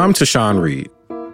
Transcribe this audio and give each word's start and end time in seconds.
I'm 0.00 0.14
Tashan 0.14 0.62
Reed. 0.62 0.90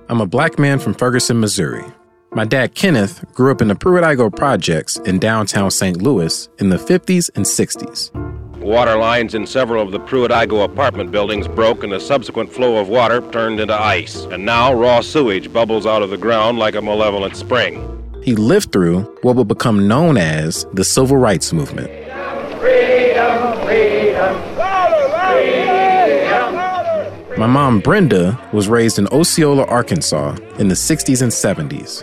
I'm 0.09 0.21
a 0.21 0.27
black 0.27 0.59
man 0.59 0.79
from 0.79 0.95
Ferguson, 0.95 1.39
Missouri. 1.39 1.85
My 2.33 2.45
dad, 2.45 2.75
Kenneth, 2.75 3.25
grew 3.33 3.53
up 3.53 3.63
in 3.63 3.69
the 3.69 3.75
Pruitt-Igoe 3.75 4.35
projects 4.35 4.97
in 4.99 5.19
downtown 5.19 5.71
St. 5.71 6.03
Louis 6.03 6.49
in 6.59 6.71
the 6.71 6.77
50s 6.77 7.31
and 7.37 7.45
60s. 7.45 8.26
Water 8.67 8.97
lines 8.97 9.35
in 9.37 9.47
several 9.47 9.81
of 9.81 9.93
the 9.93 10.01
Pruitt-Igoe 10.01 10.65
apartment 10.65 11.13
buildings 11.13 11.47
broke 11.47 11.85
and 11.85 11.93
the 11.93 12.01
subsequent 12.01 12.53
flow 12.53 12.79
of 12.79 12.89
water 12.89 13.21
turned 13.31 13.61
into 13.61 13.81
ice. 13.81 14.25
And 14.25 14.45
now 14.45 14.75
raw 14.75 15.03
sewage 15.03 15.53
bubbles 15.53 15.87
out 15.87 16.03
of 16.03 16.11
the 16.11 16.19
ground 16.19 16.59
like 16.59 16.75
a 16.75 16.83
malevolent 16.83 17.37
spring. 17.37 17.81
He 18.25 18.35
lived 18.35 18.73
through 18.73 19.03
what 19.23 19.37
would 19.37 19.47
become 19.47 19.87
known 19.87 20.17
as 20.17 20.67
the 20.73 20.83
Civil 20.83 21.17
Rights 21.17 21.53
Movement. 21.53 21.87
Freedom, 22.59 23.65
freedom, 23.65 24.35
freedom. 25.15 26.57
My 27.39 27.47
mom, 27.47 27.79
Brenda, 27.79 28.37
was 28.53 28.69
raised 28.69 28.99
in 28.99 29.07
Osceola, 29.13 29.65
Arkansas 29.67 30.35
in 30.59 30.67
the 30.67 30.75
60s 30.75 31.23
and 31.23 31.31
70s. 31.31 32.03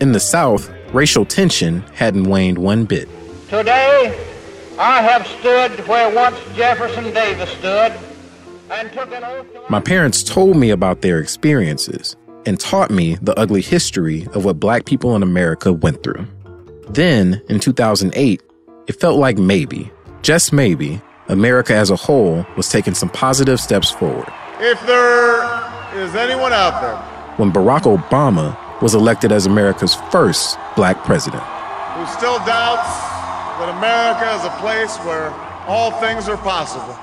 In 0.00 0.10
the 0.10 0.18
South, 0.18 0.72
racial 0.92 1.24
tension 1.24 1.82
hadn't 1.94 2.24
waned 2.24 2.58
one 2.58 2.84
bit. 2.84 3.08
Today, 3.48 4.27
I 4.78 5.02
have 5.02 5.26
stood 5.26 5.88
where 5.88 6.14
once 6.14 6.38
Jefferson 6.54 7.12
Davis 7.12 7.50
stood 7.50 7.92
and 8.70 8.92
took 8.92 9.12
an 9.12 9.24
oath. 9.24 9.44
My 9.68 9.80
parents 9.80 10.22
told 10.22 10.56
me 10.56 10.70
about 10.70 11.00
their 11.00 11.18
experiences 11.18 12.14
and 12.46 12.60
taught 12.60 12.88
me 12.88 13.16
the 13.16 13.36
ugly 13.36 13.60
history 13.60 14.28
of 14.34 14.44
what 14.44 14.60
black 14.60 14.84
people 14.86 15.16
in 15.16 15.24
America 15.24 15.72
went 15.72 16.04
through. 16.04 16.24
Then, 16.90 17.42
in 17.48 17.58
2008, 17.58 18.40
it 18.86 18.92
felt 19.00 19.18
like 19.18 19.36
maybe, 19.36 19.90
just 20.22 20.52
maybe, 20.52 21.02
America 21.26 21.74
as 21.74 21.90
a 21.90 21.96
whole 21.96 22.46
was 22.56 22.68
taking 22.68 22.94
some 22.94 23.08
positive 23.08 23.58
steps 23.58 23.90
forward. 23.90 24.32
If 24.60 24.80
there 24.86 25.42
is 25.96 26.14
anyone 26.14 26.52
out 26.52 26.80
there, 26.80 26.96
when 27.36 27.52
Barack 27.52 27.82
Obama 27.82 28.56
was 28.80 28.94
elected 28.94 29.32
as 29.32 29.44
America's 29.44 29.96
first 30.12 30.56
black 30.76 31.02
president, 31.02 31.42
who 31.42 32.06
still 32.06 32.38
doubts 32.46 33.07
that 33.58 33.76
America 33.76 34.32
is 34.34 34.44
a 34.44 34.50
place 34.60 34.96
where 34.98 35.30
all 35.66 35.90
things 36.00 36.28
are 36.28 36.36
possible. 36.36 36.96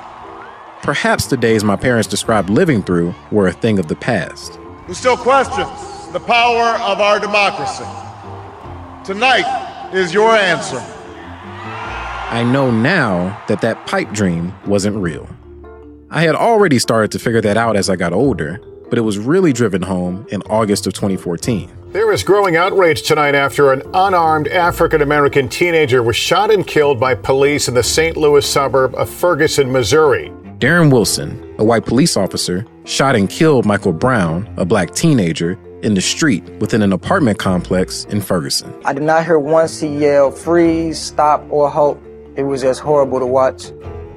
Perhaps 0.82 1.28
the 1.28 1.36
days 1.36 1.64
my 1.64 1.76
parents 1.76 2.08
described 2.08 2.50
living 2.50 2.82
through 2.82 3.14
were 3.30 3.48
a 3.48 3.52
thing 3.52 3.78
of 3.78 3.88
the 3.88 3.96
past. 3.96 4.56
Who 4.88 4.94
still 4.94 5.18
questions 5.18 5.70
the 6.14 6.20
power 6.20 6.80
of 6.82 7.02
our 7.02 7.20
democracy? 7.20 7.84
Tonight 9.04 9.92
is 9.94 10.14
your 10.14 10.32
answer. 10.36 10.78
I 12.32 12.44
know 12.44 12.72
now 12.72 13.44
that 13.48 13.62
that 13.62 13.86
pipe 13.86 14.12
dream 14.12 14.54
wasn't 14.66 14.96
real. 14.96 15.28
I 16.10 16.22
had 16.22 16.36
already 16.36 16.80
started 16.80 17.12
to 17.12 17.20
figure 17.20 17.42
that 17.42 17.58
out 17.58 17.76
as 17.76 17.90
I 17.90 17.96
got 17.96 18.14
older, 18.14 18.62
but 18.90 18.98
it 18.98 19.02
was 19.02 19.20
really 19.20 19.52
driven 19.52 19.82
home 19.82 20.26
in 20.30 20.42
August 20.44 20.88
of 20.88 20.94
2014. 20.94 21.70
There 21.96 22.12
is 22.12 22.24
growing 22.24 22.58
outrage 22.58 23.04
tonight 23.04 23.36
after 23.36 23.72
an 23.72 23.82
unarmed 23.94 24.50
African 24.50 25.02
American 25.02 25.48
teenager 25.48 26.04
was 26.04 26.18
shot 26.18 26.52
and 26.52 26.68
killed 26.68 27.00
by 27.00 27.16
police 27.16 27.70
in 27.70 27.74
the 27.74 27.84
St. 27.84 28.18
Louis 28.18 28.46
suburb 28.46 28.94
of 28.96 29.10
Ferguson, 29.10 29.72
Missouri. 29.72 30.30
Darren 30.58 30.92
Wilson, 30.92 31.56
a 31.58 31.64
white 31.64 31.86
police 31.86 32.18
officer, 32.18 32.66
shot 32.84 33.16
and 33.16 33.30
killed 33.30 33.66
Michael 33.66 33.94
Brown, 33.94 34.54
a 34.58 34.66
black 34.66 34.94
teenager, 34.94 35.58
in 35.84 35.94
the 35.94 36.02
street 36.02 36.44
within 36.60 36.82
an 36.82 36.92
apartment 36.92 37.40
complex 37.40 38.04
in 38.10 38.20
Ferguson. 38.20 38.74
I 38.84 38.92
did 38.92 39.04
not 39.04 39.24
hear 39.24 39.40
once 39.40 39.80
he 39.80 39.88
yelled 39.88 40.38
freeze, 40.38 41.00
stop, 41.00 41.46
or 41.50 41.70
halt. 41.70 41.98
It 42.36 42.44
was 42.44 42.62
just 42.62 42.82
horrible 42.82 43.20
to 43.20 43.26
watch. 43.26 43.72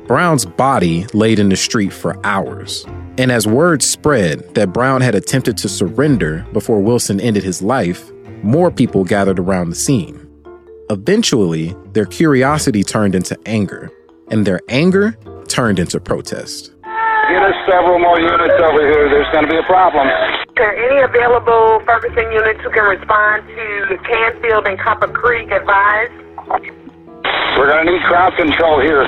Brown's 0.08 0.44
body 0.44 1.06
laid 1.14 1.38
in 1.38 1.48
the 1.48 1.56
street 1.56 1.92
for 1.92 2.18
hours. 2.26 2.84
And 3.18 3.32
as 3.32 3.48
word 3.48 3.82
spread 3.82 4.54
that 4.54 4.72
Brown 4.72 5.00
had 5.00 5.16
attempted 5.16 5.58
to 5.58 5.68
surrender 5.68 6.46
before 6.52 6.78
Wilson 6.80 7.20
ended 7.20 7.42
his 7.42 7.60
life, 7.60 8.12
more 8.44 8.70
people 8.70 9.02
gathered 9.02 9.40
around 9.40 9.70
the 9.70 9.74
scene. 9.74 10.24
Eventually, 10.88 11.74
their 11.94 12.06
curiosity 12.06 12.84
turned 12.84 13.16
into 13.16 13.36
anger, 13.44 13.90
and 14.30 14.46
their 14.46 14.60
anger 14.68 15.18
turned 15.48 15.80
into 15.80 15.98
protest. 15.98 16.70
Get 17.28 17.42
us 17.42 17.56
several 17.68 17.98
more 17.98 18.20
units 18.20 18.54
over 18.62 18.86
here. 18.86 19.10
There's 19.10 19.26
going 19.32 19.46
to 19.46 19.50
be 19.50 19.58
a 19.58 19.64
problem. 19.64 20.06
Are 20.06 20.46
there 20.54 20.76
any 20.78 21.02
available 21.02 21.82
Ferguson 21.84 22.30
units 22.30 22.60
who 22.62 22.70
can 22.70 22.84
respond 22.84 23.48
to 23.48 23.98
Canfield 24.06 24.68
and 24.68 24.78
Copper 24.78 25.08
Creek 25.08 25.50
advised? 25.50 26.12
We're 27.58 27.66
going 27.66 27.84
to 27.84 27.92
need 27.92 28.02
crowd 28.02 28.36
control 28.36 28.80
here. 28.80 29.02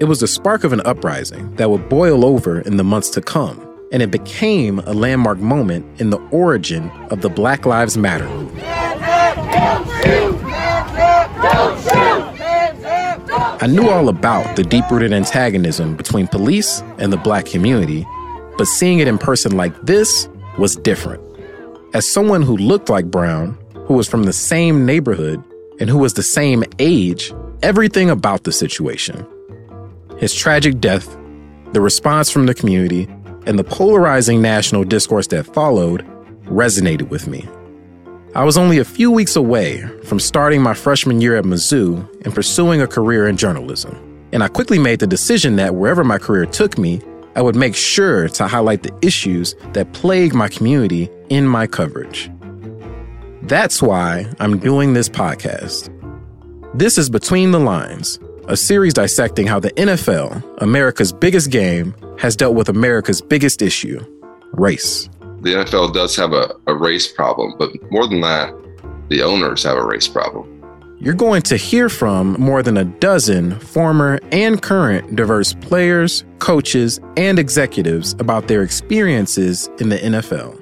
It 0.00 0.04
was 0.04 0.20
the 0.20 0.28
spark 0.28 0.62
of 0.62 0.72
an 0.72 0.80
uprising 0.84 1.56
that 1.56 1.70
would 1.70 1.88
boil 1.88 2.24
over 2.24 2.60
in 2.60 2.76
the 2.76 2.84
months 2.84 3.10
to 3.10 3.20
come, 3.20 3.60
and 3.90 4.00
it 4.00 4.12
became 4.12 4.78
a 4.80 4.92
landmark 4.92 5.38
moment 5.38 6.00
in 6.00 6.10
the 6.10 6.18
origin 6.30 6.88
of 7.10 7.20
the 7.20 7.28
Black 7.28 7.66
Lives 7.66 7.98
Matter 7.98 8.28
movement. 8.28 8.64
I 13.60 13.66
knew 13.68 13.88
all 13.88 14.08
about 14.08 14.54
the 14.54 14.62
deep 14.62 14.88
rooted 14.88 15.12
antagonism 15.12 15.96
between 15.96 16.28
police 16.28 16.80
and 16.98 17.12
the 17.12 17.16
black 17.16 17.46
community, 17.46 18.06
but 18.56 18.68
seeing 18.68 19.00
it 19.00 19.08
in 19.08 19.18
person 19.18 19.56
like 19.56 19.74
this 19.82 20.28
was 20.58 20.76
different. 20.76 21.20
As 21.92 22.06
someone 22.06 22.42
who 22.42 22.56
looked 22.56 22.88
like 22.88 23.10
Brown, 23.10 23.58
who 23.86 23.94
was 23.94 24.06
from 24.06 24.22
the 24.22 24.32
same 24.32 24.86
neighborhood, 24.86 25.42
and 25.80 25.90
who 25.90 25.98
was 25.98 26.14
the 26.14 26.22
same 26.22 26.62
age, 26.78 27.34
everything 27.62 28.10
about 28.10 28.44
the 28.44 28.52
situation 28.52 29.26
his 30.18 30.34
tragic 30.34 30.80
death, 30.80 31.16
the 31.72 31.80
response 31.80 32.30
from 32.30 32.46
the 32.46 32.54
community, 32.54 33.08
and 33.46 33.58
the 33.58 33.64
polarizing 33.64 34.42
national 34.42 34.84
discourse 34.84 35.26
that 35.28 35.46
followed 35.46 36.04
resonated 36.44 37.08
with 37.08 37.26
me. 37.26 37.46
I 38.34 38.44
was 38.44 38.58
only 38.58 38.78
a 38.78 38.84
few 38.84 39.10
weeks 39.10 39.36
away 39.36 39.82
from 40.04 40.20
starting 40.20 40.62
my 40.62 40.74
freshman 40.74 41.20
year 41.20 41.36
at 41.36 41.44
Mizzou 41.44 42.06
and 42.24 42.34
pursuing 42.34 42.82
a 42.82 42.86
career 42.86 43.26
in 43.26 43.36
journalism. 43.36 43.96
And 44.32 44.42
I 44.42 44.48
quickly 44.48 44.78
made 44.78 45.00
the 45.00 45.06
decision 45.06 45.56
that 45.56 45.74
wherever 45.74 46.04
my 46.04 46.18
career 46.18 46.44
took 46.44 46.76
me, 46.76 47.00
I 47.34 47.40
would 47.40 47.56
make 47.56 47.74
sure 47.74 48.28
to 48.28 48.46
highlight 48.46 48.82
the 48.82 48.92
issues 49.00 49.54
that 49.72 49.92
plague 49.92 50.34
my 50.34 50.48
community 50.48 51.08
in 51.30 51.46
my 51.46 51.66
coverage. 51.66 52.30
That's 53.42 53.80
why 53.80 54.26
I'm 54.40 54.58
doing 54.58 54.92
this 54.92 55.08
podcast. 55.08 55.94
This 56.74 56.98
is 56.98 57.08
Between 57.08 57.50
the 57.50 57.58
Lines, 57.58 58.18
a 58.48 58.56
series 58.56 58.94
dissecting 58.94 59.46
how 59.46 59.60
the 59.60 59.70
NFL, 59.72 60.42
America's 60.62 61.12
biggest 61.12 61.50
game, 61.50 61.94
has 62.18 62.34
dealt 62.34 62.54
with 62.54 62.70
America's 62.70 63.20
biggest 63.20 63.60
issue 63.60 64.00
race. 64.52 65.08
The 65.42 65.52
NFL 65.52 65.92
does 65.92 66.16
have 66.16 66.32
a, 66.32 66.54
a 66.66 66.74
race 66.74 67.06
problem, 67.06 67.54
but 67.58 67.70
more 67.92 68.08
than 68.08 68.22
that, 68.22 68.52
the 69.08 69.22
owners 69.22 69.62
have 69.62 69.76
a 69.76 69.84
race 69.84 70.08
problem. 70.08 70.54
You're 70.98 71.14
going 71.14 71.42
to 71.42 71.56
hear 71.56 71.88
from 71.88 72.32
more 72.40 72.62
than 72.62 72.76
a 72.78 72.84
dozen 72.84 73.60
former 73.60 74.18
and 74.32 74.60
current 74.60 75.14
diverse 75.14 75.52
players, 75.52 76.24
coaches, 76.38 76.98
and 77.16 77.38
executives 77.38 78.14
about 78.14 78.48
their 78.48 78.62
experiences 78.62 79.68
in 79.78 79.90
the 79.90 79.98
NFL. 79.98 80.58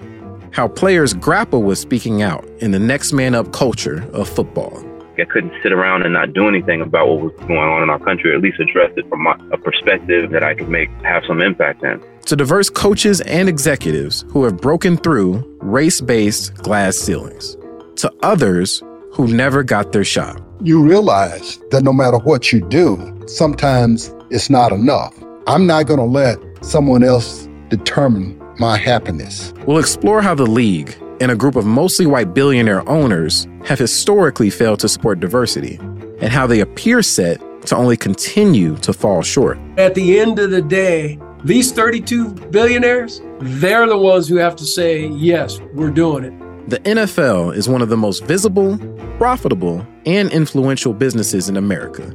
How 0.52 0.68
players 0.68 1.14
grapple 1.14 1.62
with 1.62 1.78
speaking 1.78 2.20
out 2.20 2.44
in 2.58 2.72
the 2.72 2.78
next 2.78 3.12
man 3.12 3.34
up 3.34 3.52
culture 3.52 4.06
of 4.12 4.28
football. 4.28 4.85
I 5.18 5.24
couldn't 5.24 5.52
sit 5.62 5.72
around 5.72 6.02
and 6.02 6.12
not 6.12 6.32
do 6.32 6.48
anything 6.48 6.80
about 6.80 7.08
what 7.08 7.20
was 7.20 7.32
going 7.46 7.58
on 7.58 7.82
in 7.82 7.90
our 7.90 7.98
country, 7.98 8.32
or 8.32 8.36
at 8.36 8.42
least 8.42 8.60
address 8.60 8.92
it 8.96 9.08
from 9.08 9.22
my, 9.22 9.38
a 9.52 9.58
perspective 9.58 10.30
that 10.30 10.42
I 10.42 10.54
could 10.54 10.68
make 10.68 10.88
have 11.02 11.24
some 11.26 11.40
impact 11.40 11.82
in. 11.82 12.02
To 12.26 12.36
diverse 12.36 12.68
coaches 12.70 13.20
and 13.22 13.48
executives 13.48 14.24
who 14.30 14.44
have 14.44 14.58
broken 14.58 14.96
through 14.96 15.44
race 15.60 16.00
based 16.00 16.54
glass 16.54 16.96
ceilings. 16.96 17.56
To 17.96 18.12
others 18.22 18.82
who 19.12 19.28
never 19.28 19.62
got 19.62 19.92
their 19.92 20.04
shot. 20.04 20.42
You 20.62 20.82
realize 20.82 21.58
that 21.70 21.82
no 21.82 21.92
matter 21.92 22.18
what 22.18 22.52
you 22.52 22.60
do, 22.68 23.22
sometimes 23.26 24.12
it's 24.30 24.50
not 24.50 24.72
enough. 24.72 25.14
I'm 25.46 25.66
not 25.66 25.86
going 25.86 26.00
to 26.00 26.04
let 26.04 26.38
someone 26.64 27.04
else 27.04 27.48
determine 27.68 28.40
my 28.58 28.76
happiness. 28.76 29.52
We'll 29.66 29.78
explore 29.78 30.22
how 30.22 30.34
the 30.34 30.46
league 30.46 30.96
and 31.20 31.30
a 31.30 31.36
group 31.36 31.56
of 31.56 31.64
mostly 31.66 32.06
white 32.06 32.34
billionaire 32.34 32.86
owners 32.88 33.46
have 33.64 33.78
historically 33.78 34.50
failed 34.50 34.80
to 34.80 34.88
support 34.88 35.20
diversity, 35.20 35.76
and 36.20 36.32
how 36.32 36.46
they 36.46 36.60
appear 36.60 37.02
set 37.02 37.40
to 37.66 37.76
only 37.76 37.96
continue 37.96 38.76
to 38.76 38.92
fall 38.92 39.22
short. 39.22 39.58
At 39.76 39.94
the 39.94 40.18
end 40.18 40.38
of 40.38 40.50
the 40.50 40.62
day, 40.62 41.18
these 41.44 41.72
32 41.72 42.30
billionaires, 42.50 43.20
they're 43.40 43.86
the 43.86 43.98
ones 43.98 44.28
who 44.28 44.36
have 44.36 44.56
to 44.56 44.64
say, 44.64 45.06
yes, 45.08 45.60
we're 45.74 45.90
doing 45.90 46.24
it. 46.24 46.70
The 46.70 46.80
NFL 46.80 47.54
is 47.54 47.68
one 47.68 47.82
of 47.82 47.88
the 47.88 47.96
most 47.96 48.24
visible, 48.24 48.78
profitable, 49.18 49.86
and 50.04 50.30
influential 50.32 50.92
businesses 50.92 51.48
in 51.48 51.56
America. 51.56 52.12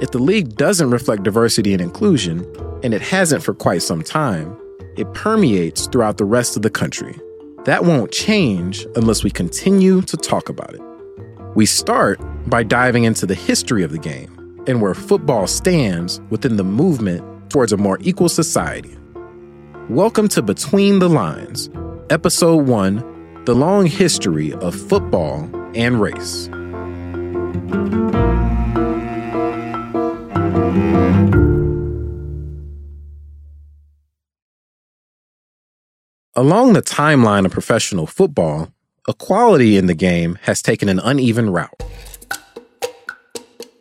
If 0.00 0.10
the 0.10 0.18
league 0.18 0.56
doesn't 0.56 0.90
reflect 0.90 1.22
diversity 1.22 1.72
and 1.72 1.82
inclusion, 1.82 2.46
and 2.82 2.94
it 2.94 3.02
hasn't 3.02 3.42
for 3.42 3.54
quite 3.54 3.82
some 3.82 4.02
time, 4.02 4.56
it 4.96 5.12
permeates 5.14 5.86
throughout 5.86 6.18
the 6.18 6.24
rest 6.24 6.56
of 6.56 6.62
the 6.62 6.70
country. 6.70 7.18
That 7.64 7.86
won't 7.86 8.12
change 8.12 8.86
unless 8.94 9.24
we 9.24 9.30
continue 9.30 10.02
to 10.02 10.18
talk 10.18 10.50
about 10.50 10.74
it. 10.74 10.82
We 11.54 11.64
start 11.64 12.20
by 12.46 12.62
diving 12.62 13.04
into 13.04 13.24
the 13.24 13.34
history 13.34 13.82
of 13.82 13.90
the 13.90 13.96
game 13.98 14.62
and 14.66 14.82
where 14.82 14.92
football 14.92 15.46
stands 15.46 16.20
within 16.28 16.58
the 16.58 16.64
movement 16.64 17.24
towards 17.50 17.72
a 17.72 17.78
more 17.78 17.96
equal 18.02 18.28
society. 18.28 18.94
Welcome 19.88 20.28
to 20.28 20.42
Between 20.42 20.98
the 20.98 21.08
Lines, 21.08 21.70
Episode 22.10 22.66
1 22.66 23.44
The 23.46 23.54
Long 23.54 23.86
History 23.86 24.52
of 24.52 24.74
Football 24.74 25.48
and 25.74 25.98
Race. 26.02 26.50
Along 36.36 36.72
the 36.72 36.82
timeline 36.82 37.46
of 37.46 37.52
professional 37.52 38.08
football, 38.08 38.72
equality 39.06 39.76
in 39.76 39.86
the 39.86 39.94
game 39.94 40.36
has 40.42 40.60
taken 40.60 40.88
an 40.88 40.98
uneven 40.98 41.48
route. 41.48 41.80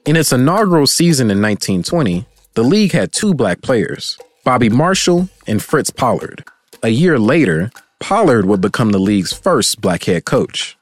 In 0.06 0.16
its 0.16 0.32
inaugural 0.32 0.86
season 0.86 1.32
in 1.32 1.42
1920, 1.42 2.28
the 2.54 2.62
league 2.62 2.92
had 2.92 3.12
two 3.12 3.34
black 3.34 3.64
players, 3.64 4.20
Bobby 4.44 4.70
Marshall 4.70 5.30
and 5.48 5.64
Fritz 5.64 5.90
Pollard. 5.90 6.44
A 6.84 6.90
year 6.90 7.18
later, 7.18 7.72
Pollard 8.00 8.46
would 8.46 8.62
become 8.62 8.92
the 8.92 9.00
league's 9.00 9.34
first 9.34 9.82
black 9.82 10.04
head 10.04 10.26
coach. 10.26 10.78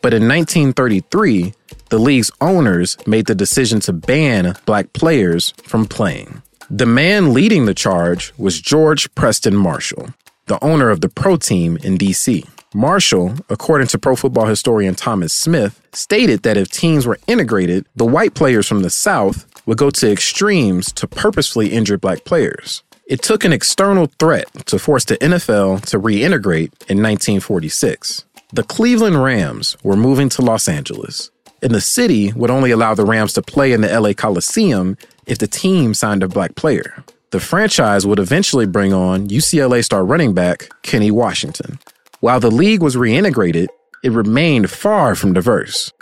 But 0.00 0.14
in 0.14 0.26
1933, 0.26 1.52
the 1.90 1.98
league's 1.98 2.30
owners 2.40 2.96
made 3.06 3.26
the 3.26 3.34
decision 3.34 3.78
to 3.80 3.92
ban 3.92 4.56
black 4.64 4.94
players 4.94 5.52
from 5.64 5.84
playing. 5.84 6.40
The 6.70 6.86
man 6.86 7.34
leading 7.34 7.66
the 7.66 7.74
charge 7.74 8.32
was 8.38 8.58
George 8.58 9.14
Preston 9.14 9.54
Marshall, 9.54 10.08
the 10.46 10.62
owner 10.62 10.90
of 10.90 11.00
the 11.00 11.08
pro 11.08 11.36
team 11.36 11.76
in 11.78 11.96
DC. 11.96 12.46
Marshall, 12.74 13.34
according 13.48 13.86
to 13.88 13.98
pro 13.98 14.16
football 14.16 14.46
historian 14.46 14.94
Thomas 14.94 15.32
Smith, 15.32 15.80
stated 15.92 16.42
that 16.42 16.56
if 16.56 16.70
teams 16.70 17.06
were 17.06 17.18
integrated, 17.26 17.86
the 17.94 18.04
white 18.04 18.34
players 18.34 18.66
from 18.66 18.82
the 18.82 18.90
South 18.90 19.46
would 19.66 19.78
go 19.78 19.90
to 19.90 20.10
extremes 20.10 20.92
to 20.92 21.06
purposefully 21.06 21.68
injure 21.72 21.96
black 21.96 22.24
players. 22.24 22.82
It 23.06 23.22
took 23.22 23.44
an 23.44 23.52
external 23.52 24.06
threat 24.18 24.46
to 24.66 24.78
force 24.78 25.04
the 25.04 25.16
NFL 25.18 25.82
to 25.86 26.00
reintegrate 26.00 26.72
in 26.88 27.02
1946. 27.02 28.24
The 28.52 28.62
Cleveland 28.62 29.22
Rams 29.22 29.76
were 29.82 29.96
moving 29.96 30.28
to 30.30 30.42
Los 30.42 30.68
Angeles, 30.68 31.30
and 31.62 31.74
the 31.74 31.80
city 31.80 32.32
would 32.32 32.50
only 32.50 32.70
allow 32.70 32.94
the 32.94 33.04
Rams 33.04 33.32
to 33.34 33.42
play 33.42 33.72
in 33.72 33.82
the 33.82 34.00
LA 34.00 34.12
Coliseum 34.14 34.96
if 35.26 35.38
the 35.38 35.46
team 35.46 35.94
signed 35.94 36.22
a 36.22 36.28
black 36.28 36.54
player. 36.54 37.04
The 37.34 37.40
franchise 37.40 38.06
would 38.06 38.20
eventually 38.20 38.64
bring 38.64 38.92
on 38.92 39.26
UCLA 39.26 39.84
star 39.84 40.04
running 40.04 40.34
back 40.34 40.68
Kenny 40.82 41.10
Washington. 41.10 41.80
While 42.20 42.38
the 42.38 42.48
league 42.48 42.80
was 42.80 42.94
reintegrated, 42.94 43.66
it 44.04 44.12
remained 44.12 44.70
far 44.70 45.16
from 45.16 45.32
diverse. 45.32 45.92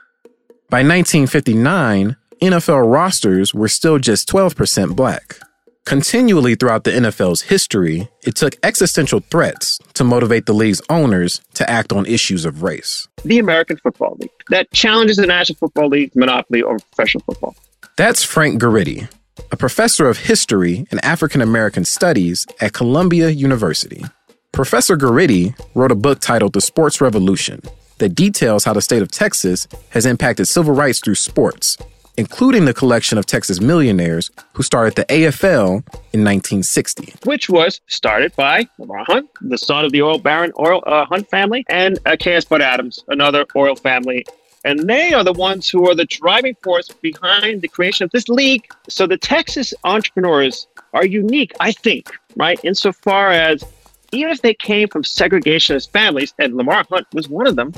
By 0.69 0.81
1959, 0.81 2.17
NFL 2.43 2.93
rosters 2.93 3.55
were 3.55 3.69
still 3.69 3.99
just 3.99 4.29
12% 4.29 4.95
black. 4.95 5.39
Continually 5.87 6.55
throughout 6.55 6.85
the 6.85 6.91
NFL's 6.91 7.41
history, 7.41 8.11
it 8.27 8.35
took 8.35 8.57
existential 8.63 9.21
threats 9.31 9.79
to 9.95 10.05
motivate 10.05 10.45
the 10.45 10.53
league's 10.53 10.83
owners 10.91 11.41
to 11.55 11.71
act 11.71 11.95
on 11.95 12.05
issues 12.05 12.45
of 12.45 12.63
race. 12.63 13.09
The 13.25 13.39
American 13.39 13.79
Football 13.79 14.19
League 14.21 14.31
that 14.51 14.71
challenges 14.73 15.17
the 15.17 15.27
National 15.27 15.57
Football 15.57 15.89
League's 15.89 16.15
monopoly 16.15 16.63
over 16.63 16.79
professional 16.79 17.25
football. 17.25 17.57
That's 17.97 18.23
Frank 18.23 18.61
Guridy, 18.61 19.09
a 19.51 19.57
professor 19.57 20.09
of 20.09 20.19
history 20.19 20.87
and 20.91 21.05
African 21.05 21.41
American 21.41 21.85
studies 21.85 22.47
at 22.61 22.73
Columbia 22.73 23.31
University. 23.31 24.05
Professor 24.53 24.97
Guridy 24.97 25.59
wrote 25.75 25.91
a 25.91 25.97
book 25.97 26.21
titled 26.21 26.53
The 26.53 26.61
Sports 26.61 27.01
Revolution 27.01 27.63
that 27.99 28.11
details 28.11 28.65
how 28.65 28.73
the 28.73 28.83
state 28.83 29.03
of 29.03 29.11
Texas 29.11 29.67
has 29.91 30.05
impacted 30.05 30.49
civil 30.49 30.75
rights 30.75 31.01
through 31.01 31.15
sports, 31.15 31.79
including 32.17 32.67
the 32.67 32.75
collection 32.75 33.17
of 33.17 33.25
Texas 33.25 33.61
millionaires 33.61 34.31
who 34.53 34.63
started 34.63 34.95
the 34.95 35.05
AFL 35.07 35.83
in 36.13 36.25
1960. 36.25 37.15
Which 37.25 37.49
was 37.49 37.81
started 37.87 38.35
by 38.37 38.69
Lamar 38.79 39.05
Hunt, 39.05 39.31
the 39.41 39.57
son 39.57 39.85
of 39.85 39.93
the 39.93 40.03
oil 40.03 40.19
baron 40.19 40.53
oil 40.59 40.83
uh, 40.87 41.07
Hunt 41.07 41.31
family, 41.31 41.65
and 41.69 41.99
uh, 42.05 42.17
K.S. 42.19 42.45
Bud 42.45 42.61
Adams, 42.61 43.05
another 43.09 43.47
oil 43.57 43.77
family 43.77 44.27
and 44.65 44.89
they 44.89 45.13
are 45.13 45.25
the 45.25 45.33
ones 45.33 45.69
who 45.69 45.89
are 45.89 45.95
the 45.95 46.05
driving 46.05 46.55
force 46.63 46.89
behind 46.89 47.63
the 47.63 47.69
creation 47.69 48.05
of 48.05 48.11
this 48.11 48.29
league. 48.29 48.67
So 48.89 49.07
the 49.07 49.17
Texas 49.17 49.75
entrepreneurs 49.85 50.67
are 50.93 51.05
unique, 51.05 51.53
I 51.61 51.73
think, 51.73 52.11
right? 52.37 52.61
Insofar 52.65 53.31
as 53.31 53.65
even 54.13 54.31
if 54.31 54.43
they 54.43 54.55
came 54.55 54.89
from 54.89 55.03
segregationist 55.03 55.91
families, 55.91 56.35
and 56.39 56.55
Lamar 56.55 56.85
Hunt 56.91 57.07
was 57.13 57.29
one 57.29 57.47
of 57.47 57.57
them, 57.57 57.73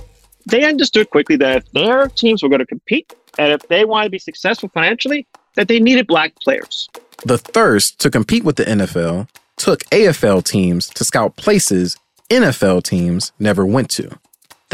they 0.46 0.64
understood 0.64 1.10
quickly 1.10 1.36
that 1.36 1.58
if 1.58 1.72
their 1.72 2.08
teams 2.08 2.42
were 2.42 2.48
going 2.48 2.58
to 2.58 2.66
compete 2.66 3.14
and 3.38 3.52
if 3.52 3.62
they 3.68 3.84
wanted 3.84 4.06
to 4.06 4.10
be 4.10 4.18
successful 4.18 4.68
financially, 4.68 5.26
that 5.54 5.68
they 5.68 5.78
needed 5.78 6.06
black 6.06 6.34
players. 6.40 6.88
The 7.24 7.38
thirst 7.38 8.00
to 8.00 8.10
compete 8.10 8.44
with 8.44 8.56
the 8.56 8.64
NFL 8.64 9.28
took 9.56 9.84
AFL 9.84 10.44
teams 10.44 10.88
to 10.88 11.04
scout 11.04 11.36
places 11.36 11.96
NFL 12.28 12.82
teams 12.82 13.32
never 13.38 13.64
went 13.64 13.90
to 13.90 14.18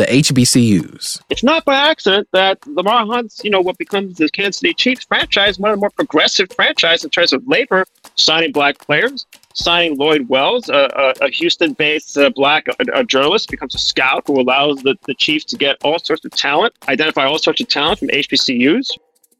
the 0.00 0.06
HBCUs. 0.06 1.20
It's 1.28 1.42
not 1.42 1.66
by 1.66 1.74
accident 1.74 2.26
that 2.32 2.66
Lamar 2.66 3.04
Hunt's, 3.04 3.44
you 3.44 3.50
know, 3.50 3.60
what 3.60 3.76
becomes 3.76 4.16
the 4.16 4.30
Kansas 4.30 4.60
City 4.60 4.72
Chiefs 4.72 5.04
franchise, 5.04 5.58
one 5.58 5.72
of 5.72 5.76
the 5.76 5.80
more 5.80 5.90
progressive 5.90 6.50
franchise 6.56 7.04
in 7.04 7.10
terms 7.10 7.34
of 7.34 7.46
labor, 7.46 7.84
signing 8.16 8.50
black 8.50 8.78
players, 8.78 9.26
signing 9.52 9.98
Lloyd 9.98 10.26
Wells, 10.30 10.70
a, 10.70 10.88
a, 11.20 11.26
a 11.26 11.28
Houston-based 11.28 12.16
uh, 12.16 12.30
black 12.30 12.66
a 12.94 13.04
journalist, 13.04 13.50
becomes 13.50 13.74
a 13.74 13.78
scout 13.78 14.22
who 14.26 14.40
allows 14.40 14.82
the, 14.84 14.96
the 15.06 15.14
Chiefs 15.14 15.44
to 15.46 15.56
get 15.58 15.76
all 15.84 15.98
sorts 15.98 16.24
of 16.24 16.30
talent, 16.30 16.72
identify 16.88 17.26
all 17.26 17.38
sorts 17.38 17.60
of 17.60 17.68
talent 17.68 17.98
from 17.98 18.08
HBCUs. 18.08 18.92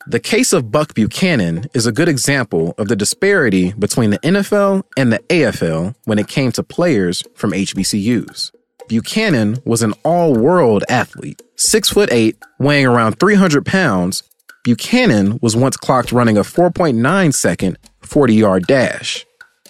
The 0.07 0.21
case 0.21 0.53
of 0.53 0.71
Buck 0.71 0.93
Buchanan 0.93 1.69
is 1.73 1.87
a 1.87 1.93
good 1.93 2.09
example 2.09 2.75
of 2.77 2.89
the 2.89 2.97
disparity 2.97 3.73
between 3.73 4.11
the 4.11 4.19
NFL 4.19 4.83
and 4.99 5.11
the 5.11 5.21
AFL 5.31 5.95
when 6.05 6.19
it 6.19 6.29
came 6.29 6.53
to 6.53 6.63
players 6.63 7.23
from 7.35 7.53
HBCUs. 7.53 8.51
Buchanan 8.91 9.59
was 9.65 9.83
an 9.83 9.95
all 10.05 10.35
world 10.35 10.83
athlete. 10.89 11.41
Six 11.55 11.91
foot 11.91 12.09
eight, 12.11 12.37
weighing 12.59 12.87
around 12.87 13.21
300 13.21 13.65
pounds, 13.65 14.25
Buchanan 14.65 15.39
was 15.41 15.55
once 15.55 15.77
clocked 15.77 16.11
running 16.11 16.37
a 16.37 16.41
4.9 16.41 17.33
second 17.33 17.79
40 18.01 18.35
yard 18.35 18.67
dash. 18.67 19.25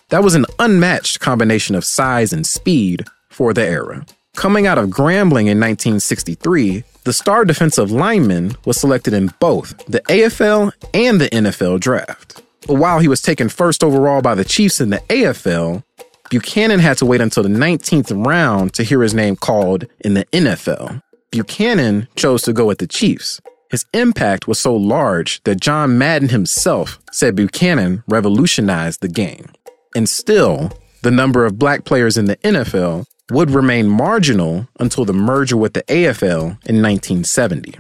That 0.09 0.25
was 0.25 0.35
an 0.35 0.47
unmatched 0.59 1.21
combination 1.21 1.75
of 1.75 1.85
size 1.85 2.33
and 2.33 2.47
speed 2.47 3.05
for 3.29 3.53
the 3.53 3.61
era. 3.61 4.07
Coming 4.37 4.67
out 4.67 4.79
of 4.79 4.89
Grambling 4.89 5.51
in 5.51 5.61
1963, 5.61 6.83
the 7.05 7.13
star 7.13 7.45
defensive 7.45 7.91
lineman 7.91 8.57
was 8.65 8.81
selected 8.81 9.13
in 9.13 9.35
both 9.39 9.77
the 9.85 10.01
AFL 10.09 10.73
and 10.95 11.21
the 11.21 11.29
NFL 11.29 11.81
draft. 11.81 12.41
But 12.67 12.77
while 12.77 13.01
he 13.01 13.09
was 13.09 13.21
taken 13.21 13.51
first 13.51 13.85
overall 13.85 14.23
by 14.23 14.35
the 14.35 14.47
Chiefs 14.47 14.81
in 14.81 14.89
the 14.89 15.03
AFL, 15.11 15.85
Buchanan 16.31 16.79
had 16.79 16.97
to 16.99 17.07
wait 17.07 17.21
until 17.21 17.43
the 17.43 17.49
19th 17.49 18.25
round 18.25 18.73
to 18.75 18.85
hear 18.85 19.03
his 19.03 19.13
name 19.13 19.35
called 19.35 19.87
in 19.99 20.15
the 20.15 20.25
NFL. 20.27 21.03
Buchanan 21.33 22.07
chose 22.15 22.43
to 22.43 22.53
go 22.53 22.67
with 22.67 22.79
the 22.79 22.87
Chiefs. 22.87 23.41
His 23.69 23.85
impact 23.93 24.47
was 24.47 24.61
so 24.61 24.75
large 24.75 25.43
that 25.43 25.61
John 25.61 25.99
Madden 25.99 26.29
himself 26.29 27.01
said 27.11 27.35
Buchanan 27.35 28.05
revolutionized 28.07 29.01
the 29.01 29.09
game. 29.09 29.51
And 29.97 30.09
still, 30.09 30.71
the 31.03 31.11
number 31.11 31.45
of 31.45 31.59
black 31.59 31.85
players 31.85 32.17
in 32.17 32.27
the 32.27 32.37
NFL 32.39 33.07
would 33.33 33.51
remain 33.51 33.89
marginal 33.89 34.69
until 34.79 35.05
the 35.05 35.13
merger 35.13 35.57
with 35.57 35.73
the 35.73 35.83
AFL 35.85 36.43
in 36.65 36.81
1970. 36.81 37.75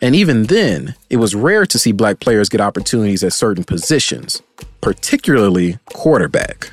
And 0.00 0.16
even 0.16 0.44
then, 0.44 0.96
it 1.08 1.18
was 1.18 1.36
rare 1.36 1.66
to 1.66 1.78
see 1.78 1.92
black 1.92 2.18
players 2.18 2.48
get 2.48 2.60
opportunities 2.60 3.22
at 3.22 3.32
certain 3.32 3.62
positions, 3.62 4.42
particularly 4.80 5.78
quarterback. 5.86 6.72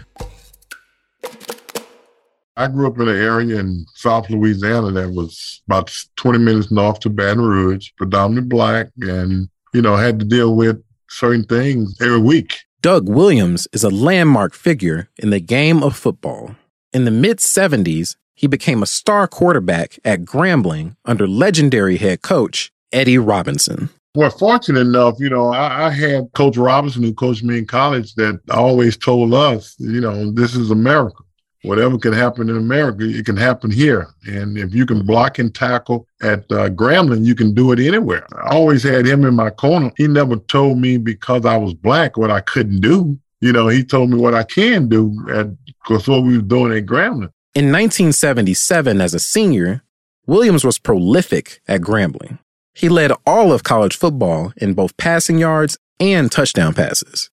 I 2.59 2.67
grew 2.67 2.87
up 2.87 2.99
in 2.99 3.07
an 3.07 3.15
area 3.15 3.57
in 3.57 3.85
South 3.95 4.29
Louisiana 4.29 4.91
that 4.91 5.11
was 5.11 5.61
about 5.67 5.95
20 6.17 6.39
minutes 6.39 6.71
north 6.71 6.99
to 6.99 7.09
Baton 7.09 7.41
Rouge, 7.41 7.91
predominantly 7.95 8.49
black, 8.49 8.87
and, 8.99 9.47
you 9.73 9.81
know, 9.81 9.95
had 9.95 10.19
to 10.19 10.25
deal 10.25 10.55
with 10.55 10.83
certain 11.09 11.45
things 11.45 11.95
every 12.01 12.19
week. 12.19 12.59
Doug 12.81 13.07
Williams 13.07 13.67
is 13.71 13.83
a 13.83 13.89
landmark 13.89 14.53
figure 14.53 15.09
in 15.17 15.29
the 15.29 15.39
game 15.39 15.81
of 15.81 15.95
football. 15.95 16.55
In 16.91 17.05
the 17.05 17.11
mid 17.11 17.37
70s, 17.37 18.17
he 18.33 18.47
became 18.47 18.81
a 18.81 18.87
star 18.87 19.27
quarterback 19.27 19.99
at 20.03 20.21
Grambling 20.21 20.95
under 21.05 21.27
legendary 21.27 21.97
head 21.97 22.21
coach 22.21 22.71
Eddie 22.91 23.17
Robinson. 23.17 23.89
Well, 24.19 24.29
fortunate 24.31 24.81
enough, 24.81 25.15
you 25.17 25.29
know, 25.29 25.53
I, 25.53 25.87
I, 25.87 25.91
had 25.91 26.33
Coach 26.33 26.57
Robinson 26.57 27.03
who 27.03 27.13
coached 27.13 27.41
me 27.41 27.59
in 27.59 27.65
college 27.65 28.15
that 28.15 28.37
always 28.51 28.97
told 28.97 29.33
us, 29.33 29.77
you 29.79 30.01
know, 30.01 30.29
this 30.31 30.57
is 30.57 30.71
America. 30.71 31.23
Whatever 31.63 31.97
can 31.97 32.11
happen 32.11 32.49
in 32.49 32.57
America, 32.57 33.05
it 33.05 33.25
can 33.25 33.37
happen 33.37 33.71
here. 33.71 34.09
And 34.27 34.57
if 34.57 34.75
you 34.75 34.85
can 34.85 35.05
block 35.05 35.39
and 35.39 35.55
tackle 35.55 36.05
at 36.21 36.39
uh, 36.51 36.67
Grambling, 36.67 37.25
you 37.25 37.33
can 37.33 37.53
do 37.53 37.71
it 37.71 37.79
anywhere. 37.79 38.27
I 38.43 38.55
always 38.55 38.83
had 38.83 39.05
him 39.05 39.23
in 39.23 39.35
my 39.35 39.51
corner. 39.51 39.89
He 39.95 40.05
never 40.05 40.35
told 40.35 40.79
me 40.79 40.97
because 40.97 41.45
I 41.45 41.55
was 41.55 41.73
black 41.73 42.17
what 42.17 42.29
I 42.29 42.41
couldn't 42.41 42.81
do. 42.81 43.17
You 43.39 43.53
know, 43.53 43.69
he 43.69 43.85
told 43.85 44.09
me 44.09 44.17
what 44.17 44.33
I 44.33 44.43
can 44.43 44.89
do 44.89 45.15
at 45.31 45.47
because 45.63 46.09
what 46.09 46.23
we 46.23 46.35
were 46.35 46.43
doing 46.43 46.77
at 46.77 46.85
Grambling. 46.85 47.31
In 47.55 47.71
1977, 47.71 48.99
as 48.99 49.13
a 49.13 49.19
senior, 49.19 49.81
Williams 50.25 50.65
was 50.65 50.77
prolific 50.77 51.61
at 51.69 51.79
Grambling. 51.79 52.38
He 52.79 52.87
led 52.87 53.11
all 53.25 53.51
of 53.51 53.63
college 53.63 53.97
football 53.97 54.53
in 54.55 54.73
both 54.73 54.95
passing 54.95 55.37
yards 55.37 55.77
and 55.99 56.31
touchdown 56.31 56.73
passes. 56.73 57.29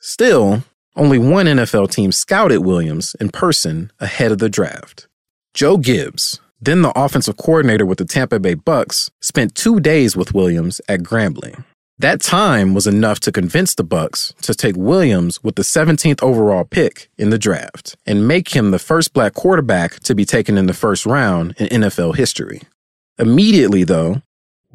Still, 0.00 0.64
only 0.96 1.20
one 1.20 1.46
NFL 1.46 1.92
team 1.92 2.10
scouted 2.10 2.64
Williams 2.64 3.14
in 3.20 3.28
person 3.28 3.92
ahead 4.00 4.32
of 4.32 4.38
the 4.38 4.48
draft. 4.48 5.06
Joe 5.54 5.76
Gibbs, 5.76 6.40
then 6.60 6.82
the 6.82 6.90
offensive 6.98 7.36
coordinator 7.36 7.86
with 7.86 7.98
the 7.98 8.04
Tampa 8.04 8.40
Bay 8.40 8.54
Bucks, 8.54 9.08
spent 9.20 9.54
two 9.54 9.78
days 9.78 10.16
with 10.16 10.34
Williams 10.34 10.80
at 10.88 11.04
Grambling. 11.04 11.62
That 12.00 12.20
time 12.20 12.74
was 12.74 12.88
enough 12.88 13.20
to 13.20 13.30
convince 13.30 13.76
the 13.76 13.84
Bucks 13.84 14.34
to 14.42 14.52
take 14.52 14.74
Williams 14.76 15.44
with 15.44 15.54
the 15.54 15.62
17th 15.62 16.24
overall 16.24 16.64
pick 16.64 17.08
in 17.16 17.30
the 17.30 17.38
draft 17.38 17.94
and 18.04 18.26
make 18.26 18.48
him 18.48 18.72
the 18.72 18.80
first 18.80 19.12
black 19.12 19.34
quarterback 19.34 20.00
to 20.00 20.16
be 20.16 20.24
taken 20.24 20.58
in 20.58 20.66
the 20.66 20.74
first 20.74 21.06
round 21.06 21.54
in 21.56 21.82
NFL 21.82 22.16
history. 22.16 22.62
Immediately, 23.16 23.84
though, 23.84 24.22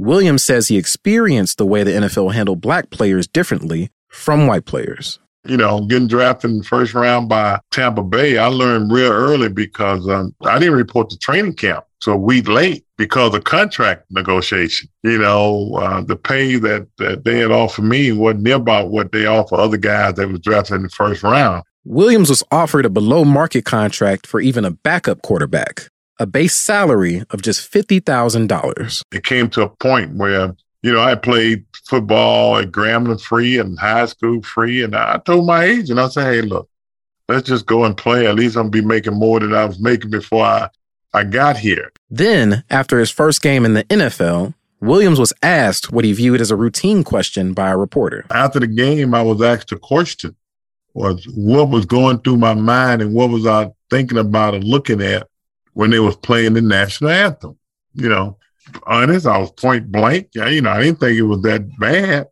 Williams 0.04 0.44
says 0.44 0.68
he 0.68 0.78
experienced 0.78 1.58
the 1.58 1.66
way 1.66 1.82
the 1.82 1.92
NFL 1.92 2.34
handled 2.34 2.60
black 2.60 2.90
players 2.90 3.26
differently 3.26 3.90
from 4.10 4.48
white 4.48 4.66
players. 4.66 5.18
You 5.46 5.56
know, 5.56 5.86
getting 5.86 6.10
drafted 6.10 6.52
in 6.52 6.58
the 6.58 6.64
first 6.66 6.94
round 6.94 7.30
by 7.30 7.62
Tampa 7.72 8.04
Bay, 8.04 8.38
I 8.38 8.48
learned 8.48 8.92
real 8.92 9.14
early 9.14 9.48
because 9.48 10.06
um, 10.10 10.36
I 10.46 10.60
didn't 10.60 10.76
report 10.76 11.10
to 11.10 11.18
training 11.18 11.54
camp. 11.54 11.86
So 12.02 12.12
a 12.12 12.18
week 12.18 12.50
late 12.50 12.86
because 12.98 13.34
of 13.34 13.46
contract 13.46 14.04
negotiation. 14.10 14.90
You 15.04 15.20
know, 15.20 15.76
uh, 15.76 16.02
the 16.02 16.18
pay 16.18 16.58
that, 16.58 16.86
that 16.98 17.24
they 17.24 17.40
had 17.40 17.52
offered 17.52 17.86
me 17.86 18.12
wasn't 18.12 18.44
near 18.44 18.56
about 18.56 18.90
what 18.90 19.14
they 19.14 19.26
offer 19.26 19.56
other 19.56 19.78
guys 19.78 20.16
that 20.16 20.28
was 20.28 20.42
drafted 20.42 20.76
in 20.76 20.84
the 20.84 20.90
first 20.90 21.24
round. 21.24 21.64
Williams 21.86 22.30
was 22.30 22.44
offered 22.52 22.86
a 22.86 22.90
below 22.90 23.24
market 23.24 23.64
contract 23.64 24.28
for 24.28 24.42
even 24.42 24.66
a 24.66 24.72
backup 24.72 25.22
quarterback 25.22 25.90
a 26.24 26.28
base 26.28 26.56
salary 26.56 27.24
of 27.30 27.42
just 27.42 27.72
$50,000. 27.72 29.04
It 29.12 29.24
came 29.24 29.50
to 29.52 29.64
a 29.64 29.70
point 29.70 30.16
where, 30.16 30.56
you 30.82 30.94
know, 30.94 31.02
I 31.02 31.16
played 31.16 31.66
football 31.86 32.58
at 32.58 32.72
Grambling 32.72 33.22
free 33.22 33.60
and 33.60 33.78
high 33.78 34.06
school 34.06 34.42
free. 34.42 34.84
And 34.84 34.96
I 34.96 35.20
told 35.20 35.46
my 35.46 35.66
agent, 35.66 36.00
I 36.00 36.08
said, 36.08 36.34
hey, 36.34 36.42
look, 36.42 36.70
let's 37.28 37.48
just 37.48 37.66
go 37.66 37.84
and 37.84 37.96
play. 37.96 38.26
At 38.26 38.36
least 38.36 38.56
I'm 38.56 38.70
be 38.70 38.82
making 38.82 39.14
more 39.14 39.40
than 39.40 39.54
I 39.54 39.66
was 39.66 39.80
making 39.80 40.12
before 40.12 40.46
I, 40.46 40.70
I 41.14 41.26
got 41.26 41.58
here. 41.58 41.92
Then, 42.10 42.64
after 42.70 43.00
his 43.00 43.12
first 43.12 43.42
game 43.42 43.66
in 43.66 43.74
the 43.74 43.84
NFL, 43.84 44.54
Williams 44.80 45.20
was 45.20 45.34
asked 45.44 45.92
what 45.92 46.06
he 46.06 46.14
viewed 46.14 46.42
as 46.42 46.52
a 46.52 46.56
routine 46.56 47.04
question 47.04 47.54
by 47.54 47.70
a 47.70 47.78
reporter. 47.78 48.26
After 48.32 48.60
the 48.60 48.68
game, 48.68 49.14
I 49.14 49.22
was 49.22 49.42
asked 49.42 49.72
a 49.72 49.78
question 49.78 50.36
was 50.94 51.26
what 51.34 51.70
was 51.70 51.86
going 51.86 52.20
through 52.20 52.38
my 52.38 52.54
mind 52.54 53.02
and 53.02 53.14
what 53.14 53.30
was 53.30 53.46
I 53.46 53.72
thinking 53.90 54.18
about 54.18 54.54
and 54.54 54.64
looking 54.64 55.02
at 55.02 55.28
when 55.74 55.90
they 55.90 56.00
was 56.00 56.16
playing 56.16 56.54
the 56.54 56.62
national 56.62 57.12
anthem. 57.12 57.58
You 57.94 58.10
know, 58.10 58.38
honest, 58.86 59.28
I 59.28 59.38
was 59.38 59.52
point 59.52 59.92
blank. 59.92 60.30
You 60.34 60.62
know, 60.62 60.72
I 60.72 60.82
didn't 60.82 61.00
think 61.00 61.18
it 61.18 61.24
was 61.24 61.42
that 61.44 61.68
bad. 61.80 62.28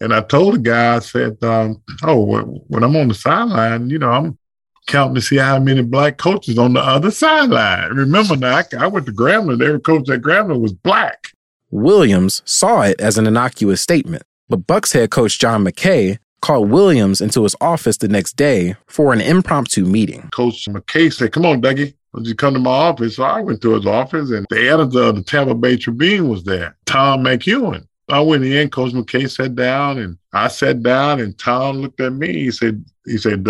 And 0.00 0.14
I 0.14 0.20
told 0.20 0.54
the 0.54 0.58
guy, 0.58 0.96
I 0.96 0.98
said, 1.00 1.42
um, 1.42 1.82
"Oh, 2.02 2.24
when 2.68 2.84
I'm 2.84 2.96
on 2.96 3.08
the 3.08 3.14
sideline, 3.14 3.90
you 3.90 3.98
know, 3.98 4.10
I'm 4.10 4.38
counting 4.86 5.16
to 5.16 5.20
see 5.20 5.36
how 5.36 5.58
many 5.58 5.82
black 5.82 6.18
coaches 6.18 6.58
on 6.58 6.72
the 6.72 6.80
other 6.80 7.10
sideline. 7.10 7.90
Remember 7.90 8.36
now, 8.36 8.56
I, 8.56 8.64
I 8.78 8.86
went 8.86 9.06
to 9.06 9.12
Grambling. 9.12 9.62
Every 9.62 9.80
coach 9.80 10.08
at 10.08 10.20
Grambling 10.20 10.60
was 10.60 10.72
black." 10.72 11.32
Williams 11.70 12.42
saw 12.46 12.82
it 12.82 12.98
as 13.00 13.18
an 13.18 13.26
innocuous 13.26 13.82
statement, 13.82 14.22
but 14.48 14.66
Bucks 14.66 14.92
head 14.92 15.10
coach 15.10 15.38
John 15.38 15.64
McKay 15.64 16.18
called 16.40 16.70
Williams 16.70 17.20
into 17.20 17.42
his 17.42 17.56
office 17.60 17.96
the 17.98 18.08
next 18.08 18.36
day 18.36 18.76
for 18.86 19.12
an 19.12 19.20
impromptu 19.20 19.84
meeting. 19.84 20.28
Coach 20.32 20.66
McKay 20.66 21.12
said, 21.12 21.32
Come 21.32 21.44
on, 21.44 21.60
Dougie, 21.60 21.94
you 22.22 22.34
come 22.34 22.54
to 22.54 22.60
my 22.60 22.70
office. 22.70 23.16
So 23.16 23.24
I 23.24 23.40
went 23.40 23.60
to 23.62 23.74
his 23.74 23.86
office, 23.86 24.30
and 24.30 24.46
the 24.50 24.68
editor 24.68 25.02
of 25.02 25.16
the 25.16 25.22
Tampa 25.22 25.54
Bay 25.54 25.76
Tribune 25.76 26.28
was 26.28 26.44
there, 26.44 26.76
Tom 26.86 27.24
McEwen. 27.24 27.86
I 28.10 28.20
went 28.20 28.44
in, 28.44 28.70
Coach 28.70 28.92
McKay 28.92 29.30
sat 29.30 29.54
down, 29.54 29.98
and 29.98 30.16
I 30.32 30.48
sat 30.48 30.82
down, 30.82 31.20
and 31.20 31.38
Tom 31.38 31.78
looked 31.78 32.00
at 32.00 32.12
me. 32.12 32.32
He 32.32 32.50
said, 32.50 32.84
he 33.04 33.18
said? 33.18 33.46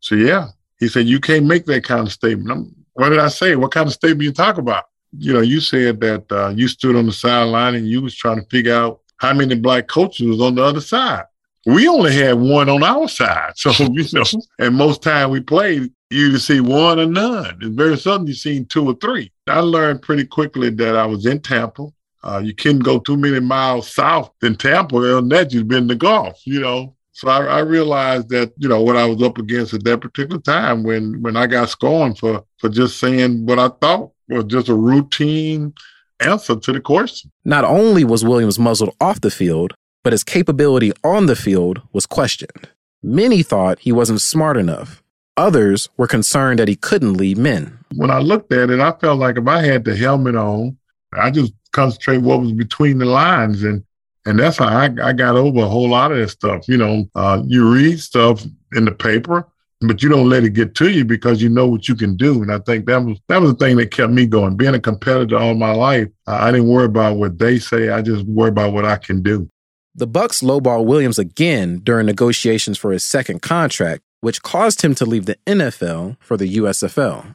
So 0.00 0.16
yeah. 0.16 0.48
He 0.80 0.88
said, 0.88 1.06
you 1.06 1.20
can't 1.20 1.46
make 1.46 1.64
that 1.66 1.84
kind 1.84 2.06
of 2.06 2.12
statement. 2.12 2.50
I'm, 2.50 2.74
what 2.94 3.10
did 3.10 3.20
I 3.20 3.28
say? 3.28 3.54
What 3.54 3.70
kind 3.70 3.86
of 3.86 3.92
statement 3.92 4.22
you 4.22 4.32
talk 4.32 4.58
about? 4.58 4.84
You 5.16 5.32
know, 5.32 5.40
you 5.40 5.60
said 5.60 6.00
that 6.00 6.32
uh, 6.32 6.48
you 6.48 6.66
stood 6.66 6.96
on 6.96 7.06
the 7.06 7.12
sideline 7.12 7.76
and 7.76 7.86
you 7.86 8.02
was 8.02 8.16
trying 8.16 8.40
to 8.40 8.46
figure 8.48 8.74
out 8.74 9.00
how 9.18 9.32
many 9.32 9.54
black 9.54 9.86
coaches 9.86 10.26
was 10.26 10.40
on 10.40 10.56
the 10.56 10.64
other 10.64 10.80
side. 10.80 11.24
We 11.64 11.86
only 11.86 12.12
had 12.12 12.34
one 12.34 12.68
on 12.68 12.82
our 12.82 13.06
side. 13.06 13.52
So, 13.56 13.70
you 13.92 14.04
know, 14.12 14.24
and 14.58 14.74
most 14.74 15.02
time 15.02 15.30
we 15.30 15.40
played, 15.40 15.92
you 16.12 16.28
either 16.28 16.38
see 16.38 16.60
one 16.60 17.00
or 17.00 17.06
none. 17.06 17.58
It's 17.60 17.74
very 17.74 17.96
seldom 17.96 18.28
you 18.28 18.34
seen 18.34 18.66
two 18.66 18.86
or 18.86 18.94
three. 18.94 19.32
I 19.46 19.60
learned 19.60 20.02
pretty 20.02 20.26
quickly 20.26 20.70
that 20.70 20.96
I 20.96 21.06
was 21.06 21.26
in 21.26 21.40
Tampa. 21.40 21.88
Uh, 22.22 22.40
you 22.44 22.54
couldn't 22.54 22.80
go 22.80 22.98
too 22.98 23.16
many 23.16 23.40
miles 23.40 23.92
south 23.92 24.30
than 24.40 24.54
Tampa, 24.54 25.18
and 25.18 25.30
that 25.32 25.52
you've 25.52 25.68
been 25.68 25.88
to 25.88 25.94
golf, 25.94 26.40
you 26.44 26.60
know. 26.60 26.94
So 27.12 27.28
I, 27.28 27.44
I, 27.44 27.58
realized 27.58 28.30
that, 28.30 28.52
you 28.56 28.68
know, 28.68 28.80
what 28.80 28.96
I 28.96 29.04
was 29.04 29.22
up 29.22 29.36
against 29.36 29.74
at 29.74 29.84
that 29.84 30.00
particular 30.00 30.40
time 30.40 30.82
when 30.82 31.20
when 31.20 31.36
I 31.36 31.46
got 31.46 31.68
scorned 31.68 32.18
for 32.18 32.44
for 32.58 32.68
just 32.68 32.98
saying 32.98 33.44
what 33.44 33.58
I 33.58 33.68
thought 33.68 34.12
was 34.28 34.44
just 34.44 34.68
a 34.68 34.74
routine 34.74 35.74
answer 36.20 36.56
to 36.56 36.72
the 36.72 36.80
question. 36.80 37.30
Not 37.44 37.64
only 37.64 38.04
was 38.04 38.24
Williams 38.24 38.58
muzzled 38.58 38.94
off 39.00 39.20
the 39.20 39.30
field, 39.30 39.74
but 40.02 40.12
his 40.12 40.24
capability 40.24 40.92
on 41.04 41.26
the 41.26 41.36
field 41.36 41.82
was 41.92 42.06
questioned. 42.06 42.68
Many 43.02 43.42
thought 43.42 43.80
he 43.80 43.92
wasn't 43.92 44.20
smart 44.20 44.56
enough 44.56 45.01
Others 45.36 45.88
were 45.96 46.06
concerned 46.06 46.58
that 46.58 46.68
he 46.68 46.76
couldn't 46.76 47.14
lead 47.14 47.38
men. 47.38 47.78
When 47.94 48.10
I 48.10 48.18
looked 48.18 48.52
at 48.52 48.70
it, 48.70 48.80
I 48.80 48.92
felt 48.92 49.18
like 49.18 49.38
if 49.38 49.46
I 49.46 49.62
had 49.62 49.84
the 49.84 49.96
helmet 49.96 50.36
on, 50.36 50.76
I 51.14 51.30
just 51.30 51.52
concentrate 51.72 52.18
what 52.18 52.40
was 52.40 52.52
between 52.52 52.98
the 52.98 53.06
lines. 53.06 53.62
And 53.62 53.84
and 54.24 54.38
that's 54.38 54.58
how 54.58 54.66
I, 54.66 54.84
I 55.02 55.12
got 55.12 55.36
over 55.36 55.60
a 55.60 55.68
whole 55.68 55.88
lot 55.88 56.12
of 56.12 56.18
that 56.18 56.28
stuff. 56.28 56.68
You 56.68 56.76
know, 56.76 57.10
uh, 57.14 57.42
you 57.46 57.68
read 57.72 57.98
stuff 57.98 58.44
in 58.72 58.84
the 58.84 58.92
paper, 58.92 59.48
but 59.80 60.02
you 60.02 60.08
don't 60.08 60.28
let 60.28 60.44
it 60.44 60.50
get 60.50 60.74
to 60.76 60.90
you 60.90 61.04
because 61.04 61.42
you 61.42 61.48
know 61.48 61.66
what 61.66 61.88
you 61.88 61.96
can 61.96 62.16
do. 62.16 62.42
And 62.42 62.52
I 62.52 62.58
think 62.60 62.86
that 62.86 63.02
was 63.04 63.18
that 63.28 63.40
was 63.40 63.52
the 63.52 63.56
thing 63.56 63.76
that 63.78 63.90
kept 63.90 64.12
me 64.12 64.26
going. 64.26 64.56
Being 64.56 64.74
a 64.74 64.80
competitor 64.80 65.36
all 65.36 65.54
my 65.54 65.72
life, 65.72 66.08
I 66.26 66.52
didn't 66.52 66.68
worry 66.68 66.84
about 66.84 67.16
what 67.16 67.38
they 67.38 67.58
say. 67.58 67.88
I 67.88 68.02
just 68.02 68.24
worry 68.26 68.50
about 68.50 68.72
what 68.72 68.84
I 68.84 68.96
can 68.96 69.22
do. 69.22 69.48
The 69.94 70.06
Bucks 70.06 70.40
lowball 70.40 70.86
Williams 70.86 71.18
again 71.18 71.80
during 71.82 72.06
negotiations 72.06 72.78
for 72.78 72.92
his 72.92 73.04
second 73.04 73.42
contract, 73.42 74.02
which 74.22 74.42
caused 74.42 74.82
him 74.82 74.94
to 74.94 75.04
leave 75.04 75.26
the 75.26 75.36
NFL 75.46 76.16
for 76.20 76.38
the 76.38 76.56
USFL. 76.56 77.34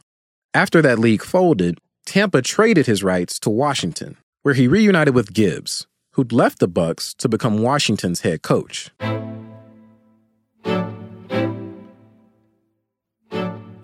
After 0.54 0.82
that 0.82 0.98
league 0.98 1.22
folded, 1.22 1.78
Tampa 2.06 2.40
traded 2.40 2.86
his 2.86 3.04
rights 3.04 3.38
to 3.40 3.50
Washington, 3.50 4.16
where 4.42 4.54
he 4.54 4.66
reunited 4.66 5.14
with 5.14 5.34
Gibbs, 5.34 5.86
who'd 6.14 6.32
left 6.32 6.58
the 6.58 6.66
Bucks 6.66 7.12
to 7.18 7.28
become 7.28 7.58
Washington's 7.58 8.22
head 8.22 8.42
coach. 8.42 8.90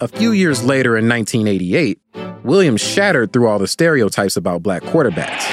A 0.00 0.08
few 0.08 0.32
years 0.32 0.64
later 0.64 0.96
in 0.96 1.06
1988, 1.06 2.00
Williams 2.42 2.80
shattered 2.80 3.32
through 3.32 3.48
all 3.48 3.58
the 3.58 3.68
stereotypes 3.68 4.36
about 4.36 4.62
black 4.62 4.82
quarterbacks. 4.82 5.44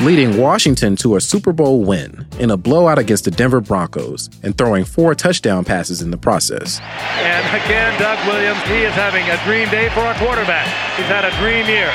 Leading 0.00 0.38
Washington 0.38 0.94
to 0.96 1.16
a 1.16 1.20
Super 1.20 1.52
Bowl 1.52 1.82
win 1.82 2.26
in 2.38 2.50
a 2.50 2.56
blowout 2.56 2.98
against 2.98 3.24
the 3.24 3.30
Denver 3.30 3.60
Broncos 3.60 4.30
and 4.42 4.56
throwing 4.56 4.84
four 4.84 5.14
touchdown 5.14 5.64
passes 5.64 6.02
in 6.02 6.10
the 6.10 6.16
process. 6.16 6.80
And 6.80 7.46
again, 7.62 7.98
Doug 7.98 8.24
Williams, 8.26 8.62
he 8.68 8.84
is 8.84 8.94
having 8.94 9.24
a 9.28 9.44
dream 9.44 9.68
day 9.70 9.88
for 9.90 10.06
a 10.06 10.14
quarterback. 10.14 10.66
He's 10.96 11.06
had 11.06 11.24
a 11.24 11.30
dream 11.40 11.66
year 11.66 11.90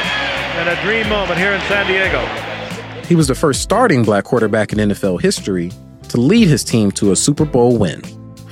and 0.60 0.70
a 0.70 0.82
dream 0.84 1.08
moment 1.08 1.40
here 1.40 1.54
in 1.54 1.62
San 1.62 1.88
Diego. 1.88 2.22
He 3.08 3.16
was 3.16 3.28
the 3.28 3.36
first 3.36 3.62
starting 3.62 4.04
black 4.04 4.26
quarterback 4.26 4.74
in 4.74 4.80
NFL 4.80 5.22
history 5.22 5.72
to 6.10 6.18
lead 6.20 6.48
his 6.48 6.64
team 6.64 6.92
to 6.92 7.12
a 7.12 7.16
Super 7.16 7.46
Bowl 7.46 7.78
win. 7.78 8.02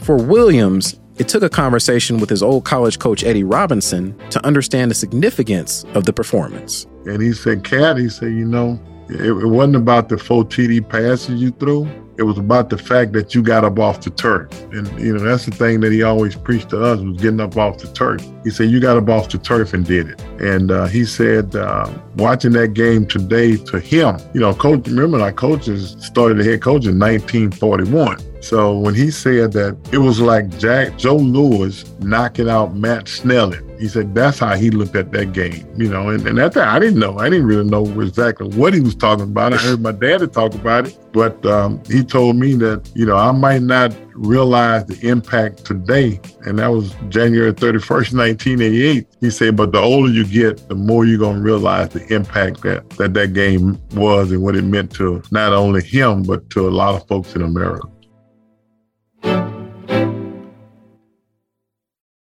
For 0.04 0.16
Williams, 0.16 1.00
it 1.18 1.28
took 1.28 1.44
a 1.44 1.50
conversation 1.50 2.20
with 2.20 2.30
his 2.30 2.42
old 2.42 2.64
college 2.64 3.00
coach 3.00 3.24
Eddie 3.24 3.44
Robinson 3.44 4.18
to 4.30 4.44
understand 4.46 4.90
the 4.90 4.96
significance 4.96 5.84
of 5.94 6.06
the 6.06 6.14
performance. 6.14 6.88
And 7.06 7.22
he 7.22 7.34
said, 7.34 7.64
Cat, 7.64 7.98
he 7.98 8.10
said, 8.10 8.32
you 8.32 8.46
know, 8.46 8.80
It, 9.12 9.28
it 9.28 9.48
wasn't 9.48 9.76
about 9.76 10.10
the 10.10 10.18
four 10.18 10.46
TD 10.46 10.88
passes 10.88 11.42
you 11.42 11.52
threw. 11.52 11.88
It 12.18 12.24
was 12.24 12.38
about 12.38 12.70
the 12.70 12.78
fact 12.78 13.14
that 13.14 13.34
you 13.34 13.42
got 13.42 13.66
up 13.66 13.80
off 13.80 14.02
the 14.02 14.10
turf. 14.12 14.52
And, 14.72 14.88
you 15.00 15.14
know, 15.14 15.24
that's 15.24 15.46
the 15.46 15.52
thing 15.52 15.80
that 15.80 15.92
he 15.92 16.04
always 16.04 16.36
preached 16.36 16.70
to 16.70 16.84
us 16.84 17.00
was 17.00 17.18
getting 17.18 17.40
up 17.40 17.58
off 17.58 17.80
the 17.80 17.88
turf. 17.88 18.24
He 18.44 18.52
said, 18.52 18.70
you 18.70 18.80
got 18.80 18.96
up 18.96 19.10
off 19.10 19.30
the 19.30 19.38
turf 19.38 19.74
and 19.74 19.86
did 19.86 20.10
it. 20.10 20.22
And 20.40 20.72
uh, 20.72 20.86
he 20.86 21.04
said, 21.04 21.56
uh, 21.56 21.92
watching 22.18 22.52
that 22.52 22.74
game 22.74 23.06
today 23.08 23.58
to 23.58 23.80
him, 23.80 24.18
you 24.34 24.42
know, 24.42 24.54
coach, 24.54 24.88
remember 24.88 25.20
our 25.20 25.34
coaches 25.34 25.96
started 26.00 26.38
the 26.38 26.44
head 26.44 26.62
coach 26.62 26.86
in 26.86 27.00
1941. 27.00 28.20
So 28.42 28.78
when 28.78 28.96
he 28.96 29.12
said 29.12 29.54
that 29.54 29.78
it 29.92 30.00
was 30.00 30.20
like 30.20 30.58
Jack 30.58 30.98
Joe 30.98 31.16
Louis 31.16 31.86
knocking 32.00 32.50
out 32.50 32.76
Max 32.76 33.22
Schmeling, 33.22 33.71
he 33.82 33.88
said 33.88 34.14
that's 34.14 34.38
how 34.38 34.56
he 34.56 34.70
looked 34.70 34.96
at 34.96 35.12
that 35.12 35.34
game, 35.34 35.66
you 35.76 35.90
know. 35.90 36.10
And, 36.10 36.26
and 36.28 36.38
that 36.38 36.56
I 36.56 36.78
didn't 36.78 37.00
know. 37.00 37.18
I 37.18 37.32
didn't 37.32 37.48
really 37.48 37.68
know 37.68 37.84
exactly 38.00 38.48
what 38.56 38.76
he 38.76 38.80
was 38.80 38.94
talking 38.94 39.24
about. 39.24 39.54
I 39.54 39.58
heard 39.58 39.82
my 39.82 39.92
daddy 39.92 40.28
talk 40.28 40.54
about 40.54 40.86
it, 40.86 40.98
but 41.12 41.44
um, 41.48 41.82
he 41.88 42.04
told 42.04 42.36
me 42.36 42.54
that 42.58 42.92
you 42.94 43.08
know 43.08 43.18
I 43.18 43.32
might 43.32 43.64
not 43.64 43.92
realize 44.14 44.86
the 44.86 45.00
impact 45.08 45.66
today, 45.66 46.22
and 46.46 46.60
that 46.60 46.68
was 46.68 46.94
January 47.10 47.54
thirty 47.54 47.80
first, 47.80 48.14
nineteen 48.14 48.62
eighty 48.62 48.84
eight. 48.84 49.08
He 49.20 49.32
said, 49.32 49.58
but 49.58 49.72
the 49.72 49.80
older 49.80 50.12
you 50.12 50.26
get, 50.28 50.70
the 50.70 50.76
more 50.76 51.04
you're 51.06 51.18
gonna 51.18 51.42
realize 51.42 51.90
the 51.90 52.06
impact 52.14 52.62
that 52.62 52.88
that 52.92 53.16
that 53.16 53.34
game 53.34 53.82
was 53.96 54.32
and 54.32 54.44
what 54.44 54.56
it 54.56 54.64
meant 54.64 54.92
to 54.98 55.24
not 55.32 55.54
only 55.54 55.82
him 55.82 56.22
but 56.22 56.48
to 56.52 56.68
a 56.68 56.70
lot 56.70 56.94
of 56.94 57.08
folks 57.08 57.36
in 57.36 57.42
America. 57.42 57.88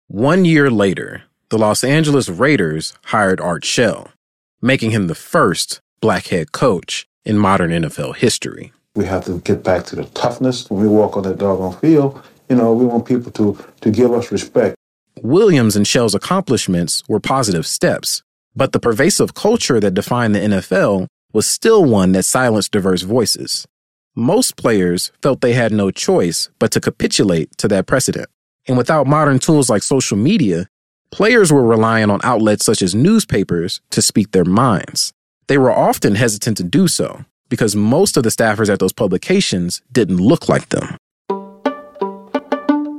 One 0.06 0.44
year 0.44 0.70
later, 0.70 1.24
the 1.50 1.58
Los 1.58 1.82
Angeles 1.82 2.28
Raiders 2.28 2.92
hired 3.06 3.40
Art 3.40 3.64
Shell, 3.64 4.12
making 4.60 4.90
him 4.90 5.06
the 5.06 5.14
first 5.14 5.80
black 6.02 6.26
head 6.26 6.52
coach 6.52 7.06
in 7.24 7.38
modern 7.38 7.70
NFL 7.70 8.16
history. 8.16 8.72
We 8.94 9.06
have 9.06 9.24
to 9.24 9.38
get 9.40 9.64
back 9.64 9.86
to 9.86 9.96
the 9.96 10.04
toughness 10.04 10.68
when 10.68 10.82
we 10.82 10.88
walk 10.88 11.16
on 11.16 11.22
that 11.22 11.38
doggone 11.38 11.76
field. 11.76 12.22
You 12.50 12.56
know, 12.56 12.74
we 12.74 12.84
want 12.84 13.06
people 13.06 13.30
to, 13.32 13.58
to 13.80 13.90
give 13.90 14.12
us 14.12 14.30
respect. 14.30 14.76
Williams 15.22 15.74
and 15.74 15.86
Shell's 15.86 16.14
accomplishments 16.14 17.02
were 17.08 17.20
positive 17.20 17.66
steps, 17.66 18.22
but 18.54 18.72
the 18.72 18.80
pervasive 18.80 19.32
culture 19.32 19.80
that 19.80 19.94
defined 19.94 20.34
the 20.34 20.40
NFL 20.40 21.06
was 21.32 21.46
still 21.46 21.82
one 21.84 22.12
that 22.12 22.24
silenced 22.24 22.72
diverse 22.72 23.02
voices. 23.02 23.66
Most 24.14 24.56
players 24.56 25.12
felt 25.22 25.40
they 25.40 25.54
had 25.54 25.72
no 25.72 25.90
choice 25.90 26.50
but 26.58 26.72
to 26.72 26.80
capitulate 26.80 27.56
to 27.56 27.68
that 27.68 27.86
precedent. 27.86 28.28
And 28.66 28.76
without 28.76 29.06
modern 29.06 29.38
tools 29.38 29.70
like 29.70 29.82
social 29.82 30.16
media, 30.18 30.66
players 31.10 31.52
were 31.52 31.64
relying 31.64 32.10
on 32.10 32.20
outlets 32.22 32.64
such 32.64 32.82
as 32.82 32.94
newspapers 32.94 33.80
to 33.90 34.02
speak 34.02 34.32
their 34.32 34.44
minds. 34.44 35.12
They 35.46 35.58
were 35.58 35.72
often 35.72 36.14
hesitant 36.14 36.56
to 36.58 36.64
do 36.64 36.88
so 36.88 37.24
because 37.48 37.74
most 37.74 38.16
of 38.16 38.22
the 38.22 38.28
staffers 38.28 38.68
at 38.68 38.78
those 38.78 38.92
publications 38.92 39.80
didn't 39.92 40.18
look 40.18 40.48
like 40.48 40.68
them. 40.68 40.96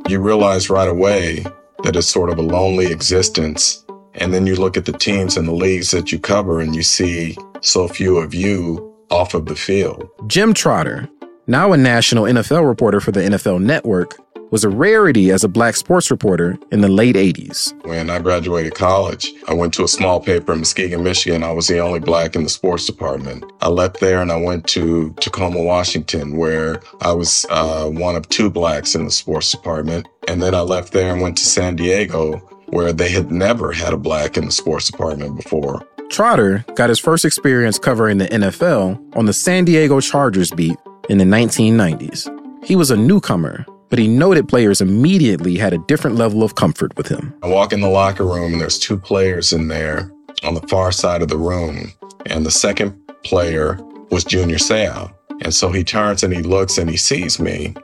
You 0.07 0.19
realize 0.19 0.69
right 0.69 0.87
away 0.87 1.45
that 1.83 1.95
it's 1.95 2.07
sort 2.07 2.29
of 2.29 2.39
a 2.39 2.41
lonely 2.41 2.91
existence. 2.91 3.85
And 4.15 4.33
then 4.33 4.47
you 4.47 4.55
look 4.55 4.75
at 4.75 4.85
the 4.85 4.91
teams 4.91 5.37
and 5.37 5.47
the 5.47 5.53
leagues 5.53 5.91
that 5.91 6.11
you 6.11 6.19
cover 6.19 6.59
and 6.59 6.75
you 6.75 6.81
see 6.81 7.37
so 7.61 7.87
few 7.87 8.17
of 8.17 8.33
you 8.33 8.95
off 9.11 9.33
of 9.33 9.45
the 9.45 9.55
field. 9.55 10.09
Jim 10.27 10.53
Trotter, 10.53 11.07
now 11.47 11.71
a 11.73 11.77
national 11.77 12.23
NFL 12.23 12.67
reporter 12.67 12.99
for 12.99 13.11
the 13.11 13.21
NFL 13.21 13.61
Network, 13.61 14.17
was 14.51 14.63
a 14.63 14.69
rarity 14.69 15.31
as 15.31 15.43
a 15.43 15.47
black 15.47 15.75
sports 15.75 16.09
reporter 16.09 16.57
in 16.71 16.81
the 16.81 16.87
late 16.87 17.15
80s. 17.15 17.73
When 17.85 18.09
I 18.09 18.19
graduated 18.19 18.75
college, 18.75 19.31
I 19.47 19.53
went 19.53 19.73
to 19.75 19.83
a 19.83 19.87
small 19.87 20.19
paper 20.19 20.53
in 20.53 20.59
Muskegon, 20.59 21.03
Michigan. 21.03 21.43
I 21.43 21.51
was 21.51 21.67
the 21.67 21.79
only 21.79 21.99
black 21.99 22.35
in 22.35 22.43
the 22.43 22.49
sports 22.49 22.85
department. 22.85 23.43
I 23.61 23.69
left 23.69 23.99
there 23.99 24.21
and 24.21 24.31
I 24.31 24.37
went 24.37 24.67
to 24.67 25.13
Tacoma, 25.19 25.61
Washington, 25.61 26.37
where 26.37 26.81
I 27.01 27.11
was 27.13 27.45
uh, 27.49 27.87
one 27.89 28.15
of 28.15 28.27
two 28.29 28.49
blacks 28.49 28.95
in 28.95 29.05
the 29.05 29.11
sports 29.11 29.51
department. 29.51 30.07
And 30.27 30.41
then 30.41 30.55
I 30.55 30.61
left 30.61 30.93
there 30.93 31.11
and 31.11 31.21
went 31.21 31.37
to 31.37 31.45
San 31.45 31.75
Diego, 31.75 32.37
where 32.67 32.93
they 32.93 33.09
had 33.09 33.31
never 33.31 33.71
had 33.71 33.93
a 33.93 33.97
black 33.97 34.37
in 34.37 34.45
the 34.45 34.51
sports 34.51 34.89
department 34.89 35.35
before. 35.35 35.85
Trotter 36.09 36.65
got 36.75 36.89
his 36.89 36.99
first 36.99 37.23
experience 37.23 37.77
covering 37.77 38.17
the 38.17 38.27
NFL 38.27 39.15
on 39.15 39.25
the 39.25 39.33
San 39.33 39.65
Diego 39.65 39.99
Chargers 39.99 40.51
beat 40.51 40.75
in 41.07 41.19
the 41.19 41.23
1990s. 41.23 42.27
He 42.65 42.75
was 42.75 42.91
a 42.91 42.97
newcomer 42.97 43.65
but 43.89 43.99
he 43.99 44.07
noted 44.07 44.47
players 44.47 44.81
immediately 44.81 45.57
had 45.57 45.73
a 45.73 45.77
different 45.79 46.15
level 46.15 46.43
of 46.43 46.55
comfort 46.55 46.95
with 46.97 47.07
him. 47.07 47.33
I 47.43 47.47
walk 47.47 47.73
in 47.73 47.81
the 47.81 47.89
locker 47.89 48.25
room 48.25 48.53
and 48.53 48.61
there's 48.61 48.79
two 48.79 48.97
players 48.97 49.51
in 49.51 49.67
there 49.67 50.11
on 50.43 50.53
the 50.53 50.67
far 50.67 50.91
side 50.91 51.21
of 51.21 51.27
the 51.27 51.37
room. 51.37 51.91
And 52.25 52.45
the 52.45 52.51
second 52.51 52.99
player 53.23 53.79
was 54.11 54.23
Junior 54.23 54.57
Seau. 54.57 55.13
And 55.41 55.53
so 55.53 55.71
he 55.71 55.83
turns 55.83 56.23
and 56.23 56.33
he 56.33 56.41
looks 56.41 56.77
and 56.77 56.89
he 56.89 56.97
sees 56.97 57.39
me. 57.39 57.75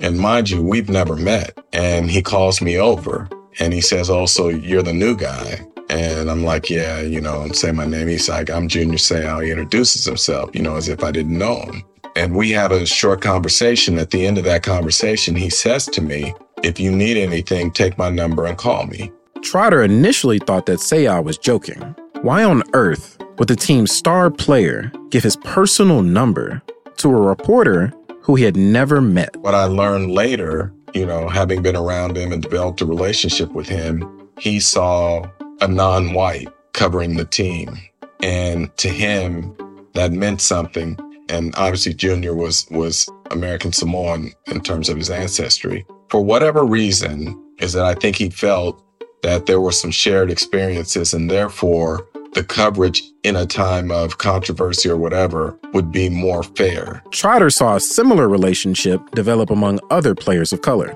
And 0.00 0.18
mind 0.18 0.50
you, 0.50 0.62
we've 0.62 0.88
never 0.88 1.16
met. 1.16 1.58
And 1.72 2.10
he 2.10 2.22
calls 2.22 2.60
me 2.60 2.78
over 2.78 3.28
and 3.58 3.72
he 3.72 3.80
says, 3.80 4.10
Oh, 4.10 4.26
so 4.26 4.48
you're 4.48 4.82
the 4.82 4.92
new 4.92 5.16
guy. 5.16 5.66
And 5.90 6.30
I'm 6.30 6.42
like, 6.42 6.70
yeah, 6.70 7.00
you 7.00 7.20
know, 7.20 7.42
and 7.42 7.54
say 7.54 7.70
my 7.70 7.84
name. 7.84 8.08
He's 8.08 8.28
like, 8.28 8.50
I'm 8.50 8.66
Junior 8.66 8.96
Seau. 8.96 9.44
He 9.44 9.50
introduces 9.50 10.06
himself, 10.06 10.50
you 10.54 10.62
know, 10.62 10.76
as 10.76 10.88
if 10.88 11.04
I 11.04 11.10
didn't 11.10 11.36
know 11.36 11.60
him. 11.60 11.82
And 12.14 12.36
we 12.36 12.50
had 12.50 12.72
a 12.72 12.86
short 12.86 13.20
conversation. 13.22 13.98
At 13.98 14.10
the 14.10 14.26
end 14.26 14.38
of 14.38 14.44
that 14.44 14.62
conversation, 14.62 15.34
he 15.34 15.50
says 15.50 15.86
to 15.86 16.02
me, 16.02 16.34
If 16.62 16.78
you 16.78 16.90
need 16.90 17.16
anything, 17.16 17.70
take 17.70 17.96
my 17.96 18.10
number 18.10 18.46
and 18.46 18.58
call 18.58 18.86
me. 18.86 19.10
Trotter 19.42 19.82
initially 19.82 20.38
thought 20.38 20.66
that 20.66 20.78
Seau 20.78 21.24
was 21.24 21.38
joking. 21.38 21.94
Why 22.22 22.44
on 22.44 22.62
earth 22.74 23.18
would 23.38 23.48
the 23.48 23.56
team's 23.56 23.90
star 23.90 24.30
player 24.30 24.92
give 25.10 25.22
his 25.22 25.36
personal 25.36 26.02
number 26.02 26.62
to 26.98 27.08
a 27.08 27.20
reporter 27.20 27.92
who 28.20 28.36
he 28.36 28.44
had 28.44 28.56
never 28.56 29.00
met? 29.00 29.34
What 29.38 29.54
I 29.54 29.64
learned 29.64 30.12
later, 30.12 30.72
you 30.94 31.04
know, 31.04 31.28
having 31.28 31.62
been 31.62 31.76
around 31.76 32.16
him 32.16 32.32
and 32.32 32.42
developed 32.42 32.80
a 32.80 32.86
relationship 32.86 33.50
with 33.52 33.68
him, 33.68 34.28
he 34.38 34.60
saw 34.60 35.24
a 35.60 35.66
non 35.66 36.12
white 36.12 36.48
covering 36.72 37.16
the 37.16 37.24
team. 37.24 37.76
And 38.22 38.74
to 38.76 38.88
him, 38.88 39.56
that 39.94 40.12
meant 40.12 40.40
something 40.40 40.96
and 41.32 41.54
obviously 41.56 41.94
Junior 41.94 42.34
was 42.34 42.66
was 42.70 43.08
American 43.30 43.72
Samoan 43.72 44.32
in 44.46 44.60
terms 44.60 44.88
of 44.88 44.98
his 44.98 45.10
ancestry. 45.10 45.84
For 46.08 46.22
whatever 46.22 46.64
reason, 46.64 47.42
is 47.58 47.72
that 47.72 47.84
I 47.84 47.94
think 47.94 48.16
he 48.16 48.28
felt 48.28 48.82
that 49.22 49.46
there 49.46 49.60
were 49.60 49.72
some 49.72 49.90
shared 49.90 50.30
experiences 50.30 51.14
and 51.14 51.30
therefore 51.30 52.06
the 52.34 52.42
coverage 52.42 53.02
in 53.22 53.36
a 53.36 53.46
time 53.46 53.90
of 53.90 54.18
controversy 54.18 54.88
or 54.88 54.96
whatever 54.96 55.58
would 55.72 55.92
be 55.92 56.08
more 56.08 56.42
fair. 56.42 57.02
Trotter 57.10 57.50
saw 57.50 57.76
a 57.76 57.80
similar 57.80 58.28
relationship 58.28 59.00
develop 59.12 59.50
among 59.50 59.78
other 59.90 60.14
players 60.14 60.52
of 60.52 60.62
color, 60.62 60.94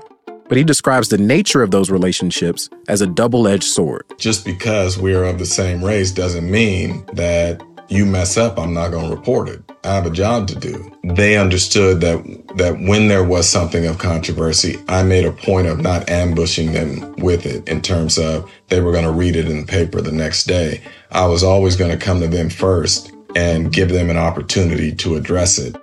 but 0.49 0.57
he 0.57 0.63
describes 0.63 1.09
the 1.09 1.17
nature 1.17 1.63
of 1.63 1.71
those 1.71 1.89
relationships 1.89 2.69
as 2.87 3.01
a 3.01 3.07
double 3.07 3.47
edged 3.47 3.63
sword. 3.63 4.03
Just 4.17 4.45
because 4.45 4.97
we're 4.97 5.23
of 5.23 5.39
the 5.39 5.45
same 5.45 5.83
race 5.83 6.11
doesn't 6.11 6.49
mean 6.49 7.05
that 7.13 7.61
you 7.89 8.05
mess 8.05 8.37
up, 8.37 8.59
I'm 8.59 8.73
not 8.73 8.89
going 8.89 9.09
to 9.09 9.15
report 9.15 9.49
it. 9.49 9.61
I 9.83 9.93
have 9.95 10.05
a 10.05 10.11
job 10.11 10.47
to 10.49 10.55
do. 10.55 10.91
They 11.03 11.37
understood 11.37 12.01
that 12.01 12.21
that 12.57 12.79
when 12.81 13.07
there 13.07 13.23
was 13.23 13.47
something 13.47 13.85
of 13.85 13.99
controversy, 13.99 14.77
I 14.87 15.03
made 15.03 15.25
a 15.25 15.31
point 15.31 15.67
of 15.67 15.79
not 15.79 16.09
ambushing 16.09 16.73
them 16.73 17.13
with 17.17 17.45
it 17.45 17.67
in 17.67 17.81
terms 17.81 18.17
of 18.17 18.51
they 18.67 18.81
were 18.81 18.91
going 18.91 19.05
to 19.05 19.11
read 19.11 19.35
it 19.35 19.47
in 19.47 19.61
the 19.61 19.65
paper 19.65 20.01
the 20.01 20.11
next 20.11 20.45
day. 20.45 20.81
I 21.11 21.25
was 21.27 21.43
always 21.43 21.75
going 21.75 21.91
to 21.91 21.97
come 21.97 22.19
to 22.19 22.27
them 22.27 22.49
first 22.49 23.13
and 23.35 23.71
give 23.71 23.89
them 23.89 24.09
an 24.09 24.17
opportunity 24.17 24.93
to 24.95 25.15
address 25.15 25.57
it. 25.57 25.75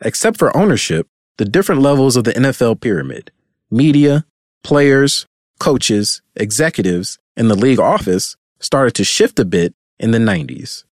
Except 0.00 0.38
for 0.38 0.56
ownership, 0.56 1.08
the 1.36 1.44
different 1.44 1.82
levels 1.82 2.16
of 2.16 2.24
the 2.24 2.32
NFL 2.32 2.80
pyramid 2.80 3.30
media, 3.70 4.24
players, 4.62 5.26
coaches, 5.58 6.22
executives, 6.34 7.18
and 7.36 7.50
the 7.50 7.54
league 7.54 7.80
office 7.80 8.36
started 8.60 8.94
to 8.94 9.04
shift 9.04 9.38
a 9.38 9.44
bit 9.44 9.74
in 9.98 10.10
the 10.10 10.18
90s. 10.18 10.84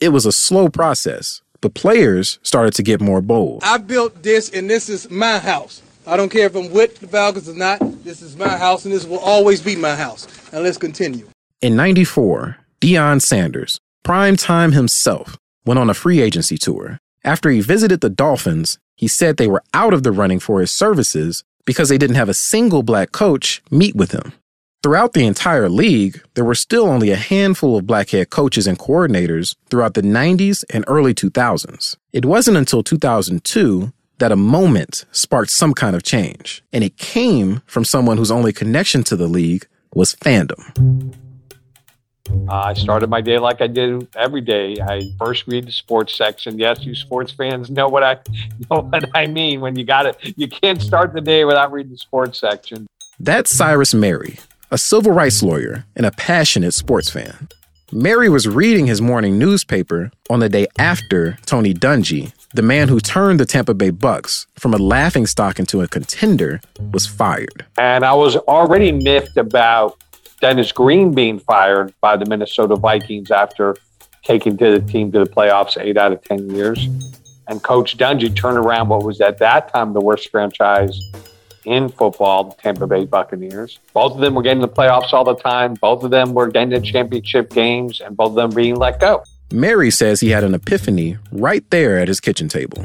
It 0.00 0.10
was 0.10 0.26
a 0.26 0.32
slow 0.32 0.68
process, 0.68 1.42
but 1.60 1.74
players 1.74 2.38
started 2.42 2.74
to 2.74 2.82
get 2.82 3.00
more 3.00 3.20
bold. 3.20 3.62
I 3.64 3.78
built 3.78 4.22
this, 4.22 4.50
and 4.50 4.68
this 4.68 4.88
is 4.88 5.10
my 5.10 5.38
house. 5.38 5.82
I 6.06 6.16
don't 6.16 6.30
care 6.30 6.46
if 6.46 6.54
I'm 6.54 6.70
with 6.70 6.98
the 7.00 7.08
Falcons 7.08 7.48
or 7.48 7.54
not. 7.54 7.80
This 8.04 8.22
is 8.22 8.36
my 8.36 8.56
house, 8.56 8.84
and 8.84 8.94
this 8.94 9.04
will 9.04 9.18
always 9.18 9.60
be 9.60 9.76
my 9.76 9.94
house. 9.94 10.26
Now 10.52 10.60
let's 10.60 10.78
continue. 10.78 11.28
In 11.60 11.76
94, 11.76 12.56
Deion 12.80 13.20
Sanders, 13.20 13.80
prime 14.04 14.36
time 14.36 14.72
himself, 14.72 15.36
went 15.66 15.78
on 15.78 15.90
a 15.90 15.94
free 15.94 16.20
agency 16.20 16.56
tour. 16.56 16.98
After 17.24 17.50
he 17.50 17.60
visited 17.60 18.00
the 18.00 18.08
Dolphins, 18.08 18.78
he 18.94 19.08
said 19.08 19.36
they 19.36 19.48
were 19.48 19.64
out 19.74 19.92
of 19.92 20.02
the 20.02 20.12
running 20.12 20.38
for 20.38 20.60
his 20.60 20.70
services 20.70 21.44
because 21.64 21.88
they 21.88 21.98
didn't 21.98 22.16
have 22.16 22.28
a 22.28 22.34
single 22.34 22.82
black 22.82 23.12
coach 23.12 23.60
meet 23.70 23.94
with 23.94 24.12
him. 24.12 24.32
Throughout 24.80 25.12
the 25.12 25.26
entire 25.26 25.68
league, 25.68 26.22
there 26.34 26.44
were 26.44 26.54
still 26.54 26.86
only 26.86 27.10
a 27.10 27.16
handful 27.16 27.76
of 27.76 27.84
black 27.84 28.10
head 28.10 28.30
coaches 28.30 28.68
and 28.68 28.78
coordinators 28.78 29.56
throughout 29.70 29.94
the 29.94 30.02
90s 30.02 30.64
and 30.70 30.84
early 30.86 31.12
2000s. 31.12 31.96
It 32.12 32.24
wasn't 32.24 32.58
until 32.58 32.84
2002 32.84 33.92
that 34.18 34.30
a 34.30 34.36
moment 34.36 35.04
sparked 35.10 35.50
some 35.50 35.74
kind 35.74 35.96
of 35.96 36.04
change, 36.04 36.62
and 36.72 36.84
it 36.84 36.96
came 36.96 37.60
from 37.66 37.84
someone 37.84 38.18
whose 38.18 38.30
only 38.30 38.52
connection 38.52 39.02
to 39.04 39.16
the 39.16 39.26
league 39.26 39.66
was 39.94 40.14
fandom. 40.14 41.12
I 42.48 42.74
started 42.74 43.10
my 43.10 43.20
day 43.20 43.38
like 43.40 43.60
I 43.60 43.66
did 43.66 44.06
every 44.14 44.42
day. 44.42 44.76
I 44.80 45.10
first 45.18 45.48
read 45.48 45.66
the 45.66 45.72
sports 45.72 46.14
section. 46.14 46.56
Yes, 46.56 46.84
you 46.84 46.94
sports 46.94 47.32
fans 47.32 47.68
know 47.68 47.88
what 47.88 48.04
I 48.04 48.18
know 48.70 48.82
what 48.82 49.10
I 49.16 49.26
mean 49.26 49.60
when 49.60 49.74
you 49.76 49.84
got 49.84 50.06
it. 50.06 50.16
You 50.36 50.46
can't 50.46 50.80
start 50.80 51.14
the 51.14 51.20
day 51.20 51.44
without 51.44 51.72
reading 51.72 51.90
the 51.90 51.98
sports 51.98 52.38
section. 52.38 52.86
That's 53.18 53.50
Cyrus 53.50 53.92
Mehri, 53.94 54.38
a 54.70 54.78
civil 54.78 55.12
rights 55.12 55.42
lawyer 55.42 55.84
and 55.96 56.04
a 56.04 56.10
passionate 56.10 56.74
sports 56.74 57.10
fan. 57.10 57.48
Mehri 57.90 58.30
was 58.30 58.46
reading 58.46 58.86
his 58.86 59.00
morning 59.00 59.38
newspaper 59.38 60.10
on 60.28 60.40
the 60.40 60.48
day 60.48 60.66
after 60.78 61.38
Tony 61.46 61.72
Dungy, 61.72 62.32
the 62.52 62.60
man 62.60 62.88
who 62.88 63.00
turned 63.00 63.40
the 63.40 63.46
Tampa 63.46 63.72
Bay 63.72 63.88
Bucks 63.88 64.46
from 64.58 64.74
a 64.74 64.78
laughing 64.78 65.26
stock 65.26 65.58
into 65.58 65.80
a 65.80 65.88
contender, 65.88 66.60
was 66.92 67.06
fired. 67.06 67.64
And 67.78 68.04
I 68.04 68.12
was 68.12 68.36
already 68.36 68.92
miffed 68.92 69.38
about 69.38 69.96
Dennis 70.42 70.70
Green 70.70 71.14
being 71.14 71.38
fired 71.38 71.94
by 72.02 72.16
the 72.18 72.26
Minnesota 72.26 72.76
Vikings 72.76 73.30
after 73.30 73.74
taking 74.22 74.58
to 74.58 74.78
the 74.78 74.86
team 74.86 75.10
to 75.12 75.20
the 75.20 75.30
playoffs 75.30 75.80
eight 75.80 75.96
out 75.96 76.12
of 76.12 76.22
10 76.24 76.50
years. 76.50 76.86
And 77.48 77.62
Coach 77.62 77.96
Dungy 77.96 78.36
turned 78.36 78.58
around 78.58 78.88
what 78.88 79.02
was 79.02 79.22
at 79.22 79.38
that 79.38 79.72
time 79.72 79.94
the 79.94 80.00
worst 80.02 80.30
franchise 80.30 81.00
in 81.64 81.88
football, 81.88 82.44
the 82.44 82.62
Tampa 82.62 82.86
Bay 82.86 83.04
Buccaneers. 83.04 83.78
Both 83.92 84.14
of 84.14 84.20
them 84.20 84.34
were 84.34 84.42
getting 84.42 84.60
the 84.60 84.68
playoffs 84.68 85.12
all 85.12 85.24
the 85.24 85.36
time. 85.36 85.74
Both 85.74 86.04
of 86.04 86.10
them 86.10 86.34
were 86.34 86.48
getting 86.48 86.70
the 86.70 86.80
championship 86.80 87.50
games, 87.50 88.00
and 88.00 88.16
both 88.16 88.30
of 88.30 88.34
them 88.36 88.50
being 88.50 88.76
let 88.76 89.00
go. 89.00 89.22
Mehri 89.50 89.92
says 89.92 90.20
he 90.20 90.30
had 90.30 90.44
an 90.44 90.54
epiphany 90.54 91.16
right 91.32 91.68
there 91.70 91.98
at 91.98 92.08
his 92.08 92.20
kitchen 92.20 92.48
table. 92.48 92.84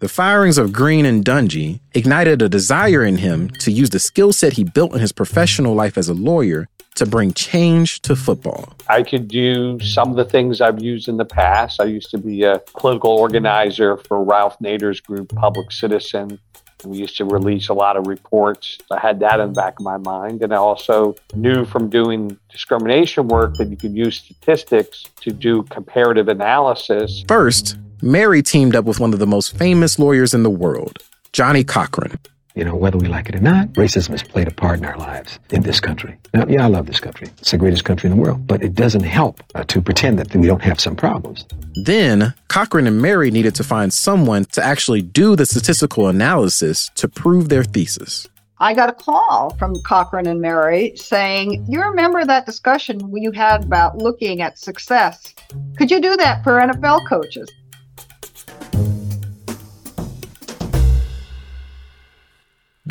The 0.00 0.08
firings 0.08 0.58
of 0.58 0.72
Green 0.72 1.06
and 1.06 1.24
Dungy 1.24 1.78
ignited 1.94 2.42
a 2.42 2.48
desire 2.48 3.04
in 3.04 3.18
him 3.18 3.50
to 3.60 3.70
use 3.70 3.90
the 3.90 4.00
skill 4.00 4.32
set 4.32 4.54
he 4.54 4.64
built 4.64 4.92
in 4.94 4.98
his 4.98 5.12
professional 5.12 5.74
life 5.74 5.96
as 5.96 6.08
a 6.08 6.14
lawyer 6.14 6.68
to 6.96 7.06
bring 7.06 7.32
change 7.32 8.02
to 8.02 8.16
football. 8.16 8.74
I 8.88 9.04
could 9.04 9.28
do 9.28 9.78
some 9.80 10.10
of 10.10 10.16
the 10.16 10.24
things 10.24 10.60
I've 10.60 10.82
used 10.82 11.08
in 11.08 11.18
the 11.18 11.24
past. 11.24 11.80
I 11.80 11.84
used 11.84 12.10
to 12.10 12.18
be 12.18 12.42
a 12.42 12.60
political 12.76 13.10
organizer 13.10 13.96
for 13.96 14.24
Ralph 14.24 14.58
Nader's 14.58 15.00
group, 15.00 15.34
Public 15.36 15.70
Citizen. 15.70 16.40
We 16.84 16.98
used 16.98 17.16
to 17.18 17.24
release 17.24 17.68
a 17.68 17.74
lot 17.74 17.96
of 17.96 18.06
reports. 18.06 18.78
I 18.90 18.98
had 18.98 19.20
that 19.20 19.40
in 19.40 19.48
the 19.48 19.54
back 19.54 19.78
of 19.78 19.84
my 19.84 19.98
mind. 19.98 20.42
And 20.42 20.52
I 20.52 20.56
also 20.56 21.16
knew 21.34 21.64
from 21.64 21.88
doing 21.88 22.38
discrimination 22.50 23.28
work 23.28 23.54
that 23.56 23.68
you 23.68 23.76
could 23.76 23.94
use 23.94 24.16
statistics 24.16 25.04
to 25.20 25.30
do 25.30 25.62
comparative 25.64 26.28
analysis. 26.28 27.24
First, 27.28 27.76
Mehri 28.00 28.44
teamed 28.44 28.74
up 28.74 28.84
with 28.84 28.98
one 28.98 29.12
of 29.12 29.18
the 29.18 29.26
most 29.26 29.56
famous 29.56 29.98
lawyers 29.98 30.34
in 30.34 30.42
the 30.42 30.50
world, 30.50 30.98
Johnnie 31.32 31.64
Cochran. 31.64 32.18
You 32.54 32.64
know, 32.64 32.76
whether 32.76 32.98
we 32.98 33.08
like 33.08 33.28
it 33.28 33.34
or 33.34 33.40
not, 33.40 33.68
racism 33.72 34.10
has 34.10 34.22
played 34.22 34.46
a 34.46 34.50
part 34.50 34.78
in 34.78 34.84
our 34.84 34.98
lives 34.98 35.38
in 35.50 35.62
this 35.62 35.80
country. 35.80 36.18
Now, 36.34 36.46
yeah, 36.46 36.64
I 36.64 36.68
love 36.68 36.86
this 36.86 37.00
country. 37.00 37.28
It's 37.38 37.50
the 37.50 37.58
greatest 37.58 37.84
country 37.84 38.10
in 38.10 38.16
the 38.16 38.22
world. 38.22 38.46
But 38.46 38.62
it 38.62 38.74
doesn't 38.74 39.04
help 39.04 39.42
uh, 39.54 39.64
to 39.64 39.80
pretend 39.80 40.18
that 40.18 40.34
we 40.36 40.46
don't 40.46 40.62
have 40.62 40.78
some 40.78 40.94
problems. 40.94 41.46
Then, 41.84 42.34
Cochran 42.48 42.86
and 42.86 43.00
Mehri 43.00 43.32
needed 43.32 43.54
to 43.54 43.64
find 43.64 43.92
someone 43.92 44.44
to 44.46 44.62
actually 44.62 45.00
do 45.00 45.34
the 45.34 45.46
statistical 45.46 46.08
analysis 46.08 46.90
to 46.96 47.08
prove 47.08 47.48
their 47.48 47.64
thesis. 47.64 48.28
I 48.58 48.74
got 48.74 48.88
a 48.88 48.92
call 48.92 49.56
from 49.58 49.74
Cochran 49.82 50.28
and 50.28 50.40
Mehri 50.40 50.96
saying, 50.96 51.66
You 51.68 51.82
remember 51.82 52.24
that 52.24 52.46
discussion 52.46 53.12
you 53.16 53.32
had 53.32 53.64
about 53.64 53.98
looking 53.98 54.40
at 54.40 54.56
success? 54.56 55.34
Could 55.76 55.90
you 55.90 56.00
do 56.00 56.16
that 56.18 56.44
for 56.44 56.52
NFL 56.60 57.08
coaches? 57.08 57.50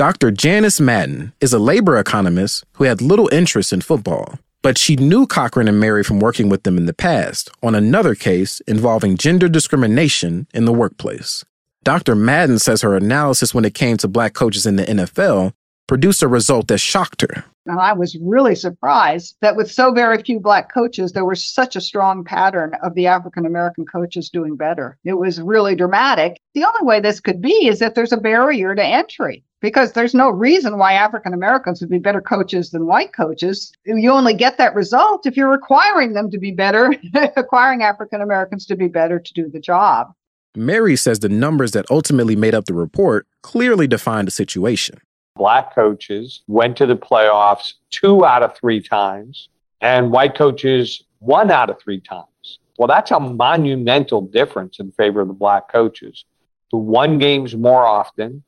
Dr. 0.02 0.32
Janice 0.32 0.82
Madden 0.82 1.32
is 1.42 1.54
a 1.54 1.60
labor 1.60 1.96
economist 1.96 2.66
who 2.74 2.86
had 2.86 3.04
little 3.04 3.30
interest 3.32 3.72
in 3.72 3.82
football, 3.82 4.40
but 4.64 4.76
she 4.76 4.96
knew 4.96 5.28
Cochran 5.28 5.68
and 5.68 5.80
Mehri 5.80 6.04
from 6.04 6.20
working 6.20 6.50
with 6.50 6.64
them 6.64 6.76
in 6.76 6.88
the 6.88 6.92
past 6.92 7.52
on 7.62 7.76
another 7.76 8.16
case 8.16 8.62
involving 8.62 9.16
gender 9.16 9.48
discrimination 9.48 10.48
in 10.56 10.66
the 10.66 10.74
workplace. 10.74 11.46
Dr. 11.84 12.16
Madden 12.16 12.58
says 12.58 12.82
her 12.82 12.96
analysis 12.96 13.54
when 13.54 13.64
it 13.64 13.76
came 13.76 13.96
to 13.98 14.08
black 14.08 14.34
coaches 14.34 14.66
in 14.66 14.76
the 14.76 14.86
NFL 14.86 15.54
produced 15.86 16.24
a 16.24 16.28
result 16.28 16.70
that 16.70 16.80
shocked 16.80 17.22
her. 17.22 17.46
And 17.68 17.80
I 17.80 17.94
was 17.94 18.18
really 18.24 18.56
surprised 18.56 19.36
that 19.42 19.56
with 19.56 19.70
so 19.70 19.92
very 19.92 20.24
few 20.24 20.40
black 20.40 20.74
coaches, 20.74 21.12
there 21.12 21.26
was 21.26 21.46
such 21.46 21.76
a 21.76 21.82
strong 21.82 22.24
pattern 22.24 22.74
of 22.82 22.96
the 22.96 23.06
African 23.06 23.46
American 23.46 23.86
coaches 23.86 24.32
doing 24.32 24.56
better. 24.56 24.98
It 25.06 25.20
was 25.20 25.40
really 25.40 25.76
dramatic. 25.76 26.40
The 26.56 26.64
only 26.64 26.82
way 26.82 27.02
this 27.02 27.20
could 27.20 27.40
be 27.40 27.68
is 27.68 27.84
if 27.84 27.94
there's 27.94 28.14
a 28.14 28.18
barrier 28.18 28.74
to 28.74 28.84
entry 28.84 29.44
because 29.62 29.94
there's 29.94 30.14
no 30.14 30.30
reason 30.30 30.78
why 30.78 30.94
African 30.94 31.34
Americans 31.34 31.80
would 31.80 31.90
be 31.90 32.00
better 32.00 32.20
coaches 32.20 32.72
than 32.72 32.88
white 32.88 33.14
coaches. 33.14 33.72
You 33.86 34.12
only 34.12 34.34
get 34.34 34.58
that 34.58 34.76
result 34.76 35.26
if 35.26 35.38
you're 35.38 35.50
requiring 35.50 36.14
them 36.14 36.30
to 36.32 36.38
be 36.38 36.52
better, 36.52 36.94
requiring 37.38 37.84
African 37.84 38.22
Americans 38.22 38.66
to 38.66 38.76
be 38.76 38.88
better 38.88 39.20
to 39.20 39.34
do 39.34 39.48
the 39.48 39.60
job. 39.60 40.14
Mehri 40.58 41.00
says 41.00 41.20
the 41.20 41.30
numbers 41.30 41.72
that 41.72 41.86
ultimately 41.90 42.36
made 42.36 42.54
up 42.54 42.66
the 42.66 42.74
report 42.74 43.26
clearly 43.42 43.88
defined 43.88 44.28
the 44.28 44.32
situation. 44.32 45.00
Black 45.38 45.74
coaches 45.74 46.42
went 46.48 46.76
to 46.78 46.86
the 46.86 46.98
playoffs 46.98 47.74
two 47.90 48.26
out 48.26 48.44
of 48.44 48.56
three 48.58 48.82
times, 48.82 49.48
and 49.80 50.12
white 50.12 50.36
coaches 50.36 51.04
one 51.20 51.52
out 51.52 51.70
of 51.70 51.80
three 51.80 52.02
times. 52.02 52.60
Well, 52.78 52.88
that's 52.88 53.12
a 53.12 53.20
monumental 53.20 54.22
difference 54.22 54.80
in 54.80 54.92
favor 54.92 55.22
of 55.22 55.28
the 55.30 55.34
black 55.34 55.72
coaches 55.72 56.26
who 56.72 56.80
won 56.80 57.18
games 57.18 57.56
more 57.56 57.86
often, 57.86 58.44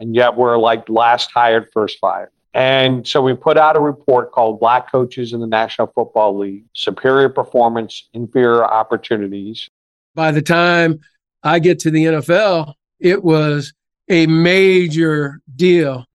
and 0.00 0.14
yet 0.14 0.36
we're 0.36 0.58
like 0.58 0.88
last 0.88 1.30
hired, 1.32 1.68
first 1.72 1.98
fired. 1.98 2.30
And 2.54 3.06
so 3.06 3.20
we 3.20 3.34
put 3.34 3.58
out 3.58 3.76
a 3.76 3.80
report 3.80 4.32
called 4.32 4.60
Black 4.60 4.90
Coaches 4.90 5.34
in 5.34 5.40
the 5.40 5.46
National 5.46 5.88
Football 5.88 6.38
League 6.38 6.64
Superior 6.72 7.28
Performance, 7.28 8.08
Inferior 8.14 8.64
Opportunities. 8.64 9.68
By 10.14 10.30
the 10.30 10.40
time 10.40 11.00
I 11.42 11.58
get 11.58 11.78
to 11.80 11.90
the 11.90 12.04
NFL, 12.04 12.72
it 12.98 13.22
was 13.22 13.74
a 14.08 14.26
major 14.26 15.40
deal. 15.54 16.06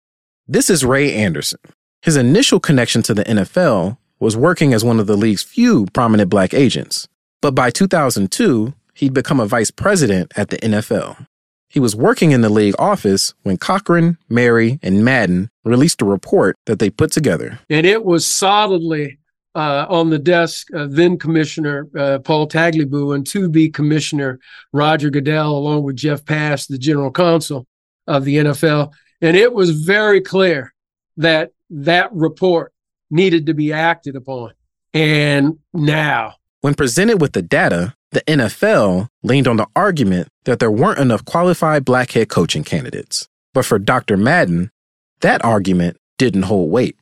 This 0.48 0.70
is 0.70 0.84
Ray 0.84 1.14
Anderson. 1.14 1.60
His 2.02 2.16
initial 2.16 2.58
connection 2.58 3.02
to 3.02 3.14
the 3.14 3.24
NFL 3.24 3.98
was 4.18 4.36
working 4.36 4.72
as 4.72 4.82
one 4.82 4.98
of 4.98 5.06
the 5.06 5.16
league's 5.16 5.42
few 5.42 5.86
prominent 5.92 6.30
black 6.30 6.54
agents. 6.54 7.06
But 7.42 7.54
by 7.54 7.70
2002, 7.70 8.72
he'd 8.94 9.14
become 9.14 9.40
a 9.40 9.46
vice 9.46 9.70
president 9.70 10.32
at 10.36 10.48
the 10.48 10.56
NFL. 10.58 11.26
He 11.70 11.78
was 11.78 11.94
working 11.94 12.32
in 12.32 12.40
the 12.40 12.48
league 12.48 12.74
office 12.80 13.32
when 13.44 13.56
Cochran, 13.56 14.18
Mehri, 14.28 14.80
and 14.82 15.04
Madden 15.04 15.50
released 15.64 16.02
a 16.02 16.04
report 16.04 16.56
that 16.66 16.80
they 16.80 16.90
put 16.90 17.12
together. 17.12 17.60
And 17.70 17.86
it 17.86 18.04
was 18.04 18.26
solidly 18.26 19.20
uh, 19.54 19.86
on 19.88 20.10
the 20.10 20.18
desk 20.18 20.66
of 20.72 20.96
then 20.96 21.16
Commissioner 21.16 21.88
uh, 21.96 22.18
Paul 22.18 22.48
Tagliabue 22.48 23.14
and 23.14 23.24
to 23.28 23.48
be 23.48 23.70
Commissioner 23.70 24.40
Roger 24.72 25.10
Goodell, 25.10 25.56
along 25.56 25.84
with 25.84 25.94
Jeff 25.94 26.24
Pash, 26.24 26.66
the 26.66 26.76
general 26.76 27.12
counsel 27.12 27.68
of 28.08 28.24
the 28.24 28.36
NFL. 28.36 28.92
And 29.20 29.36
it 29.36 29.52
was 29.52 29.70
very 29.70 30.20
clear 30.20 30.74
that 31.18 31.52
that 31.70 32.12
report 32.12 32.72
needed 33.12 33.46
to 33.46 33.54
be 33.54 33.72
acted 33.72 34.16
upon. 34.16 34.54
And 34.92 35.58
now, 35.72 36.34
when 36.62 36.74
presented 36.74 37.20
with 37.20 37.32
the 37.32 37.42
data, 37.42 37.94
the 38.12 38.22
NFL 38.22 39.08
leaned 39.22 39.46
on 39.46 39.56
the 39.56 39.68
argument 39.76 40.28
that 40.44 40.58
there 40.58 40.70
weren't 40.70 40.98
enough 40.98 41.24
qualified 41.24 41.84
black 41.84 42.10
head 42.10 42.28
coaching 42.28 42.64
candidates. 42.64 43.28
But 43.54 43.64
for 43.64 43.78
Dr. 43.78 44.16
Madden, 44.16 44.70
that 45.20 45.44
argument 45.44 45.96
didn't 46.18 46.42
hold 46.42 46.70
weight. 46.70 46.96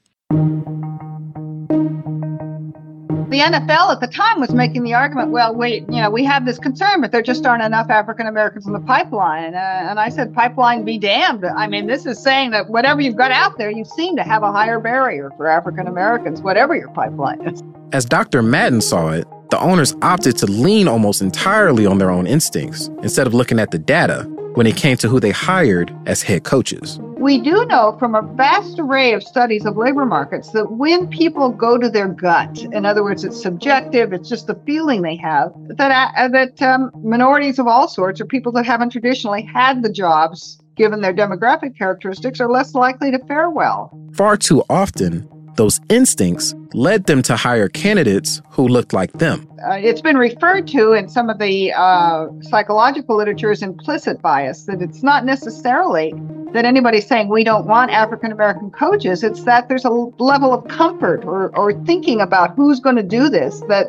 The 3.30 3.40
NFL 3.40 3.92
at 3.92 4.00
the 4.00 4.06
time 4.06 4.40
was 4.40 4.52
making 4.54 4.84
the 4.84 4.94
argument, 4.94 5.30
well, 5.30 5.54
wait, 5.54 5.82
you 5.90 6.00
know, 6.00 6.08
we 6.10 6.24
have 6.24 6.46
this 6.46 6.58
concern, 6.58 7.02
but 7.02 7.12
there 7.12 7.20
just 7.20 7.44
aren't 7.44 7.62
enough 7.62 7.90
African 7.90 8.26
Americans 8.26 8.66
in 8.66 8.72
the 8.72 8.80
pipeline. 8.80 9.54
Uh, 9.54 9.58
and 9.58 10.00
I 10.00 10.08
said, 10.08 10.34
pipeline 10.34 10.84
be 10.84 10.98
damned. 10.98 11.44
I 11.44 11.66
mean, 11.66 11.86
this 11.86 12.06
is 12.06 12.18
saying 12.18 12.52
that 12.52 12.70
whatever 12.70 13.02
you've 13.02 13.16
got 13.16 13.30
out 13.30 13.58
there, 13.58 13.70
you 13.70 13.84
seem 13.84 14.16
to 14.16 14.22
have 14.22 14.42
a 14.42 14.50
higher 14.50 14.80
barrier 14.80 15.30
for 15.36 15.46
African 15.46 15.86
Americans, 15.86 16.40
whatever 16.40 16.74
your 16.74 16.88
pipeline 16.90 17.46
is. 17.46 17.62
As 17.92 18.06
Dr. 18.06 18.42
Madden 18.42 18.80
saw 18.80 19.10
it, 19.10 19.26
the 19.50 19.58
owners 19.60 19.94
opted 20.02 20.36
to 20.38 20.46
lean 20.46 20.88
almost 20.88 21.22
entirely 21.22 21.86
on 21.86 21.98
their 21.98 22.10
own 22.10 22.26
instincts 22.26 22.88
instead 23.02 23.26
of 23.26 23.34
looking 23.34 23.58
at 23.58 23.70
the 23.70 23.78
data 23.78 24.24
when 24.54 24.66
it 24.66 24.76
came 24.76 24.96
to 24.96 25.08
who 25.08 25.20
they 25.20 25.30
hired 25.30 25.94
as 26.06 26.22
head 26.22 26.44
coaches. 26.44 26.98
We 27.00 27.40
do 27.40 27.64
know 27.66 27.96
from 27.98 28.14
a 28.14 28.22
vast 28.22 28.78
array 28.78 29.12
of 29.12 29.22
studies 29.22 29.64
of 29.64 29.76
labor 29.76 30.06
markets 30.06 30.50
that 30.50 30.72
when 30.72 31.08
people 31.08 31.50
go 31.50 31.78
to 31.78 31.88
their 31.88 32.08
gut, 32.08 32.62
in 32.72 32.84
other 32.84 33.02
words, 33.02 33.24
it's 33.24 33.40
subjective, 33.40 34.12
it's 34.12 34.28
just 34.28 34.46
the 34.46 34.54
feeling 34.66 35.02
they 35.02 35.16
have, 35.16 35.52
that, 35.76 36.12
uh, 36.16 36.28
that 36.28 36.60
um, 36.62 36.90
minorities 37.02 37.58
of 37.58 37.66
all 37.66 37.88
sorts 37.88 38.20
or 38.20 38.24
people 38.24 38.52
that 38.52 38.66
haven't 38.66 38.90
traditionally 38.90 39.42
had 39.42 39.82
the 39.82 39.92
jobs 39.92 40.60
given 40.76 41.00
their 41.00 41.14
demographic 41.14 41.76
characteristics 41.76 42.40
are 42.40 42.48
less 42.48 42.74
likely 42.74 43.10
to 43.10 43.18
fare 43.26 43.50
well. 43.50 43.96
Far 44.12 44.36
too 44.36 44.62
often, 44.70 45.28
those 45.58 45.80
instincts 45.90 46.54
led 46.72 47.04
them 47.06 47.20
to 47.20 47.36
hire 47.36 47.68
candidates 47.68 48.40
who 48.50 48.66
looked 48.66 48.92
like 48.92 49.12
them. 49.14 49.46
Uh, 49.68 49.72
it's 49.72 50.00
been 50.00 50.16
referred 50.16 50.68
to 50.68 50.92
in 50.92 51.08
some 51.08 51.28
of 51.28 51.38
the 51.38 51.72
uh, 51.72 52.28
psychological 52.42 53.16
literature 53.16 53.50
as 53.50 53.60
implicit 53.60 54.22
bias, 54.22 54.64
that 54.66 54.80
it's 54.80 55.02
not 55.02 55.24
necessarily 55.24 56.14
that 56.52 56.64
anybody's 56.64 57.06
saying 57.06 57.28
we 57.28 57.42
don't 57.42 57.66
want 57.66 57.90
African 57.90 58.30
American 58.30 58.70
coaches. 58.70 59.24
It's 59.24 59.42
that 59.44 59.68
there's 59.68 59.84
a 59.84 59.90
level 59.90 60.54
of 60.54 60.66
comfort 60.68 61.24
or, 61.24 61.54
or 61.56 61.74
thinking 61.84 62.20
about 62.20 62.54
who's 62.54 62.78
going 62.78 62.96
to 62.96 63.02
do 63.02 63.28
this 63.28 63.60
that 63.68 63.88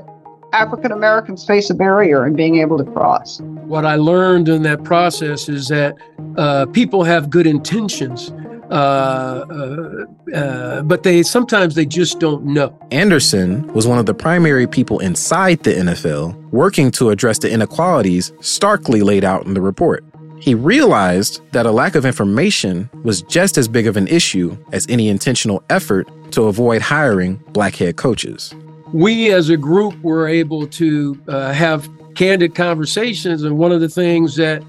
African 0.51 0.91
Americans 0.91 1.45
face 1.45 1.69
a 1.69 1.75
barrier 1.75 2.25
in 2.25 2.36
being 2.36 2.58
able 2.58 2.79
to 2.79 2.84
cross. 2.84 3.39
What 3.41 3.86
I 3.86 3.95
learned 3.95 4.49
in 4.49 4.63
that 4.63 4.84
process 4.84 5.47
is 5.47 5.67
that 5.67 5.95
uh, 6.36 6.65
people 6.67 7.03
have 7.03 7.29
good 7.29 7.45
intentions. 7.45 8.34
Uh, 8.69 9.45
uh, 9.49 10.36
uh, 10.36 10.82
but 10.84 11.01
they 11.03 11.23
sometimes 11.23 11.73
they 11.75 11.86
just 11.86 12.19
don't 12.19 12.43
know. 12.45 12.77
Anderson 12.91 13.65
was 13.73 13.88
one 13.88 13.97
of 13.97 14.05
the 14.05 14.13
primary 14.13 14.67
people 14.67 14.99
inside 14.99 15.63
the 15.63 15.71
NFL 15.71 16.36
working 16.51 16.91
to 16.91 17.10
address 17.10 17.39
the 17.39 17.51
inequalities 17.51 18.32
starkly 18.41 19.01
laid 19.01 19.23
out 19.23 19.45
in 19.45 19.55
the 19.55 19.62
report. 19.62 20.03
He 20.39 20.53
realized 20.53 21.41
that 21.51 21.65
a 21.65 21.71
lack 21.71 21.95
of 21.95 22.05
information 22.05 22.89
was 23.03 23.23
just 23.23 23.58
as 23.58 23.67
big 23.67 23.88
of 23.88 23.97
an 23.97 24.08
issue 24.08 24.58
as 24.71 24.86
any 24.88 25.10
intentional 25.10 25.63
effort 25.69 26.08
to 26.32 26.43
avoid 26.43 26.82
hiring 26.82 27.36
black 27.49 27.75
head 27.75 27.97
coaches. 27.97 28.53
We 28.93 29.32
as 29.32 29.49
a 29.49 29.58
group 29.58 29.99
were 30.01 30.27
able 30.27 30.67
to 30.67 31.19
uh, 31.27 31.53
have 31.53 31.89
candid 32.15 32.55
conversations, 32.55 33.43
and 33.43 33.58
one 33.58 33.71
of 33.71 33.82
the 33.82 33.89
things 33.89 34.36
that 34.36 34.63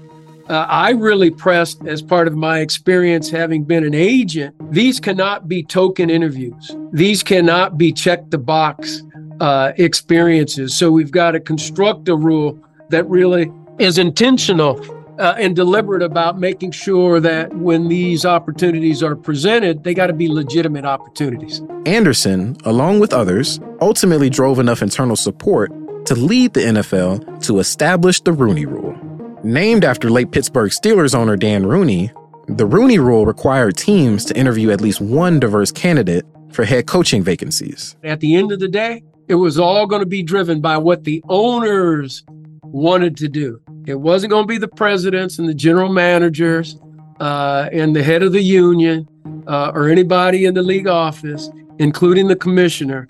uh, 0.51 0.65
I 0.67 0.89
really 0.91 1.31
pressed 1.31 1.81
as 1.87 2.01
part 2.01 2.27
of 2.27 2.35
my 2.35 2.59
experience 2.59 3.29
having 3.29 3.63
been 3.63 3.85
an 3.85 3.93
agent. 3.93 4.53
These 4.69 4.99
cannot 4.99 5.47
be 5.47 5.63
token 5.63 6.09
interviews. 6.09 6.75
These 6.91 7.23
cannot 7.23 7.77
be 7.77 7.93
check 7.93 8.29
the 8.31 8.37
box 8.37 9.01
uh, 9.39 9.71
experiences. 9.77 10.75
So 10.75 10.91
we've 10.91 11.09
got 11.09 11.31
to 11.31 11.39
construct 11.39 12.09
a 12.09 12.17
rule 12.17 12.59
that 12.89 13.07
really 13.07 13.49
is 13.79 13.97
intentional 13.97 14.79
uh, 15.19 15.35
and 15.37 15.55
deliberate 15.55 16.03
about 16.03 16.37
making 16.37 16.71
sure 16.71 17.21
that 17.21 17.53
when 17.55 17.87
these 17.87 18.25
opportunities 18.25 19.01
are 19.01 19.15
presented, 19.15 19.85
they 19.85 19.93
got 19.93 20.07
to 20.07 20.13
be 20.13 20.27
legitimate 20.27 20.83
opportunities. 20.83 21.61
Anderson, 21.85 22.57
along 22.65 22.99
with 22.99 23.13
others, 23.13 23.61
ultimately 23.79 24.29
drove 24.29 24.59
enough 24.59 24.81
internal 24.81 25.15
support 25.15 25.71
to 26.07 26.15
lead 26.15 26.53
the 26.53 26.61
NFL 26.61 27.41
to 27.45 27.59
establish 27.59 28.19
the 28.19 28.33
Rooney 28.33 28.65
Rule. 28.65 29.10
Named 29.43 29.83
after 29.83 30.11
late 30.11 30.31
Pittsburgh 30.31 30.69
Steelers 30.69 31.15
owner 31.15 31.35
Dan 31.35 31.65
Rooney, 31.65 32.11
the 32.47 32.65
Rooney 32.65 32.99
Rule 32.99 33.25
required 33.25 33.75
teams 33.75 34.23
to 34.25 34.37
interview 34.37 34.69
at 34.69 34.81
least 34.81 35.01
one 35.01 35.39
diverse 35.39 35.71
candidate 35.71 36.25
for 36.51 36.63
head 36.63 36.85
coaching 36.85 37.23
vacancies. 37.23 37.95
At 38.03 38.19
the 38.19 38.35
end 38.35 38.51
of 38.51 38.59
the 38.59 38.67
day, 38.67 39.03
it 39.27 39.35
was 39.35 39.57
all 39.57 39.87
going 39.87 40.01
to 40.01 40.05
be 40.05 40.21
driven 40.21 40.61
by 40.61 40.77
what 40.77 41.05
the 41.05 41.23
owners 41.27 42.23
wanted 42.61 43.17
to 43.17 43.27
do. 43.27 43.59
It 43.87 43.99
wasn't 43.99 44.29
going 44.29 44.43
to 44.43 44.47
be 44.47 44.59
the 44.59 44.67
presidents 44.67 45.39
and 45.39 45.49
the 45.49 45.55
general 45.55 45.91
managers 45.91 46.77
uh, 47.19 47.67
and 47.71 47.95
the 47.95 48.03
head 48.03 48.21
of 48.21 48.33
the 48.33 48.43
union 48.43 49.07
uh, 49.47 49.71
or 49.73 49.89
anybody 49.89 50.45
in 50.45 50.53
the 50.53 50.61
league 50.61 50.87
office, 50.87 51.49
including 51.79 52.27
the 52.27 52.35
commissioner. 52.35 53.07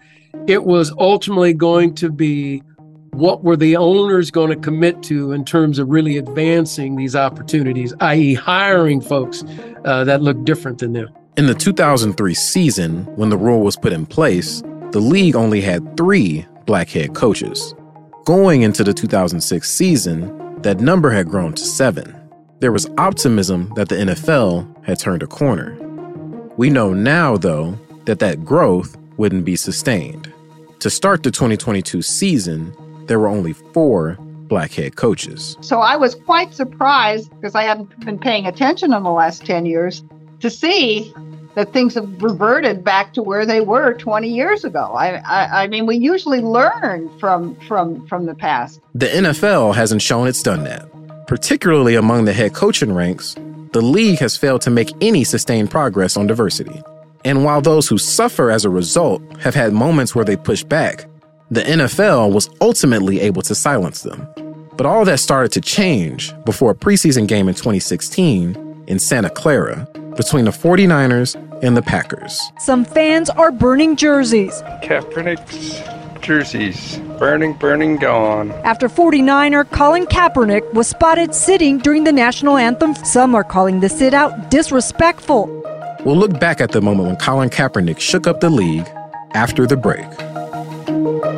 It 0.47 0.63
was 0.63 0.93
ultimately 0.97 1.53
going 1.53 1.93
to 1.95 2.09
be 2.09 2.63
what 3.11 3.43
were 3.43 3.57
the 3.57 3.75
owners 3.75 4.31
going 4.31 4.49
to 4.49 4.55
commit 4.55 5.03
to 5.03 5.31
in 5.31 5.43
terms 5.43 5.79
of 5.79 5.89
really 5.89 6.17
advancing 6.17 6.95
these 6.95 7.15
opportunities, 7.15 7.93
i.e., 7.99 8.33
hiring 8.33 9.01
folks 9.01 9.43
uh, 9.85 10.03
that 10.05 10.21
look 10.21 10.43
different 10.43 10.79
than 10.79 10.93
them? 10.93 11.09
In 11.37 11.47
the 11.47 11.53
2003 11.53 12.33
season, 12.33 13.05
when 13.15 13.29
the 13.29 13.37
rule 13.37 13.61
was 13.61 13.77
put 13.77 13.93
in 13.93 14.05
place, 14.05 14.61
the 14.91 14.99
league 14.99 15.35
only 15.35 15.61
had 15.61 15.97
three 15.97 16.45
black 16.65 16.89
head 16.89 17.13
coaches. 17.13 17.73
Going 18.25 18.61
into 18.61 18.83
the 18.83 18.93
2006 18.93 19.69
season, 19.69 20.61
that 20.61 20.79
number 20.79 21.09
had 21.09 21.27
grown 21.27 21.53
to 21.53 21.63
seven. 21.63 22.15
There 22.59 22.71
was 22.71 22.89
optimism 22.97 23.71
that 23.75 23.89
the 23.89 23.95
NFL 23.95 24.85
had 24.85 24.99
turned 24.99 25.23
a 25.23 25.27
corner. 25.27 25.75
We 26.57 26.69
know 26.69 26.93
now, 26.93 27.37
though, 27.37 27.77
that 28.05 28.19
that 28.19 28.45
growth 28.45 28.97
wouldn't 29.17 29.45
be 29.45 29.55
sustained. 29.55 30.31
To 30.79 30.89
start 30.89 31.23
the 31.23 31.31
2022 31.31 32.01
season, 32.01 32.73
there 33.11 33.19
were 33.19 33.27
only 33.27 33.51
four 33.51 34.17
black 34.47 34.71
head 34.71 34.95
coaches. 34.95 35.57
So 35.59 35.79
I 35.79 35.97
was 35.97 36.15
quite 36.15 36.53
surprised 36.53 37.29
because 37.31 37.55
I 37.55 37.63
hadn't 37.63 37.99
been 38.05 38.17
paying 38.17 38.47
attention 38.47 38.93
in 38.93 39.03
the 39.03 39.11
last 39.11 39.45
10 39.45 39.65
years 39.65 40.01
to 40.39 40.49
see 40.49 41.13
that 41.55 41.73
things 41.73 41.93
have 41.95 42.23
reverted 42.23 42.85
back 42.85 43.13
to 43.15 43.21
where 43.21 43.45
they 43.45 43.59
were 43.59 43.95
20 43.95 44.29
years 44.29 44.63
ago. 44.63 44.93
I, 44.93 45.15
I, 45.25 45.63
I, 45.63 45.67
mean, 45.67 45.85
we 45.85 45.97
usually 45.97 46.39
learn 46.39 47.09
from 47.19 47.53
from 47.67 48.07
from 48.07 48.27
the 48.27 48.33
past. 48.33 48.79
The 48.95 49.07
NFL 49.07 49.75
hasn't 49.75 50.01
shown 50.01 50.25
it's 50.25 50.41
done 50.41 50.63
that. 50.63 50.87
Particularly 51.27 51.95
among 51.95 52.23
the 52.23 52.33
head 52.33 52.53
coaching 52.53 52.93
ranks, 52.93 53.35
the 53.73 53.81
league 53.81 54.19
has 54.19 54.37
failed 54.37 54.61
to 54.61 54.69
make 54.69 54.89
any 55.01 55.25
sustained 55.25 55.69
progress 55.69 56.15
on 56.15 56.27
diversity. 56.27 56.81
And 57.25 57.43
while 57.43 57.59
those 57.59 57.89
who 57.89 57.97
suffer 57.97 58.49
as 58.49 58.63
a 58.63 58.69
result 58.69 59.21
have 59.41 59.53
had 59.53 59.73
moments 59.73 60.15
where 60.15 60.25
they 60.25 60.37
push 60.37 60.63
back, 60.63 61.07
the 61.51 61.61
NFL 61.63 62.31
was 62.31 62.49
ultimately 62.61 63.19
able 63.19 63.41
to 63.41 63.53
silence 63.53 64.03
them. 64.03 64.25
But 64.77 64.85
all 64.85 65.03
that 65.03 65.19
started 65.19 65.51
to 65.51 65.59
change 65.61 66.33
before 66.45 66.71
a 66.71 66.75
preseason 66.75 67.27
game 67.27 67.49
in 67.49 67.55
2016 67.55 68.85
in 68.87 68.99
Santa 68.99 69.29
Clara 69.29 69.85
between 70.15 70.45
the 70.45 70.51
49ers 70.51 71.35
and 71.61 71.75
the 71.75 71.81
Packers. 71.81 72.39
Some 72.59 72.85
fans 72.85 73.29
are 73.29 73.51
burning 73.51 73.97
jerseys. 73.97 74.61
Kaepernick's 74.81 75.81
jerseys. 76.21 76.99
Burning, 77.19 77.53
burning, 77.53 77.97
gone. 77.97 78.51
After 78.63 78.87
49er 78.87 79.69
Colin 79.71 80.05
Kaepernick 80.05 80.73
was 80.73 80.87
spotted 80.87 81.35
sitting 81.35 81.79
during 81.79 82.05
the 82.05 82.13
national 82.13 82.55
anthem, 82.55 82.95
some 82.95 83.35
are 83.35 83.43
calling 83.43 83.81
the 83.81 83.89
sit 83.89 84.13
out 84.13 84.49
disrespectful. 84.49 85.47
We'll 86.05 86.15
look 86.15 86.39
back 86.39 86.61
at 86.61 86.71
the 86.71 86.81
moment 86.81 87.07
when 87.09 87.17
Colin 87.17 87.49
Kaepernick 87.49 87.99
shook 87.99 88.25
up 88.25 88.39
the 88.39 88.49
league 88.49 88.87
after 89.33 89.67
the 89.67 89.75
break. 89.75 90.07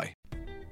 apply. 0.00 0.39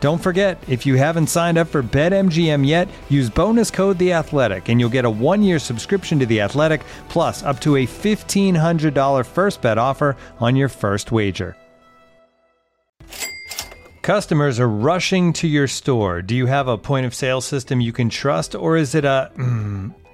Don't 0.00 0.22
forget, 0.22 0.62
if 0.68 0.84
you 0.84 0.96
haven't 0.96 1.28
signed 1.28 1.56
up 1.56 1.68
for 1.68 1.82
BetMGM 1.82 2.66
yet, 2.66 2.88
use 3.08 3.30
bonus 3.30 3.70
code 3.70 3.98
The 3.98 4.12
Athletic, 4.12 4.68
and 4.68 4.78
you'll 4.78 4.90
get 4.90 5.06
a 5.06 5.10
one-year 5.10 5.58
subscription 5.58 6.18
to 6.18 6.26
The 6.26 6.42
Athletic, 6.42 6.82
plus 7.08 7.42
up 7.42 7.60
to 7.60 7.76
a 7.76 7.86
$1,500 7.86 9.24
first 9.24 9.62
bet 9.62 9.78
offer 9.78 10.16
on 10.38 10.54
your 10.54 10.68
first 10.68 11.12
wager. 11.12 11.56
Customers 14.02 14.60
are 14.60 14.68
rushing 14.68 15.32
to 15.32 15.48
your 15.48 15.66
store. 15.66 16.22
Do 16.22 16.36
you 16.36 16.46
have 16.46 16.68
a 16.68 16.78
point 16.78 17.06
of 17.06 17.14
sale 17.14 17.40
system 17.40 17.80
you 17.80 17.92
can 17.92 18.08
trust, 18.08 18.54
or 18.54 18.76
is 18.76 18.94
it 18.94 19.04
a 19.04 19.32
mm, 19.34 19.92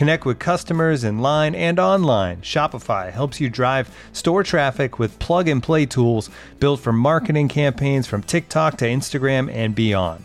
Connect 0.00 0.24
with 0.24 0.38
customers 0.38 1.04
in 1.04 1.18
line 1.18 1.54
and 1.54 1.78
online. 1.78 2.40
Shopify 2.40 3.12
helps 3.12 3.38
you 3.38 3.50
drive 3.50 3.94
store 4.14 4.42
traffic 4.42 4.98
with 4.98 5.18
plug 5.18 5.46
and 5.46 5.62
play 5.62 5.84
tools 5.84 6.30
built 6.58 6.80
for 6.80 6.90
marketing 6.90 7.48
campaigns 7.48 8.06
from 8.06 8.22
TikTok 8.22 8.78
to 8.78 8.86
Instagram 8.86 9.52
and 9.52 9.74
beyond. 9.74 10.24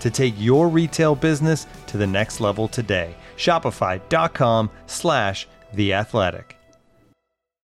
to 0.00 0.10
take 0.10 0.34
your 0.36 0.68
retail 0.68 1.14
business 1.14 1.66
to 1.86 1.96
the 1.96 2.06
next 2.06 2.40
level 2.40 2.68
today. 2.68 3.14
Shopify.com 3.36 4.70
slash 4.86 5.46
the 5.72 5.94
athletic. 5.94 6.55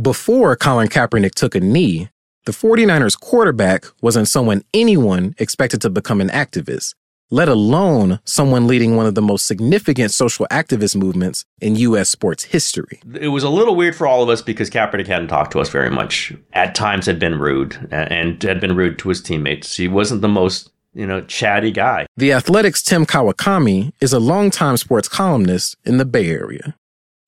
Before 0.00 0.56
Colin 0.56 0.88
Kaepernick 0.88 1.34
took 1.34 1.54
a 1.54 1.60
knee, 1.60 2.08
the 2.46 2.52
49ers 2.52 3.18
quarterback 3.18 3.84
wasn't 4.00 4.28
someone 4.28 4.62
anyone 4.72 5.34
expected 5.36 5.82
to 5.82 5.90
become 5.90 6.20
an 6.20 6.28
activist, 6.28 6.94
let 7.30 7.48
alone 7.48 8.20
someone 8.24 8.66
leading 8.66 8.96
one 8.96 9.04
of 9.04 9.14
the 9.14 9.20
most 9.20 9.46
significant 9.46 10.12
social 10.12 10.46
activist 10.50 10.96
movements 10.96 11.44
in 11.60 11.76
U.S. 11.76 12.08
sports 12.08 12.44
history. 12.44 13.00
It 13.20 13.28
was 13.28 13.42
a 13.42 13.50
little 13.50 13.74
weird 13.74 13.94
for 13.94 14.06
all 14.06 14.22
of 14.22 14.28
us 14.30 14.40
because 14.40 14.70
Kaepernick 14.70 15.08
hadn't 15.08 15.28
talked 15.28 15.52
to 15.52 15.60
us 15.60 15.68
very 15.68 15.90
much. 15.90 16.32
At 16.54 16.74
times 16.74 17.04
had 17.04 17.18
been 17.18 17.38
rude 17.38 17.88
and 17.90 18.42
had 18.42 18.60
been 18.60 18.76
rude 18.76 18.98
to 19.00 19.10
his 19.10 19.20
teammates. 19.20 19.76
He 19.76 19.88
wasn't 19.88 20.22
the 20.22 20.28
most 20.28 20.70
you 20.94 21.06
know, 21.06 21.20
chatty 21.22 21.72
guy. 21.72 22.06
The 22.16 22.30
Athletic's 22.30 22.82
Tim 22.82 23.04
Kawakami 23.04 23.92
is 24.00 24.12
a 24.12 24.18
longtime 24.18 24.76
sports 24.78 25.08
columnist 25.08 25.76
in 25.84 25.98
the 25.98 26.06
Bay 26.06 26.30
Area. 26.30 26.74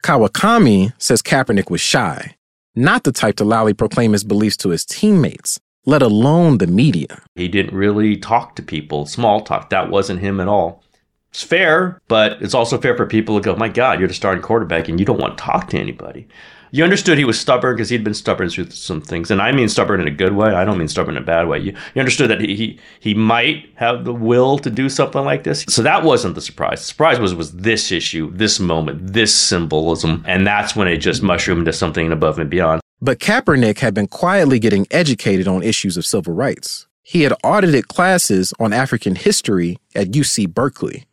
Kawakami 0.03 0.95
says 0.99 1.23
Kaepernick 1.23 1.71
was 1.71 1.81
shy, 1.81 2.35
not 2.75 3.05
the 3.05 3.13
type 3.13 3.37
to 3.37 3.45
loudly 3.45 3.75
proclaim 3.75 4.13
his 4.13 4.25
beliefs 4.25 4.57
to 4.59 4.71
his 4.71 4.85
teammates, 4.85 5.61
let 5.85 6.03
alone 6.03 6.59
the 6.59 6.67
media. 6.67 7.23
He 7.35 7.49
didn't 7.49 7.75
really 7.75 8.17
talk 8.17 8.57
to 8.57 8.63
people, 8.63 9.07
small 9.07 9.41
talk. 9.41 9.71
That 9.71 9.91
wasn't 9.91 10.21
him 10.21 10.41
at 10.41 10.49
all. 10.49 10.83
It's 11.31 11.43
fair, 11.43 12.01
but 12.09 12.43
it's 12.43 12.55
also 12.55 12.79
fair 12.79 12.97
for 12.97 13.07
people 13.07 13.41
to 13.41 13.45
go, 13.45 13.57
my 13.57 13.69
God, 13.69 13.99
you're 13.99 14.09
the 14.09 14.15
starting 14.15 14.43
quarterback 14.43 14.89
and 14.89 15.01
you 15.01 15.07
don't 15.07 15.21
want 15.21 15.39
to 15.39 15.45
talk 15.45 15.71
to 15.71 15.79
anybody. 15.79 16.29
You 16.75 16.85
understood 16.85 17.19
he 17.19 17.27
was 17.27 17.39
stubborn 17.39 17.77
because 17.77 17.91
he'd 17.91 18.03
been 18.03 18.15
stubborn 18.15 18.49
through 18.49 18.71
some 18.71 19.03
things, 19.03 19.31
and 19.31 19.43
I 19.43 19.53
mean 19.53 19.69
stubborn 19.69 20.01
in 20.01 20.09
a 20.09 20.11
good 20.11 20.33
way. 20.33 20.55
I 20.55 20.65
don't 20.65 20.79
mean 20.79 20.89
stubborn 20.89 21.19
in 21.19 21.23
a 21.23 21.27
bad 21.27 21.47
way. 21.47 21.59
You, 21.59 21.77
you 21.95 22.01
understood 22.01 22.31
that 22.31 22.41
he, 22.41 22.57
he 22.57 22.79
he 22.99 23.13
might 23.13 23.69
have 23.75 24.07
the 24.07 24.15
will 24.15 24.57
to 24.61 24.71
do 24.71 24.89
something 24.89 25.23
like 25.23 25.45
this. 25.45 25.67
So 25.69 25.83
that 25.83 26.03
wasn't 26.03 26.35
the 26.35 26.41
surprise. 26.41 26.81
The 26.81 26.87
surprise 26.87 27.21
was 27.21 27.35
was 27.35 27.53
this 27.53 27.93
issue, 27.93 28.31
this 28.33 28.59
moment, 28.59 29.13
this 29.13 29.35
symbolism, 29.35 30.25
and 30.27 30.47
that's 30.47 30.75
when 30.75 30.89
it 30.89 30.97
just 30.97 31.23
mushroomed 31.23 31.59
into 31.59 31.75
something 31.75 32.11
above 32.11 32.39
and 32.39 32.49
beyond. 32.49 32.81
But 33.03 33.19
Kaepernick 33.19 33.81
had 33.81 33.93
been 33.93 34.09
quietly 34.09 34.59
getting 34.59 34.87
educated 34.91 35.47
on 35.47 35.63
issues 35.63 35.99
of 35.99 36.07
civil 36.07 36.33
rights. 36.33 36.87
He 37.03 37.25
had 37.25 37.35
audited 37.45 37.89
classes 37.89 38.55
on 38.59 38.73
African 38.73 39.17
history 39.17 39.77
at 39.95 40.13
UC 40.13 40.55
Berkeley 40.55 41.05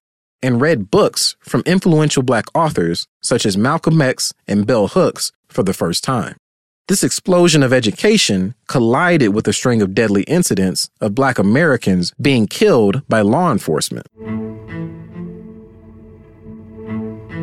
and 0.41 0.61
read 0.61 0.89
books 0.89 1.35
from 1.41 1.63
influential 1.65 2.23
black 2.23 2.45
authors 2.55 3.07
such 3.19 3.45
as 3.45 3.57
Malcolm 3.57 4.01
X 4.01 4.33
and 4.47 4.65
Bell 4.65 4.87
Hooks 4.87 5.33
for 5.49 5.63
the 5.63 5.73
first 5.73 6.03
time. 6.03 6.35
This 6.87 7.03
explosion 7.03 7.61
of 7.61 7.71
education 7.71 8.55
collided 8.67 9.35
with 9.35 9.47
a 9.47 9.53
string 9.53 9.81
of 9.81 9.93
deadly 9.93 10.23
incidents 10.23 10.89
of 10.99 11.13
black 11.13 11.37
Americans 11.37 12.13
being 12.19 12.47
killed 12.47 13.07
by 13.07 13.21
law 13.21 13.51
enforcement. 13.51 14.07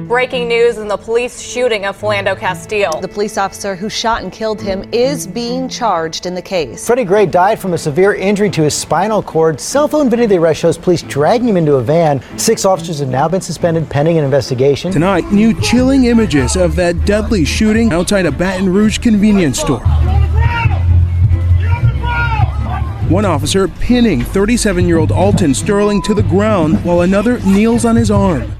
Breaking 0.07 0.47
news 0.47 0.79
in 0.79 0.87
the 0.87 0.97
police 0.97 1.41
shooting 1.41 1.85
of 1.85 2.01
Philando 2.01 2.39
Castile. 2.39 3.01
The 3.01 3.09
police 3.09 3.37
officer 3.37 3.75
who 3.75 3.91
shot 3.91 4.23
and 4.23 4.31
killed 4.31 4.61
him 4.61 4.89
is 4.93 5.27
being 5.27 5.69
charged 5.69 6.27
in 6.27 6.35
the 6.37 6.43
case. 6.43 6.87
Freddie 6.87 7.03
Gray 7.03 7.27
died 7.27 7.59
from 7.59 7.73
a 7.73 7.79
severe 7.79 8.15
injury 8.15 8.49
to 8.51 8.63
his 8.63 8.73
spinal 8.73 9.21
cord. 9.21 9.61
Cell 9.61 9.89
phone 9.89 10.09
video 10.09 10.23
of 10.23 10.31
the 10.31 10.37
arrest 10.39 10.61
shows 10.61 10.79
police 10.79 11.03
dragging 11.03 11.49
him 11.49 11.57
into 11.57 11.75
a 11.75 11.83
van. 11.83 12.23
Six 12.39 12.65
officers 12.65 13.01
have 13.01 13.09
now 13.09 13.27
been 13.27 13.41
suspended 13.41 13.91
pending 13.91 14.17
an 14.17 14.23
investigation. 14.23 14.93
Tonight, 14.93 15.33
new 15.33 15.61
chilling 15.61 16.05
images 16.05 16.55
of 16.55 16.77
that 16.77 17.05
deadly 17.05 17.45
shooting 17.45 17.93
outside 17.93 18.27
a 18.27 18.31
Baton 18.31 18.73
Rouge 18.73 18.99
convenience 18.99 19.59
store. 19.59 19.81
One 23.09 23.25
officer 23.25 23.67
pinning 23.67 24.23
37 24.23 24.87
year 24.87 24.99
old 24.99 25.11
Alton 25.11 25.53
Sterling 25.53 26.01
to 26.03 26.15
the 26.15 26.23
ground 26.23 26.85
while 26.85 27.01
another 27.01 27.41
kneels 27.41 27.85
on 27.85 27.97
his 27.97 28.13
arm. 28.13 28.53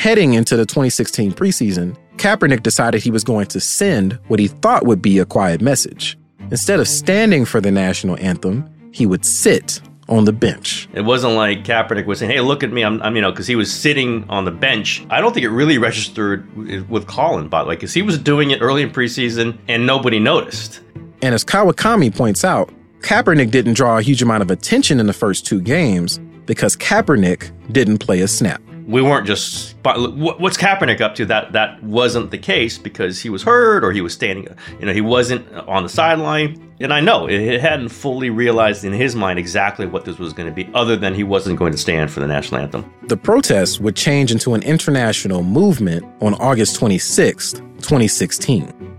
Heading 0.00 0.32
into 0.32 0.56
the 0.56 0.64
2016 0.64 1.32
preseason, 1.34 1.94
Kaepernick 2.16 2.62
decided 2.62 3.02
he 3.02 3.10
was 3.10 3.22
going 3.22 3.48
to 3.48 3.60
send 3.60 4.14
what 4.28 4.40
he 4.40 4.48
thought 4.48 4.86
would 4.86 5.02
be 5.02 5.18
a 5.18 5.26
quiet 5.26 5.60
message. 5.60 6.16
Instead 6.50 6.80
of 6.80 6.88
standing 6.88 7.44
for 7.44 7.60
the 7.60 7.70
national 7.70 8.16
anthem, 8.18 8.66
he 8.92 9.04
would 9.04 9.26
sit 9.26 9.82
on 10.08 10.24
the 10.24 10.32
bench. 10.32 10.88
It 10.94 11.02
wasn't 11.02 11.34
like 11.34 11.64
Kaepernick 11.64 12.06
was 12.06 12.20
saying, 12.20 12.30
"Hey, 12.32 12.40
look 12.40 12.62
at 12.62 12.72
me, 12.72 12.82
I'm, 12.82 13.02
I'm 13.02 13.14
you 13.14 13.20
know," 13.20 13.30
because 13.30 13.46
he 13.46 13.56
was 13.56 13.70
sitting 13.70 14.24
on 14.30 14.46
the 14.46 14.50
bench. 14.50 15.04
I 15.10 15.20
don't 15.20 15.34
think 15.34 15.44
it 15.44 15.50
really 15.50 15.76
registered 15.76 16.50
with 16.88 17.06
Colin, 17.06 17.48
but 17.48 17.66
like, 17.66 17.80
because 17.80 17.92
he 17.92 18.00
was 18.00 18.16
doing 18.16 18.52
it 18.52 18.62
early 18.62 18.80
in 18.80 18.88
preseason 18.88 19.58
and 19.68 19.86
nobody 19.86 20.18
noticed. 20.18 20.80
And 21.20 21.34
as 21.34 21.44
Kawakami 21.44 22.16
points 22.16 22.42
out, 22.42 22.72
Kaepernick 23.00 23.50
didn't 23.50 23.74
draw 23.74 23.98
a 23.98 24.02
huge 24.02 24.22
amount 24.22 24.44
of 24.44 24.50
attention 24.50 24.98
in 24.98 25.06
the 25.06 25.12
first 25.12 25.44
two 25.44 25.60
games 25.60 26.18
because 26.46 26.74
Kaepernick 26.74 27.50
didn't 27.70 27.98
play 27.98 28.20
a 28.20 28.28
snap. 28.28 28.62
We 28.90 29.02
weren't 29.02 29.26
just 29.26 29.76
what's 29.84 30.56
Kaepernick 30.56 31.00
up 31.00 31.14
to. 31.14 31.26
That 31.26 31.52
that 31.52 31.82
wasn't 31.82 32.30
the 32.30 32.38
case 32.38 32.76
because 32.76 33.20
he 33.20 33.30
was 33.30 33.42
hurt 33.42 33.84
or 33.84 33.92
he 33.92 34.00
was 34.00 34.12
standing. 34.12 34.48
You 34.80 34.86
know, 34.86 34.92
he 34.92 35.00
wasn't 35.00 35.50
on 35.52 35.82
the 35.84 35.88
sideline. 35.88 36.66
And 36.80 36.94
I 36.94 37.00
know 37.00 37.28
it 37.28 37.60
hadn't 37.60 37.90
fully 37.90 38.30
realized 38.30 38.84
in 38.84 38.94
his 38.94 39.14
mind 39.14 39.38
exactly 39.38 39.84
what 39.84 40.06
this 40.06 40.18
was 40.18 40.32
going 40.32 40.48
to 40.48 40.54
be, 40.54 40.70
other 40.74 40.96
than 40.96 41.14
he 41.14 41.22
wasn't 41.22 41.58
going 41.58 41.72
to 41.72 41.78
stand 41.78 42.10
for 42.10 42.20
the 42.20 42.26
national 42.26 42.62
anthem. 42.62 42.90
The 43.02 43.18
protests 43.18 43.78
would 43.80 43.96
change 43.96 44.32
into 44.32 44.54
an 44.54 44.62
international 44.62 45.42
movement 45.42 46.06
on 46.22 46.32
August 46.34 46.76
26, 46.76 47.52
2016. 47.52 48.96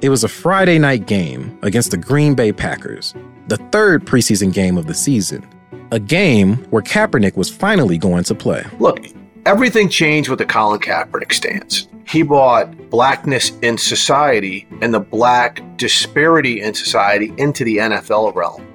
It 0.00 0.08
was 0.08 0.24
a 0.24 0.28
Friday 0.28 0.78
night 0.78 1.06
game 1.06 1.58
against 1.62 1.90
the 1.90 1.98
Green 1.98 2.34
Bay 2.34 2.50
Packers, 2.50 3.14
the 3.48 3.58
third 3.72 4.06
preseason 4.06 4.52
game 4.52 4.78
of 4.78 4.86
the 4.86 4.94
season. 4.94 5.46
A 5.92 6.00
game 6.00 6.56
where 6.70 6.82
Kaepernick 6.82 7.36
was 7.36 7.50
finally 7.50 7.98
going 7.98 8.24
to 8.24 8.34
play. 8.34 8.64
Look, 8.78 9.00
everything 9.46 9.88
changed 9.88 10.28
with 10.28 10.38
the 10.38 10.46
Colin 10.46 10.80
Kaepernick 10.80 11.32
stance. 11.32 11.88
He 12.06 12.22
brought 12.22 12.74
blackness 12.90 13.50
in 13.60 13.76
society 13.76 14.66
and 14.80 14.94
the 14.94 15.00
black 15.00 15.62
disparity 15.76 16.60
in 16.60 16.74
society 16.74 17.34
into 17.36 17.64
the 17.64 17.76
NFL 17.76 18.34
realm. 18.34 18.66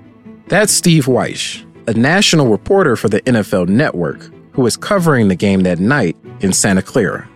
That's 0.47 0.72
Steve 0.72 1.05
Wyche, 1.05 1.66
a 1.88 1.93
national 1.93 2.47
reporter 2.47 2.95
for 2.95 3.09
the 3.09 3.22
NFL 3.22 3.70
Network, 3.70 4.30
who 4.53 4.61
was 4.61 4.78
covering 4.78 5.30
the 5.30 5.36
game 5.36 5.61
that 5.61 5.80
night 5.80 6.16
in 6.41 6.53
Santa 6.53 6.82
Clara. 6.82 7.28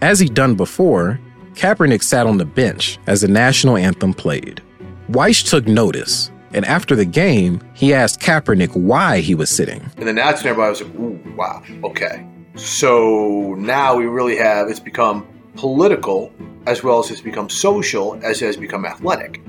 As 0.00 0.18
he'd 0.18 0.34
done 0.34 0.54
before, 0.54 1.20
Kaepernick 1.54 2.02
sat 2.02 2.26
on 2.26 2.38
the 2.38 2.44
bench 2.44 2.98
as 3.06 3.20
the 3.20 3.28
national 3.28 3.76
anthem 3.76 4.14
played. 4.14 4.62
Wyche 5.10 5.48
took 5.48 5.66
notice, 5.66 6.30
and 6.52 6.64
after 6.64 6.96
the 6.96 7.04
game, 7.04 7.60
he 7.74 7.92
asked 7.92 8.20
Kaepernick 8.20 8.74
why 8.74 9.20
he 9.20 9.34
was 9.34 9.50
sitting. 9.50 9.82
And 9.98 10.06
then 10.06 10.14
that's 10.14 10.42
when 10.42 10.50
everybody 10.50 10.70
was 10.70 10.82
like, 10.82 10.94
ooh, 10.94 11.34
wow, 11.36 11.62
okay. 11.84 12.26
So 12.56 13.56
now 13.58 13.96
we 13.96 14.06
really 14.06 14.36
have, 14.36 14.68
it's 14.68 14.78
become 14.78 15.26
political 15.56 16.32
as 16.66 16.84
well 16.84 17.00
as 17.00 17.10
it's 17.10 17.20
become 17.20 17.50
social 17.50 18.14
as 18.22 18.40
it 18.42 18.46
has 18.46 18.56
become 18.56 18.86
athletic. 18.86 19.40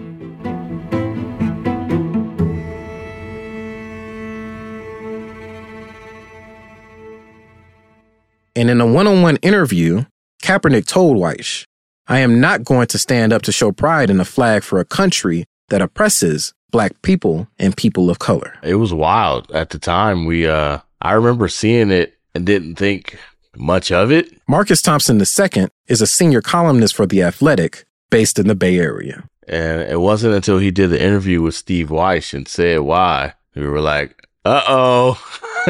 And 8.57 8.69
in 8.69 8.81
a 8.81 8.87
one 8.87 9.05
on 9.05 9.21
one 9.21 9.37
interview, 9.37 10.05
Kaepernick 10.41 10.87
told 10.87 11.17
Wyche, 11.17 11.65
I 12.07 12.19
am 12.19 12.39
not 12.39 12.63
going 12.63 12.87
to 12.87 12.97
stand 12.97 13.33
up 13.33 13.43
to 13.43 13.51
show 13.51 13.71
pride 13.71 14.09
in 14.09 14.19
a 14.19 14.25
flag 14.25 14.63
for 14.63 14.79
a 14.79 14.85
country 14.85 15.45
that 15.69 15.81
oppresses 15.81 16.53
black 16.71 16.99
people 17.03 17.47
and 17.59 17.77
people 17.77 18.09
of 18.09 18.17
color. 18.17 18.55
It 18.63 18.75
was 18.75 18.93
wild 18.93 19.51
at 19.51 19.69
the 19.69 19.77
time. 19.77 20.25
We, 20.25 20.47
uh, 20.47 20.79
I 21.01 21.11
remember 21.13 21.47
seeing 21.47 21.91
it 21.91 22.15
and 22.35 22.45
didn't 22.45 22.75
think 22.75 23.17
much 23.55 23.91
of 23.91 24.11
it. 24.11 24.29
Marcus 24.47 24.81
Thompson 24.81 25.19
II 25.19 25.67
is 25.87 26.01
a 26.01 26.07
senior 26.07 26.41
columnist 26.41 26.95
for 26.95 27.05
The 27.05 27.23
Athletic 27.23 27.85
based 28.09 28.37
in 28.37 28.47
the 28.47 28.55
Bay 28.55 28.77
Area. 28.77 29.27
And 29.47 29.81
it 29.81 30.01
wasn't 30.01 30.35
until 30.35 30.59
he 30.59 30.71
did 30.71 30.89
the 30.89 31.01
interview 31.01 31.41
with 31.41 31.55
Steve 31.55 31.89
Wyche 31.89 32.33
and 32.33 32.47
said 32.47 32.81
why 32.81 33.33
we 33.55 33.67
were 33.67 33.81
like, 33.81 34.27
uh 34.43 34.61
oh. 34.67 35.21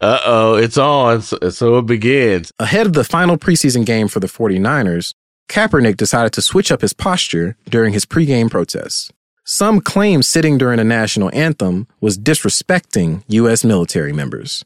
uh 0.00 0.18
oh, 0.24 0.54
it's 0.54 0.78
on. 0.78 1.22
So, 1.22 1.38
so 1.50 1.78
it 1.78 1.86
begins. 1.86 2.52
Ahead 2.58 2.86
of 2.86 2.92
the 2.92 3.04
final 3.04 3.36
preseason 3.36 3.84
game 3.84 4.08
for 4.08 4.20
the 4.20 4.26
49ers, 4.26 5.14
Kaepernick 5.48 5.96
decided 5.96 6.32
to 6.34 6.42
switch 6.42 6.70
up 6.70 6.80
his 6.80 6.92
posture 6.92 7.56
during 7.68 7.92
his 7.92 8.06
pregame 8.06 8.50
protests. 8.50 9.10
Some 9.44 9.80
claim 9.80 10.22
sitting 10.22 10.56
during 10.56 10.78
the 10.78 10.84
national 10.84 11.30
anthem 11.34 11.86
was 12.00 12.16
disrespecting 12.16 13.24
U.S. 13.28 13.62
military 13.62 14.12
members. 14.12 14.64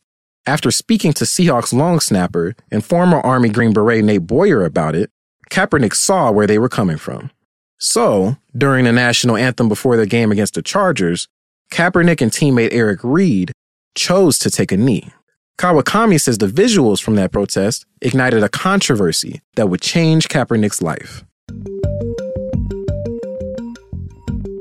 After 0.48 0.70
speaking 0.70 1.12
to 1.12 1.24
Seahawks 1.24 1.74
long 1.74 2.00
snapper 2.00 2.56
and 2.70 2.82
former 2.82 3.20
Army 3.20 3.50
Green 3.50 3.74
Beret 3.74 4.02
Nate 4.02 4.26
Boyer 4.26 4.64
about 4.64 4.94
it, 4.94 5.10
Kaepernick 5.50 5.94
saw 5.94 6.30
where 6.30 6.46
they 6.46 6.58
were 6.58 6.70
coming 6.70 6.96
from. 6.96 7.30
So, 7.76 8.38
during 8.56 8.86
the 8.86 8.92
national 8.92 9.36
anthem 9.36 9.68
before 9.68 9.98
the 9.98 10.06
game 10.06 10.32
against 10.32 10.54
the 10.54 10.62
Chargers, 10.62 11.28
Kaepernick 11.70 12.22
and 12.22 12.32
teammate 12.32 12.72
Eric 12.72 13.00
Reid 13.02 13.52
chose 13.94 14.38
to 14.38 14.50
take 14.50 14.72
a 14.72 14.78
knee. 14.78 15.12
Kawakami 15.58 16.18
says 16.18 16.38
the 16.38 16.46
visuals 16.46 17.02
from 17.02 17.16
that 17.16 17.30
protest 17.30 17.84
ignited 18.00 18.42
a 18.42 18.48
controversy 18.48 19.42
that 19.56 19.68
would 19.68 19.82
change 19.82 20.30
Kaepernick's 20.30 20.80
life. 20.80 21.26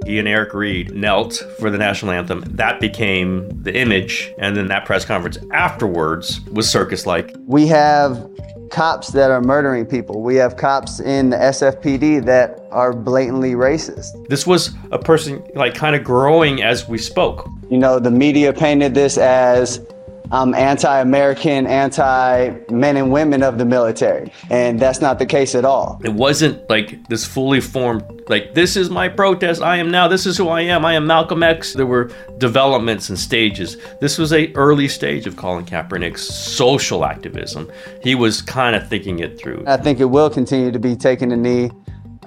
He 0.08 0.20
and 0.20 0.28
Eric 0.28 0.54
Reid 0.54 0.96
knelt 0.96 1.34
for 1.60 1.70
the 1.70 1.78
national 1.78 2.12
anthem. 2.12 2.42
That 2.48 2.80
became 2.80 3.50
the 3.62 3.78
image. 3.78 4.32
And 4.40 4.56
then 4.56 4.68
that 4.68 4.86
press 4.86 5.04
conference 5.04 5.38
afterwards 5.52 6.40
was 6.50 6.70
circus 6.70 7.06
like. 7.06 7.36
We 7.46 7.68
have 7.68 8.30
cops 8.72 9.10
that 9.10 9.32
are 9.32 9.42
murdering 9.42 9.86
people. 9.86 10.22
We 10.22 10.36
have 10.36 10.56
cops 10.56 11.02
in 11.02 11.30
the 11.30 11.36
SFPD 11.36 12.24
that 12.24 12.66
are 12.72 12.94
blatantly 12.94 13.52
racist. 13.52 14.30
This 14.30 14.48
was 14.48 14.74
a 14.94 14.98
person 14.98 15.46
like 15.56 15.76
kind 15.76 15.94
of 15.94 16.06
growing 16.06 16.64
as 16.64 16.88
we 16.88 16.98
spoke. 16.98 17.46
You 17.70 17.78
know, 17.78 18.00
the 18.00 18.12
media 18.12 18.54
painted 18.54 18.96
this 18.96 19.18
as 19.18 19.86
I'm 20.32 20.54
anti 20.54 21.00
American, 21.00 21.68
anti 21.68 22.56
men 22.70 22.98
and 22.98 23.12
women 23.12 23.44
of 23.44 23.58
the 23.58 23.66
military. 23.66 24.32
And 24.50 24.80
that's 24.80 25.00
not 25.00 25.20
the 25.20 25.26
case 25.26 25.56
at 25.56 25.66
all. 25.66 26.02
It 26.04 26.14
wasn't 26.14 26.70
like 26.70 27.08
this 27.08 27.26
fully 27.26 27.62
formed, 27.62 28.04
like, 28.28 28.54
this 28.54 28.76
is 28.76 28.90
my 28.90 29.08
protest. 29.08 29.62
I 29.62 29.78
am 29.78 29.90
now. 29.90 30.08
This 30.08 30.26
is 30.26 30.38
who 30.38 30.50
I 30.50 30.62
am. 30.62 30.86
I 30.86 30.94
am 30.94 31.08
Malcolm 31.08 31.44
X. 31.44 31.74
There 31.74 31.86
were 31.86 32.12
developments 32.38 33.10
and 33.10 33.18
stages. 33.18 33.78
This 34.02 34.18
was 34.18 34.34
a 34.34 34.52
early 34.54 34.88
stage 34.88 35.28
of 35.28 35.38
Colin 35.38 35.66
Kaepernick's 35.66 36.24
social 36.24 37.06
activism. 37.06 37.72
He 38.04 38.16
was 38.16 38.42
kind 38.42 38.76
of 38.76 38.88
thinking 38.88 39.20
it 39.20 39.40
through. 39.40 39.64
I 39.68 39.78
think 39.78 40.00
it 40.00 40.06
will 40.06 40.30
continue 40.30 40.72
to 40.72 40.80
be 40.80 40.96
taking 40.96 41.32
a 41.32 41.38
knee 41.38 41.72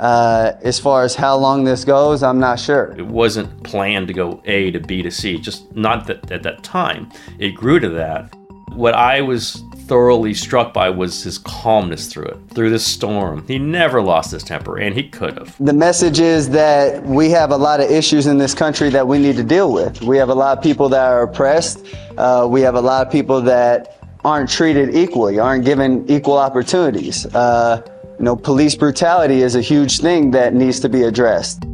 uh, 0.00 0.52
as 0.62 0.80
far 0.80 1.04
as 1.04 1.14
how 1.14 1.36
long 1.36 1.64
this 1.64 1.84
goes, 1.84 2.22
I'm 2.22 2.40
not 2.40 2.58
sure. 2.58 2.94
It 2.96 3.06
wasn't 3.06 3.62
planned 3.62 4.08
to 4.08 4.14
go 4.14 4.42
A 4.46 4.70
to 4.70 4.80
B 4.80 5.02
to 5.02 5.10
C, 5.10 5.38
just 5.38 5.74
not 5.76 6.06
that 6.06 6.30
at 6.32 6.42
that 6.42 6.62
time. 6.62 7.10
It 7.38 7.50
grew 7.50 7.78
to 7.80 7.88
that. 7.90 8.34
What 8.72 8.94
I 8.94 9.20
was 9.20 9.62
thoroughly 9.90 10.32
struck 10.32 10.72
by 10.72 10.88
was 10.88 11.22
his 11.22 11.36
calmness 11.36 12.06
through 12.06 12.26
it, 12.26 12.38
through 12.54 12.70
this 12.70 12.86
storm. 12.86 13.44
He 13.46 13.58
never 13.58 14.00
lost 14.00 14.30
his 14.30 14.42
temper, 14.42 14.78
and 14.78 14.94
he 14.94 15.08
could 15.08 15.36
have. 15.36 15.54
The 15.58 15.72
message 15.72 16.18
is 16.20 16.48
that 16.50 17.04
we 17.04 17.28
have 17.30 17.50
a 17.50 17.56
lot 17.56 17.80
of 17.80 17.90
issues 17.90 18.26
in 18.26 18.38
this 18.38 18.54
country 18.54 18.88
that 18.90 19.06
we 19.06 19.18
need 19.18 19.36
to 19.36 19.44
deal 19.44 19.72
with. 19.72 20.00
We 20.00 20.16
have 20.16 20.30
a 20.30 20.34
lot 20.34 20.56
of 20.56 20.64
people 20.64 20.88
that 20.90 21.04
are 21.10 21.24
oppressed. 21.24 21.84
Uh, 22.16 22.46
we 22.48 22.62
have 22.62 22.76
a 22.76 22.80
lot 22.80 23.06
of 23.06 23.12
people 23.12 23.42
that 23.42 23.98
aren't 24.24 24.48
treated 24.48 24.94
equally, 24.94 25.38
aren't 25.38 25.64
given 25.64 26.08
equal 26.08 26.38
opportunities. 26.38 27.26
Uh, 27.34 27.82
you 28.20 28.24
know, 28.24 28.36
police 28.36 28.74
brutality 28.74 29.40
is 29.40 29.54
a 29.54 29.62
huge 29.62 29.98
thing 29.98 30.32
that 30.32 30.52
needs 30.52 30.78
to 30.80 30.90
be 30.90 31.04
addressed. 31.04 31.64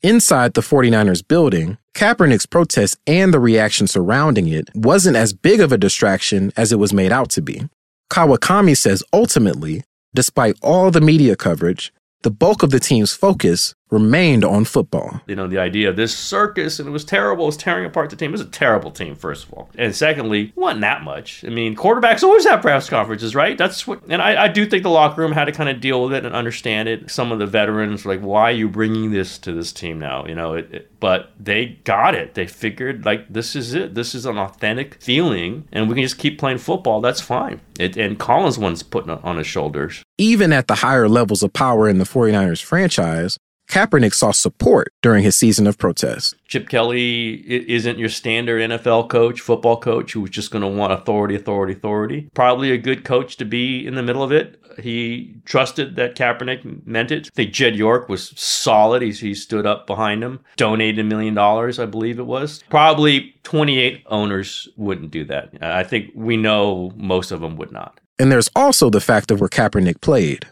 Inside 0.00 0.54
the 0.54 0.60
49ers 0.60 1.26
building, 1.26 1.76
Kaepernick's 1.92 2.46
protest 2.46 2.98
and 3.08 3.34
the 3.34 3.40
reaction 3.40 3.88
surrounding 3.88 4.46
it 4.46 4.70
wasn't 4.76 5.16
as 5.16 5.32
big 5.32 5.60
of 5.60 5.72
a 5.72 5.76
distraction 5.76 6.52
as 6.56 6.70
it 6.70 6.78
was 6.78 6.92
made 6.92 7.10
out 7.10 7.30
to 7.30 7.42
be. 7.42 7.62
Kawakami 8.08 8.76
says 8.76 9.02
ultimately, 9.12 9.82
despite 10.14 10.56
all 10.62 10.92
the 10.92 11.00
media 11.00 11.34
coverage, 11.34 11.92
the 12.22 12.30
bulk 12.30 12.62
of 12.62 12.70
the 12.70 12.80
team's 12.80 13.12
focus 13.12 13.74
remained 13.90 14.44
on 14.44 14.64
football. 14.64 15.20
You 15.28 15.36
know, 15.36 15.46
the 15.46 15.58
idea 15.58 15.88
of 15.88 15.94
this 15.94 16.16
circus 16.16 16.80
and 16.80 16.88
it 16.88 16.92
was 16.92 17.04
terrible, 17.04 17.44
it 17.44 17.46
was 17.46 17.56
tearing 17.56 17.84
apart 17.84 18.10
the 18.10 18.16
team. 18.16 18.30
It 18.30 18.32
was 18.32 18.40
a 18.40 18.46
terrible 18.46 18.90
team, 18.90 19.14
first 19.14 19.46
of 19.46 19.52
all. 19.52 19.70
And 19.78 19.94
secondly, 19.94 20.52
wasn't 20.56 20.80
that 20.80 21.04
much. 21.04 21.44
I 21.44 21.50
mean, 21.50 21.76
quarterbacks 21.76 22.24
always 22.24 22.44
have 22.46 22.62
press 22.62 22.90
conferences, 22.90 23.36
right? 23.36 23.56
That's 23.56 23.86
what, 23.86 24.02
and 24.08 24.20
I, 24.20 24.44
I 24.44 24.48
do 24.48 24.66
think 24.66 24.82
the 24.82 24.90
locker 24.90 25.20
room 25.20 25.30
had 25.30 25.44
to 25.44 25.52
kind 25.52 25.68
of 25.68 25.80
deal 25.80 26.02
with 26.02 26.14
it 26.14 26.26
and 26.26 26.34
understand 26.34 26.88
it. 26.88 27.10
Some 27.10 27.30
of 27.30 27.38
the 27.38 27.46
veterans 27.46 28.04
were 28.04 28.14
like, 28.14 28.24
why 28.24 28.50
are 28.50 28.54
you 28.54 28.68
bringing 28.68 29.12
this 29.12 29.38
to 29.38 29.52
this 29.52 29.72
team 29.72 30.00
now? 30.00 30.26
You 30.26 30.34
know, 30.34 30.54
it, 30.54 30.72
it, 30.72 31.00
but 31.00 31.30
they 31.38 31.78
got 31.84 32.16
it. 32.16 32.34
They 32.34 32.48
figured, 32.48 33.04
like, 33.04 33.32
this 33.32 33.54
is 33.54 33.72
it. 33.72 33.94
This 33.94 34.16
is 34.16 34.26
an 34.26 34.36
authentic 34.36 35.00
feeling, 35.00 35.68
and 35.70 35.88
we 35.88 35.94
can 35.94 36.02
just 36.02 36.18
keep 36.18 36.40
playing 36.40 36.58
football. 36.58 37.00
That's 37.00 37.20
fine. 37.20 37.60
It, 37.78 37.96
and 37.96 38.18
Collins 38.18 38.58
one's 38.58 38.82
putting 38.82 39.12
it 39.12 39.20
on 39.22 39.36
his 39.36 39.46
shoulders. 39.46 40.02
Even 40.18 40.50
at 40.50 40.66
the 40.66 40.76
higher 40.76 41.10
levels 41.10 41.42
of 41.42 41.52
power 41.52 41.86
in 41.86 41.98
the 41.98 42.04
49ers 42.04 42.62
franchise, 42.62 43.36
Kaepernick 43.68 44.14
saw 44.14 44.30
support 44.30 44.88
during 45.02 45.22
his 45.22 45.36
season 45.36 45.66
of 45.66 45.76
protest. 45.76 46.34
Chip 46.46 46.70
Kelly 46.70 47.34
isn't 47.46 47.98
your 47.98 48.08
standard 48.08 48.62
NFL 48.70 49.10
coach, 49.10 49.42
football 49.42 49.76
coach 49.78 50.12
who's 50.12 50.30
just 50.30 50.50
going 50.50 50.62
to 50.62 50.68
want 50.68 50.94
authority, 50.94 51.34
authority, 51.34 51.74
authority. 51.74 52.30
Probably 52.32 52.70
a 52.70 52.78
good 52.78 53.04
coach 53.04 53.36
to 53.36 53.44
be 53.44 53.86
in 53.86 53.94
the 53.94 54.02
middle 54.02 54.22
of 54.22 54.32
it. 54.32 54.58
He 54.80 55.34
trusted 55.44 55.96
that 55.96 56.16
Kaepernick 56.16 56.86
meant 56.86 57.10
it. 57.10 57.26
I 57.26 57.30
think 57.34 57.52
Jed 57.52 57.76
York 57.76 58.08
was 58.08 58.32
solid. 58.40 59.02
He, 59.02 59.10
he 59.10 59.34
stood 59.34 59.66
up 59.66 59.86
behind 59.86 60.24
him, 60.24 60.40
donated 60.56 61.00
a 61.00 61.04
million 61.04 61.34
dollars, 61.34 61.78
I 61.78 61.84
believe 61.84 62.18
it 62.18 62.26
was. 62.26 62.62
Probably 62.70 63.34
28 63.42 64.04
owners 64.06 64.66
wouldn't 64.76 65.10
do 65.10 65.24
that. 65.24 65.50
I 65.60 65.82
think 65.82 66.12
we 66.14 66.38
know 66.38 66.92
most 66.96 67.32
of 67.32 67.40
them 67.40 67.56
would 67.56 67.72
not. 67.72 68.00
And 68.18 68.32
there's 68.32 68.48
also 68.56 68.90
the 68.90 69.00
fact 69.00 69.30
of 69.30 69.40
where 69.40 69.48
Kaepernick 69.48 70.00
played, 70.00 70.46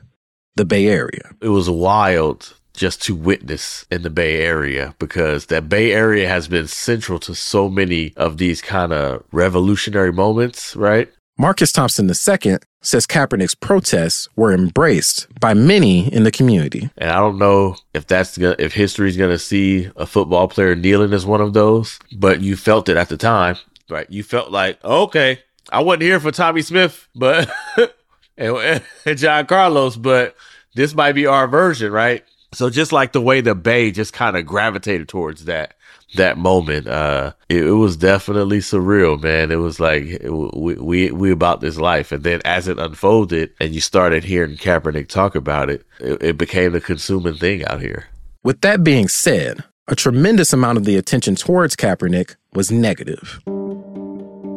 the 0.56 0.64
Bay 0.64 0.86
Area. 0.86 1.34
It 1.40 1.48
was 1.48 1.70
wild 1.70 2.54
just 2.74 3.02
to 3.02 3.14
witness 3.14 3.86
in 3.90 4.02
the 4.02 4.10
Bay 4.10 4.42
Area 4.42 4.94
because 4.98 5.46
that 5.46 5.68
Bay 5.68 5.92
Area 5.92 6.28
has 6.28 6.48
been 6.48 6.66
central 6.66 7.18
to 7.20 7.34
so 7.34 7.68
many 7.68 8.12
of 8.16 8.38
these 8.38 8.60
kind 8.60 8.92
of 8.92 9.22
revolutionary 9.32 10.12
moments, 10.12 10.74
right? 10.76 11.10
Marcus 11.36 11.72
Thompson 11.72 12.08
II 12.08 12.58
says 12.80 13.06
Kaepernick's 13.06 13.56
protests 13.56 14.28
were 14.36 14.52
embraced 14.52 15.26
by 15.40 15.52
many 15.52 16.12
in 16.12 16.22
the 16.22 16.30
community. 16.30 16.90
And 16.98 17.10
I 17.10 17.16
don't 17.16 17.38
know 17.38 17.76
if 17.92 18.06
that's 18.06 18.38
gonna, 18.38 18.54
if 18.58 18.74
history's 18.74 19.16
going 19.16 19.30
to 19.30 19.38
see 19.38 19.90
a 19.96 20.06
football 20.06 20.46
player 20.46 20.76
kneeling 20.76 21.12
as 21.12 21.26
one 21.26 21.40
of 21.40 21.52
those, 21.52 21.98
but 22.16 22.40
you 22.40 22.56
felt 22.56 22.88
it 22.88 22.96
at 22.96 23.08
the 23.08 23.16
time, 23.16 23.56
right? 23.88 24.08
You 24.10 24.22
felt 24.22 24.52
like, 24.52 24.84
okay, 24.84 25.40
I 25.70 25.82
wasn't 25.82 26.02
here 26.02 26.20
for 26.20 26.30
Tommie 26.30 26.62
Smith, 26.62 27.08
but 27.14 27.50
and, 28.36 28.82
and 29.06 29.18
John 29.18 29.46
Carlos, 29.46 29.96
but 29.96 30.36
this 30.74 30.94
might 30.94 31.12
be 31.12 31.26
our 31.26 31.46
version, 31.46 31.92
right? 31.92 32.24
So 32.52 32.70
just 32.70 32.92
like 32.92 33.12
the 33.12 33.20
way 33.20 33.40
the 33.40 33.54
Bay 33.54 33.90
just 33.90 34.12
kind 34.12 34.36
of 34.36 34.46
gravitated 34.46 35.08
towards 35.08 35.46
that 35.46 35.74
that 36.16 36.38
moment, 36.38 36.86
uh, 36.86 37.32
it, 37.48 37.66
it, 37.66 37.72
was 37.72 37.96
definitely 37.96 38.58
surreal, 38.58 39.20
man. 39.20 39.50
It 39.50 39.56
was 39.56 39.80
like 39.80 40.04
we, 40.22 40.74
we 40.74 41.10
we 41.10 41.30
about 41.32 41.60
this 41.60 41.76
life, 41.76 42.12
and 42.12 42.22
then 42.22 42.40
as 42.44 42.68
it 42.68 42.78
unfolded, 42.78 43.50
and 43.60 43.74
you 43.74 43.80
started 43.80 44.22
hearing 44.22 44.56
Kaepernick 44.56 45.08
talk 45.08 45.34
about 45.34 45.70
it, 45.70 45.84
it, 45.98 46.22
it 46.22 46.38
became 46.38 46.72
the 46.72 46.80
consuming 46.80 47.34
thing 47.34 47.64
out 47.66 47.80
here. 47.80 48.06
With 48.44 48.60
that 48.60 48.84
being 48.84 49.08
said, 49.08 49.64
a 49.88 49.96
tremendous 49.96 50.52
amount 50.52 50.78
of 50.78 50.84
the 50.84 50.96
attention 50.96 51.34
towards 51.34 51.74
Kaepernick 51.74 52.36
was 52.52 52.70
negative. 52.70 53.40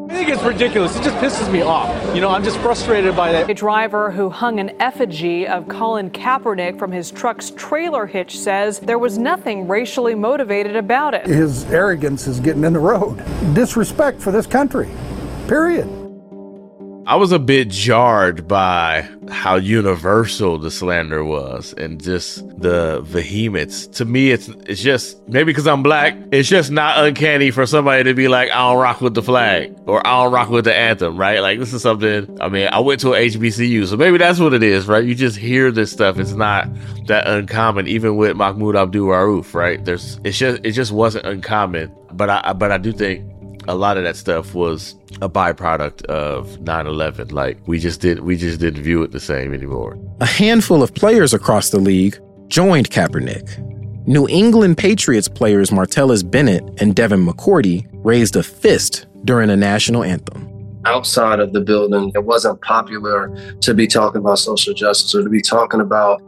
I 0.10 0.14
think 0.14 0.30
it's 0.30 0.44
ridiculous. 0.44 0.96
It 0.96 1.04
just 1.04 1.18
pisses 1.18 1.52
me 1.52 1.64
off. 1.64 2.16
You 2.16 2.22
know, 2.22 2.30
I'm 2.30 2.42
just 2.42 2.58
frustrated 2.60 3.14
by 3.14 3.34
that. 3.34 3.50
A 3.50 3.54
driver 3.54 4.10
who 4.10 4.30
hung 4.30 4.62
an 4.62 4.72
effigy 4.80 5.46
of 5.46 5.68
Colin 5.68 6.10
Kaepernick 6.10 6.80
from 6.80 6.94
his 6.94 7.12
truck's 7.12 7.52
trailer 7.52 8.06
hitch 8.06 8.40
says 8.40 8.80
there 8.80 9.00
was 9.00 9.18
nothing 9.18 9.68
racially 9.68 10.16
motivated 10.16 10.78
about 10.78 11.14
it. 11.14 11.26
His 11.26 11.66
arrogance 11.66 12.26
is 12.26 12.40
getting 12.40 12.64
in 12.64 12.72
the 12.72 12.80
road. 12.80 13.18
Disrespect 13.54 14.22
for 14.22 14.32
this 14.32 14.48
country. 14.48 14.90
Period. 15.50 15.97
I 17.08 17.16
was 17.16 17.32
a 17.32 17.40
bit 17.40 17.70
jarred 17.70 18.50
by 18.50 19.08
how 19.30 19.56
universal 19.56 20.58
the 20.58 20.70
slander 20.70 21.24
was 21.24 21.74
and 21.78 22.04
just 22.04 22.46
the 22.60 23.00
vehemence. 23.00 23.88
To 23.88 24.04
me, 24.04 24.32
it's 24.32 24.50
it's 24.50 24.82
just 24.82 25.26
maybe 25.26 25.46
because 25.46 25.68
I'm 25.68 25.84
black, 25.84 26.18
it's 26.34 26.50
just 26.50 26.70
not 26.70 27.02
uncanny 27.02 27.52
for 27.52 27.66
somebody 27.66 28.04
to 28.04 28.14
be 28.14 28.28
like, 28.28 28.52
I 28.52 28.58
don't 28.58 28.82
rock 28.82 29.00
with 29.00 29.14
the 29.14 29.22
flag 29.22 29.74
or 29.86 30.06
I 30.06 30.22
don't 30.22 30.34
rock 30.34 30.50
with 30.50 30.66
the 30.66 30.76
anthem, 30.76 31.16
right? 31.16 31.40
Like 31.40 31.60
this 31.60 31.72
is 31.72 31.82
something. 31.82 32.42
I 32.42 32.50
mean, 32.50 32.68
I 32.70 32.82
went 32.82 33.00
to 33.02 33.14
a 33.14 33.26
HBCU, 33.30 33.88
so 33.88 33.96
maybe 33.96 34.18
that's 34.18 34.40
what 34.40 34.54
it 34.54 34.62
is, 34.62 34.86
right? 34.90 35.06
You 35.06 35.16
just 35.16 35.38
hear 35.38 35.72
this 35.72 35.94
stuff. 35.94 36.20
It's 36.20 36.34
not 36.34 36.68
that 37.06 37.26
uncommon, 37.26 37.88
even 37.88 38.18
with 38.18 38.36
Mahmoud 38.36 38.76
Abdul 38.76 39.08
Rauf, 39.08 39.54
right? 39.54 39.84
There's 39.86 40.20
it's 40.26 40.38
just 40.38 40.60
it 40.66 40.72
just 40.72 40.92
wasn't 40.92 41.26
uncommon. 41.26 41.90
But 42.12 42.30
I 42.30 42.52
but 42.52 42.74
I 42.74 42.78
do 42.78 42.92
think 42.92 43.24
a 43.68 43.76
lot 43.76 43.98
of 43.98 44.04
that 44.04 44.16
stuff 44.16 44.54
was 44.54 44.96
a 45.22 45.30
byproduct 45.30 46.04
of 46.06 46.60
9/11 46.60 47.32
like 47.32 47.58
we 47.68 47.80
just 47.80 48.02
did 48.02 48.22
we 48.22 48.36
just 48.38 48.60
didn't 48.60 48.82
view 48.82 49.04
it 49.04 49.12
the 49.12 49.20
same 49.20 49.54
anymore. 49.54 49.98
A 50.22 50.26
handful 50.26 50.82
of 50.82 50.94
players 50.94 51.34
across 51.34 51.70
the 51.70 51.80
league 51.80 52.18
joined 52.48 52.90
Kaepernick. 52.90 53.64
New 54.08 54.28
England 54.30 54.78
Patriots 54.78 55.28
players 55.28 55.70
Martellus 55.70 56.30
Bennett 56.30 56.64
and 56.82 56.96
Devin 56.96 57.26
McCourty 57.26 57.86
raised 57.92 58.36
a 58.38 58.44
fist 58.44 59.06
during 59.26 59.50
the 59.50 59.58
national 59.58 60.04
anthem. 60.04 60.48
Outside 60.86 61.40
of 61.40 61.52
the 61.52 61.60
building 61.60 62.12
it 62.16 62.24
wasn't 62.24 62.62
popular 62.62 63.36
to 63.62 63.74
be 63.74 63.88
talking 63.88 64.22
about 64.22 64.40
social 64.40 64.74
justice 64.74 65.14
or 65.14 65.24
to 65.24 65.30
be 65.30 65.42
talking 65.42 65.82
about 65.82 66.22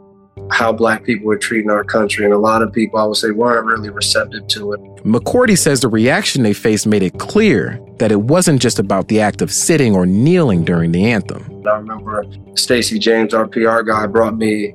how 0.50 0.72
black 0.72 1.04
people 1.04 1.26
were 1.26 1.38
treating 1.38 1.70
our 1.70 1.84
country. 1.84 2.24
And 2.24 2.34
a 2.34 2.38
lot 2.38 2.62
of 2.62 2.72
people, 2.72 2.98
I 2.98 3.04
would 3.04 3.16
say, 3.16 3.30
weren't 3.30 3.66
really 3.66 3.90
receptive 3.90 4.46
to 4.48 4.72
it. 4.72 4.80
McCourty 5.04 5.56
says 5.56 5.80
the 5.80 5.88
reaction 5.88 6.42
they 6.42 6.52
faced 6.52 6.86
made 6.86 7.02
it 7.02 7.18
clear 7.18 7.80
that 7.98 8.12
it 8.12 8.22
wasn't 8.22 8.60
just 8.60 8.78
about 8.78 9.08
the 9.08 9.20
act 9.20 9.42
of 9.42 9.52
sitting 9.52 9.94
or 9.94 10.06
kneeling 10.06 10.64
during 10.64 10.92
the 10.92 11.10
anthem. 11.10 11.66
I 11.66 11.76
remember 11.76 12.24
Stacy 12.54 12.98
James, 12.98 13.32
our 13.34 13.46
PR 13.46 13.82
guy, 13.82 14.06
brought 14.06 14.36
me 14.36 14.74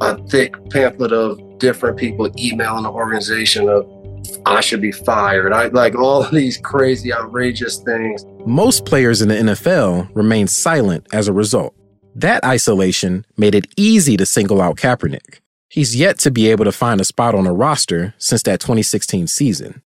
a 0.00 0.18
thick 0.28 0.54
pamphlet 0.70 1.12
of 1.12 1.40
different 1.58 1.96
people 1.96 2.30
emailing 2.38 2.82
the 2.82 2.90
organization 2.90 3.68
of 3.68 3.90
I 4.44 4.60
should 4.60 4.80
be 4.80 4.92
fired. 4.92 5.52
I 5.52 5.68
like 5.68 5.94
all 5.94 6.22
these 6.22 6.58
crazy, 6.58 7.12
outrageous 7.12 7.78
things. 7.78 8.24
Most 8.44 8.84
players 8.84 9.22
in 9.22 9.28
the 9.28 9.34
NFL 9.34 10.08
remained 10.14 10.50
silent 10.50 11.06
as 11.12 11.28
a 11.28 11.32
result. 11.32 11.74
That 12.16 12.42
isolation 12.44 13.26
made 13.36 13.54
it 13.54 13.66
easy 13.76 14.16
to 14.16 14.24
single 14.24 14.62
out 14.62 14.78
Kaepernick. 14.78 15.40
He's 15.68 15.94
yet 15.94 16.18
to 16.20 16.30
be 16.30 16.50
able 16.50 16.64
to 16.64 16.72
find 16.72 16.98
a 16.98 17.04
spot 17.04 17.34
on 17.34 17.46
a 17.46 17.52
roster 17.52 18.14
since 18.16 18.42
that 18.44 18.58
2016 18.58 19.26
season. 19.26 19.82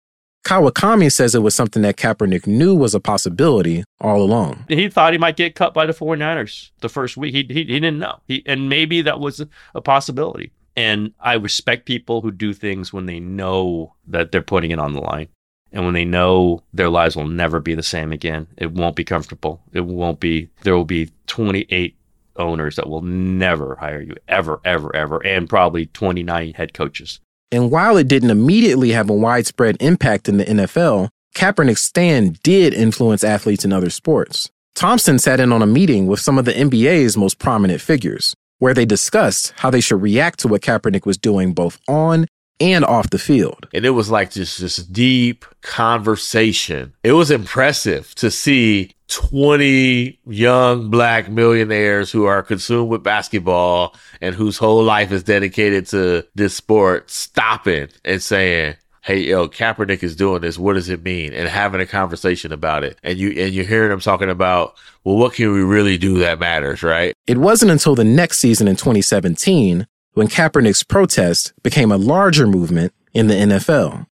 Kawakami 0.45 1.11
says 1.11 1.35
it 1.35 1.39
was 1.39 1.55
something 1.55 1.81
that 1.83 1.97
Kaepernick 1.97 2.47
knew 2.47 2.74
was 2.74 2.95
a 2.95 3.01
possibility 3.01 3.83
all 3.99 4.20
along. 4.20 4.66
He 4.68 4.91
thought 4.91 5.14
he 5.14 5.18
might 5.18 5.39
get 5.39 5.55
cut 5.55 5.72
by 5.72 5.87
the 5.87 5.95
49ers 5.95 6.70
the 6.81 6.91
first 6.91 7.16
week. 7.16 7.35
He, 7.35 7.45
he, 7.45 7.64
he 7.64 7.81
didn't 7.81 7.99
know. 7.99 8.20
He, 8.26 8.43
and 8.45 8.68
maybe 8.68 9.01
that 9.01 9.20
was 9.20 9.43
a 9.74 9.81
possibility. 9.81 10.53
And 10.76 11.14
I 11.20 11.33
respect 11.33 11.87
people 11.87 12.20
who 12.20 12.31
do 12.31 12.53
things 12.53 12.93
when 12.93 13.07
they 13.07 13.20
know 13.20 13.95
that 14.07 14.33
they're 14.33 14.43
putting 14.43 14.70
it 14.70 14.79
on 14.79 14.93
the 14.93 15.01
line 15.01 15.29
and 15.72 15.87
when 15.87 15.95
they 15.95 16.05
know 16.05 16.62
their 16.74 16.91
lives 16.91 17.16
will 17.16 17.26
never 17.26 17.59
be 17.59 17.74
the 17.74 17.83
same 17.83 18.12
again. 18.12 18.49
It 18.59 18.72
won't 18.72 18.97
be 18.97 19.05
comfortable. 19.05 19.62
It 19.72 19.87
won't 19.87 20.20
be, 20.20 20.51
there 20.62 20.76
will 20.76 20.85
be 20.85 21.11
28 21.26 21.98
owners 22.39 22.76
that 22.76 22.89
will 22.89 23.03
never 23.03 23.76
hire 23.76 24.01
you 24.01 24.14
ever, 24.28 24.61
ever, 24.64 24.95
ever, 24.95 25.24
and 25.26 25.49
probably 25.49 25.86
29 25.86 26.55
head 26.55 26.72
coaches. 26.72 27.20
And 27.51 27.70
while 27.70 27.97
it 27.97 28.09
didn't 28.09 28.30
immediately 28.30 28.91
have 28.91 29.09
a 29.09 29.14
widespread 29.14 29.76
impact 29.80 30.28
in 30.28 30.36
the 30.36 30.45
NFL, 30.45 31.09
Kaepernick's 31.34 31.82
stand 31.82 32.43
did 32.43 32.74
influence 32.74 33.24
athletes 33.24 33.64
in 33.64 33.72
other 33.72 33.91
sports. 33.91 34.51
Thompson 34.74 35.18
sat 35.18 35.41
in 35.41 35.53
on 35.53 35.62
a 35.62 35.66
meeting 35.66 36.07
with 36.07 36.20
some 36.20 36.39
of 36.39 36.45
the 36.45 36.53
NBA's 36.53 37.16
most 37.16 37.39
prominent 37.39 37.80
figures, 37.80 38.34
where 38.59 38.74
they 38.74 38.84
discussed 38.84 39.53
how 39.57 39.70
they 39.70 39.80
should 39.80 40.03
react 40.03 40.41
to 40.41 40.49
what 40.49 40.62
Kaepernick 40.62 41.07
was 41.07 41.18
doing 41.18 41.53
both 41.53 41.78
on 41.89 42.26
and 42.61 42.85
off 42.85 43.11
the 43.11 43.19
field. 43.19 43.69
And 43.73 43.85
it 43.85 43.91
was 43.91 44.11
like 44.11 44.31
just 44.31 44.61
this 44.61 44.77
deep 44.77 45.45
conversation. 45.63 46.95
It 47.03 47.13
was 47.13 47.31
impressive 47.31 48.15
to 48.17 48.31
see 48.31 48.93
20 49.09 50.19
young 50.27 50.91
black 50.91 51.31
millionaires 51.31 52.11
who 52.11 52.27
are 52.27 52.43
consumed 52.43 52.91
with 52.91 53.03
basketball 53.03 53.95
and 54.21 54.35
whose 54.35 54.59
whole 54.59 54.83
life 54.83 55.13
is 55.13 55.23
dedicated 55.23 55.87
to 55.89 56.27
this 56.35 56.55
sport 56.55 57.11
stopping 57.11 57.89
and 58.05 58.23
saying, 58.23 58.77
Hey, 59.03 59.21
yo, 59.21 59.49
Kaepernick 59.49 60.03
is 60.03 60.15
doing 60.15 60.43
this. 60.43 60.59
What 60.59 60.75
does 60.75 60.91
it 60.91 61.03
mean? 61.03 61.33
And 61.33 61.49
having 61.49 61.81
a 61.81 61.87
conversation 61.87 62.53
about 62.53 62.85
it. 62.85 62.99
And 63.03 63.19
you, 63.19 63.31
and 63.31 63.55
you're 63.55 63.65
hearing 63.65 63.89
them 63.89 64.01
talking 64.01 64.29
about, 64.29 64.75
well, 65.03 65.17
what 65.17 65.33
can 65.33 65.51
we 65.55 65.63
really 65.63 65.97
do 65.97 66.19
that 66.19 66.39
matters, 66.39 66.83
right? 66.83 67.15
It 67.27 67.39
wasn't 67.39 67.71
until 67.71 67.95
the 67.95 68.05
next 68.05 68.39
season 68.39 68.69
in 68.69 68.77
2017 68.77 69.87
when 70.15 70.29
Kaepernick's 70.29 70.83
protest 70.83 71.53
became 71.63 71.93
a 71.93 71.97
larger 71.97 72.47
movement 72.47 72.93
in 73.13 73.29
the 73.29 73.35
NFL. 73.35 74.07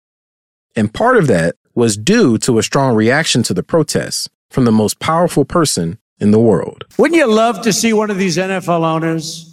And 0.77 0.93
part 0.93 1.17
of 1.17 1.27
that 1.29 1.57
was 1.75 1.97
due 1.97 2.39
to 2.39 2.59
a 2.59 2.63
strong 2.63 2.95
reaction 2.95 3.43
to 3.45 3.55
the 3.55 3.63
protests 3.63 4.29
from 4.51 4.65
the 4.65 4.73
most 4.73 4.99
powerful 4.99 5.45
person 5.45 5.99
in 6.19 6.31
the 6.31 6.39
world. 6.39 6.85
Wouldn't 6.99 7.19
you 7.19 7.27
love 7.27 7.63
to 7.63 7.73
see 7.73 7.93
one 7.93 8.11
of 8.11 8.19
these 8.19 8.37
NFL 8.37 8.85
owners, 8.85 9.51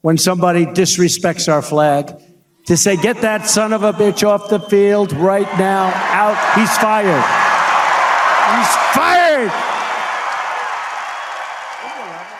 when 0.00 0.18
somebody 0.18 0.66
disrespects 0.66 1.50
our 1.50 1.62
flag, 1.62 2.12
to 2.66 2.76
say, 2.76 2.96
get 2.96 3.20
that 3.22 3.48
son 3.48 3.72
of 3.72 3.82
a 3.82 3.92
bitch 3.92 4.26
off 4.26 4.48
the 4.48 4.60
field 4.60 5.12
right 5.12 5.46
now, 5.58 5.92
out, 6.10 6.36
he's 6.58 6.76
fired. 6.78 7.24
He's 8.56 8.74
fired. 8.94 9.52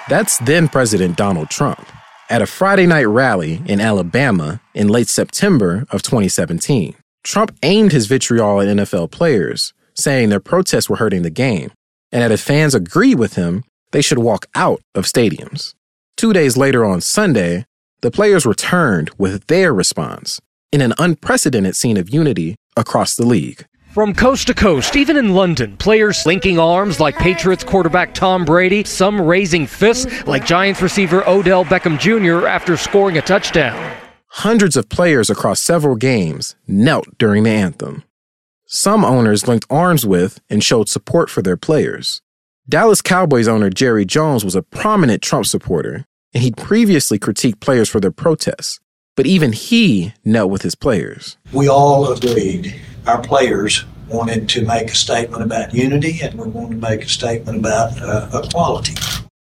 That's 0.09 0.38
then 0.38 0.68
President 0.68 1.16
Donald 1.16 1.51
Trump 1.51 1.86
at 2.30 2.42
a 2.42 2.46
Friday 2.46 2.86
night 2.86 3.08
rally 3.08 3.62
in 3.66 3.80
Alabama 3.80 4.60
in 4.74 4.88
late 4.88 5.08
September 5.08 5.86
of 5.90 6.02
2017. 6.02 6.94
Trump 7.24 7.56
aimed 7.62 7.92
his 7.92 8.06
vitriol 8.06 8.60
at 8.60 8.68
NFL 8.68 9.10
players, 9.10 9.72
saying 9.94 10.28
their 10.28 10.40
protests 10.40 10.88
were 10.88 10.96
hurting 10.96 11.22
the 11.22 11.30
game 11.30 11.70
and 12.12 12.22
that 12.22 12.30
if 12.30 12.40
fans 12.40 12.74
agree 12.74 13.14
with 13.14 13.34
him, 13.34 13.64
they 13.90 14.02
should 14.02 14.18
walk 14.18 14.46
out 14.54 14.82
of 14.94 15.06
stadiums. 15.06 15.74
Two 16.16 16.32
days 16.32 16.56
later 16.56 16.84
on 16.84 17.00
Sunday, 17.00 17.64
the 18.02 18.10
players 18.10 18.46
returned 18.46 19.10
with 19.16 19.46
their 19.46 19.72
response 19.72 20.40
in 20.70 20.80
an 20.80 20.92
unprecedented 20.98 21.74
scene 21.74 21.96
of 21.96 22.10
unity 22.10 22.54
across 22.76 23.14
the 23.14 23.26
league. 23.26 23.64
From 23.93 24.14
coast 24.14 24.47
to 24.47 24.55
coast, 24.55 24.97
even 24.97 25.18
in 25.18 25.34
London, 25.34 25.76
players 25.76 26.24
linking 26.24 26.59
arms 26.59 26.99
like 26.99 27.14
Patriots 27.18 27.62
quarterback 27.62 28.14
Tom 28.14 28.43
Brady, 28.47 28.84
some 28.84 29.20
raising 29.20 29.66
fists 29.66 30.26
like 30.26 30.47
Giants 30.47 30.80
receiver 30.80 31.22
Odell 31.28 31.66
Beckham 31.66 31.99
Jr. 31.99 32.47
after 32.47 32.78
scoring 32.78 33.18
a 33.18 33.20
touchdown. 33.20 33.95
Hundreds 34.28 34.78
of 34.78 34.88
players 34.88 35.28
across 35.28 35.61
several 35.61 35.95
games 35.95 36.57
knelt 36.66 37.07
during 37.18 37.43
the 37.43 37.51
anthem. 37.51 38.03
Some 38.64 39.05
owners 39.05 39.47
linked 39.47 39.66
arms 39.68 40.07
with 40.07 40.40
and 40.49 40.64
showed 40.64 40.88
support 40.88 41.28
for 41.28 41.43
their 41.43 41.59
players. 41.59 42.22
Dallas 42.66 43.03
Cowboys 43.03 43.47
owner 43.47 43.68
Jerry 43.68 44.07
Jones 44.07 44.43
was 44.43 44.55
a 44.55 44.62
prominent 44.62 45.20
Trump 45.20 45.45
supporter, 45.45 46.07
and 46.32 46.43
he'd 46.43 46.57
previously 46.57 47.18
critiqued 47.18 47.61
players 47.61 47.90
for 47.90 48.01
their 48.01 48.11
protests. 48.11 48.80
But 49.16 49.26
even 49.26 49.53
he 49.53 50.14
knelt 50.24 50.51
with 50.51 50.62
his 50.62 50.74
players. 50.74 51.36
We 51.53 51.68
all 51.68 52.11
agreed. 52.11 52.74
Our 53.07 53.20
players 53.20 53.84
wanted 54.09 54.48
to 54.50 54.64
make 54.64 54.88
a 54.88 54.94
statement 54.94 55.42
about 55.42 55.74
unity 55.74 56.20
and 56.22 56.38
we 56.38 56.48
wanted 56.48 56.80
to 56.80 56.88
make 56.88 57.05
a 57.05 57.09
statement 57.09 57.59
about 57.59 58.00
uh, 58.00 58.42
equality. 58.44 58.94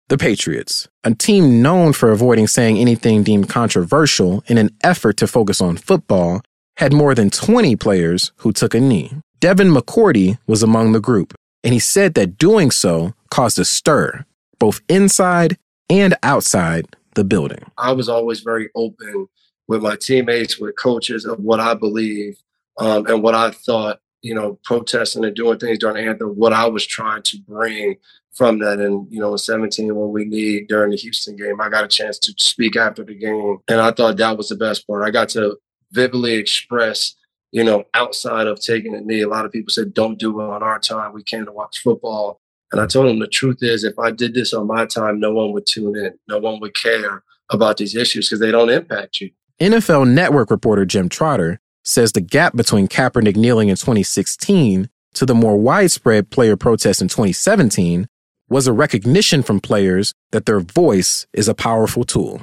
The 0.07 0.17
Patriots, 0.17 0.87
a 1.03 1.13
team 1.13 1.61
known 1.61 1.91
for 1.91 2.11
avoiding 2.11 2.47
saying 2.47 2.77
anything 2.77 3.21
deemed 3.23 3.49
controversial 3.49 4.43
in 4.47 4.57
an 4.57 4.69
effort 4.81 5.17
to 5.17 5.27
focus 5.27 5.59
on 5.59 5.75
football, 5.75 6.41
had 6.77 6.93
more 6.93 7.13
than 7.13 7.29
20 7.29 7.75
players 7.75 8.31
who 8.37 8.53
took 8.53 8.73
a 8.73 8.79
knee. 8.79 9.11
Devin 9.41 9.69
McCourty 9.69 10.37
was 10.47 10.63
among 10.63 10.93
the 10.93 11.01
group, 11.01 11.33
and 11.63 11.73
he 11.73 11.79
said 11.79 12.13
that 12.13 12.37
doing 12.37 12.71
so 12.71 13.13
caused 13.29 13.59
a 13.59 13.65
stir, 13.65 14.25
both 14.57 14.79
inside 14.87 15.57
and 15.89 16.15
outside 16.23 16.85
the 17.15 17.25
building. 17.25 17.69
I 17.77 17.91
was 17.91 18.07
always 18.07 18.39
very 18.39 18.69
open 18.75 19.27
with 19.67 19.83
my 19.83 19.97
teammates, 19.97 20.57
with 20.57 20.77
coaches 20.77 21.25
of 21.25 21.39
what 21.39 21.59
I 21.59 21.73
believe 21.73 22.37
um, 22.79 23.05
and 23.07 23.21
what 23.21 23.35
I 23.35 23.51
thought, 23.51 23.99
you 24.21 24.33
know, 24.33 24.57
protesting 24.63 25.25
and 25.25 25.35
doing 25.35 25.59
things 25.59 25.79
during 25.79 25.95
the 25.95 26.09
anthem, 26.09 26.29
what 26.29 26.53
I 26.53 26.65
was 26.65 26.85
trying 26.85 27.21
to 27.23 27.37
bring 27.47 27.97
from 28.33 28.59
that. 28.59 28.79
And, 28.79 29.07
you 29.11 29.19
know, 29.19 29.33
in 29.33 29.37
17, 29.37 29.93
when 29.95 30.11
we 30.11 30.25
need 30.25 30.67
during 30.67 30.91
the 30.91 30.97
Houston 30.97 31.35
game, 31.35 31.59
I 31.59 31.69
got 31.69 31.83
a 31.83 31.87
chance 31.87 32.17
to 32.19 32.33
speak 32.37 32.75
after 32.75 33.03
the 33.03 33.15
game. 33.15 33.57
And 33.67 33.81
I 33.81 33.91
thought 33.91 34.17
that 34.17 34.37
was 34.37 34.49
the 34.49 34.55
best 34.55 34.87
part. 34.87 35.03
I 35.03 35.11
got 35.11 35.29
to 35.29 35.57
vividly 35.91 36.33
express, 36.33 37.15
you 37.51 37.63
know, 37.63 37.83
outside 37.93 38.47
of 38.47 38.61
taking 38.61 38.95
a 38.95 39.01
knee. 39.01 39.21
A 39.21 39.27
lot 39.27 39.45
of 39.45 39.51
people 39.51 39.71
said, 39.71 39.93
don't 39.93 40.19
do 40.19 40.39
it 40.39 40.43
on 40.43 40.63
our 40.63 40.79
time. 40.79 41.13
We 41.13 41.23
came 41.23 41.45
to 41.45 41.51
watch 41.51 41.79
football. 41.79 42.39
And 42.71 42.79
I 42.79 42.85
told 42.85 43.07
them 43.07 43.19
the 43.19 43.27
truth 43.27 43.57
is, 43.61 43.83
if 43.83 43.97
I 43.97 44.11
did 44.11 44.33
this 44.33 44.53
on 44.53 44.67
my 44.67 44.85
time, 44.85 45.19
no 45.19 45.33
one 45.33 45.51
would 45.53 45.65
tune 45.65 45.97
in. 45.97 46.13
No 46.27 46.37
one 46.37 46.59
would 46.59 46.75
care 46.75 47.23
about 47.49 47.77
these 47.77 47.95
issues 47.95 48.29
because 48.29 48.39
they 48.39 48.51
don't 48.51 48.69
impact 48.69 49.19
you. 49.21 49.31
NFL 49.59 50.07
Network 50.07 50.51
reporter 50.51 50.85
Jim 50.85 51.09
Trotter 51.09 51.59
says 51.83 52.11
the 52.11 52.21
gap 52.21 52.55
between 52.55 52.87
Kaepernick 52.87 53.35
kneeling 53.35 53.69
in 53.69 53.75
2016 53.75 54.89
to 55.13 55.25
the 55.25 55.35
more 55.35 55.57
widespread 55.57 56.29
player 56.29 56.55
protests 56.55 57.01
in 57.01 57.07
2017 57.07 58.07
was 58.49 58.67
a 58.67 58.73
recognition 58.73 59.43
from 59.43 59.59
players 59.59 60.13
that 60.31 60.45
their 60.45 60.59
voice 60.59 61.27
is 61.33 61.47
a 61.47 61.53
powerful 61.53 62.03
tool. 62.03 62.41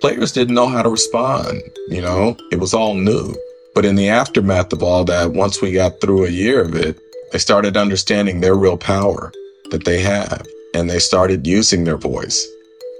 Players 0.00 0.32
didn't 0.32 0.54
know 0.54 0.68
how 0.68 0.82
to 0.82 0.90
respond, 0.90 1.60
you 1.88 2.00
know, 2.00 2.36
it 2.50 2.60
was 2.60 2.74
all 2.74 2.94
new. 2.94 3.34
But 3.74 3.84
in 3.84 3.96
the 3.96 4.08
aftermath 4.08 4.72
of 4.72 4.82
all 4.82 5.04
that, 5.04 5.32
once 5.32 5.60
we 5.60 5.72
got 5.72 6.00
through 6.00 6.26
a 6.26 6.30
year 6.30 6.62
of 6.62 6.74
it, 6.74 6.98
they 7.32 7.38
started 7.38 7.76
understanding 7.76 8.40
their 8.40 8.54
real 8.54 8.76
power 8.76 9.32
that 9.70 9.84
they 9.84 10.00
have. 10.00 10.46
And 10.74 10.88
they 10.88 10.98
started 10.98 11.46
using 11.46 11.84
their 11.84 11.96
voice 11.96 12.46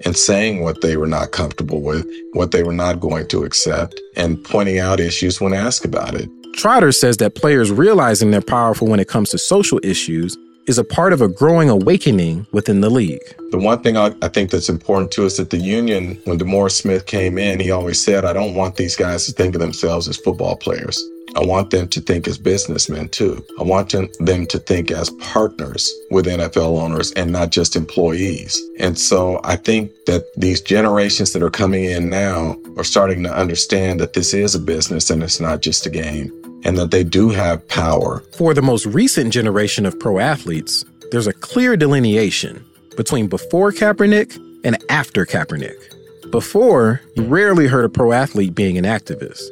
and 0.04 0.16
saying 0.16 0.62
what 0.62 0.80
they 0.80 0.96
were 0.96 1.06
not 1.06 1.32
comfortable 1.32 1.80
with, 1.80 2.06
what 2.32 2.50
they 2.50 2.62
were 2.62 2.72
not 2.72 3.00
going 3.00 3.26
to 3.28 3.44
accept, 3.44 4.00
and 4.16 4.42
pointing 4.44 4.78
out 4.78 5.00
issues 5.00 5.40
when 5.40 5.54
asked 5.54 5.84
about 5.84 6.14
it. 6.14 6.28
Trotter 6.54 6.92
says 6.92 7.16
that 7.18 7.34
players 7.34 7.70
realizing 7.70 8.30
they're 8.30 8.40
powerful 8.40 8.86
when 8.86 9.00
it 9.00 9.08
comes 9.08 9.30
to 9.30 9.38
social 9.38 9.80
issues 9.82 10.36
is 10.66 10.78
a 10.78 10.84
part 10.84 11.12
of 11.12 11.20
a 11.20 11.28
growing 11.28 11.68
awakening 11.68 12.46
within 12.52 12.80
the 12.80 12.88
league. 12.88 13.20
The 13.50 13.58
one 13.58 13.82
thing 13.82 13.96
I, 13.96 14.14
I, 14.22 14.28
think 14.28 14.50
that's 14.50 14.68
important 14.68 15.10
to 15.12 15.26
us 15.26 15.38
at 15.38 15.50
the 15.50 15.58
union, 15.58 16.18
when 16.24 16.38
DeMaurice 16.38 16.72
Smith 16.72 17.06
came 17.06 17.36
in, 17.38 17.60
he 17.60 17.70
always 17.70 18.02
said, 18.02 18.24
I 18.24 18.32
don't 18.32 18.54
want 18.54 18.76
these 18.76 18.96
guys 18.96 19.26
to 19.26 19.32
think 19.32 19.54
of 19.54 19.60
themselves 19.60 20.08
as 20.08 20.16
football 20.16 20.56
players. 20.56 21.02
I 21.36 21.44
want 21.44 21.70
them 21.70 21.88
to 21.88 22.00
think 22.00 22.28
as 22.28 22.38
businessmen 22.38 23.08
too. 23.08 23.44
I 23.58 23.62
want 23.62 23.90
them 23.90 24.46
to 24.46 24.58
think 24.58 24.90
as 24.90 25.10
partners 25.10 25.92
with 26.10 26.26
NFL 26.26 26.80
owners 26.80 27.12
and 27.12 27.32
not 27.32 27.50
just 27.50 27.76
employees. 27.76 28.62
And 28.78 28.98
so 28.98 29.40
I 29.44 29.56
think 29.56 29.90
that 30.06 30.24
these 30.36 30.60
generations 30.60 31.32
that 31.32 31.42
are 31.42 31.50
coming 31.50 31.84
in 31.84 32.08
now 32.08 32.56
are 32.76 32.84
starting 32.84 33.22
to 33.24 33.34
understand 33.34 34.00
that 34.00 34.12
this 34.12 34.32
is 34.32 34.54
a 34.54 34.60
business 34.60 35.10
and 35.10 35.22
it's 35.22 35.40
not 35.40 35.60
just 35.60 35.86
a 35.86 35.90
game 35.90 36.32
and 36.64 36.78
that 36.78 36.90
they 36.90 37.04
do 37.04 37.30
have 37.30 37.66
power. 37.68 38.20
For 38.36 38.54
the 38.54 38.62
most 38.62 38.86
recent 38.86 39.32
generation 39.32 39.86
of 39.86 39.98
pro 39.98 40.18
athletes, 40.18 40.84
there's 41.10 41.26
a 41.26 41.32
clear 41.32 41.76
delineation 41.76 42.64
between 42.96 43.26
before 43.26 43.72
Kaepernick 43.72 44.36
and 44.64 44.82
after 44.88 45.26
Kaepernick. 45.26 46.30
Before, 46.30 47.00
you 47.14 47.24
rarely 47.24 47.66
heard 47.66 47.84
a 47.84 47.88
pro 47.88 48.12
athlete 48.12 48.54
being 48.54 48.78
an 48.78 48.84
activist. 48.84 49.42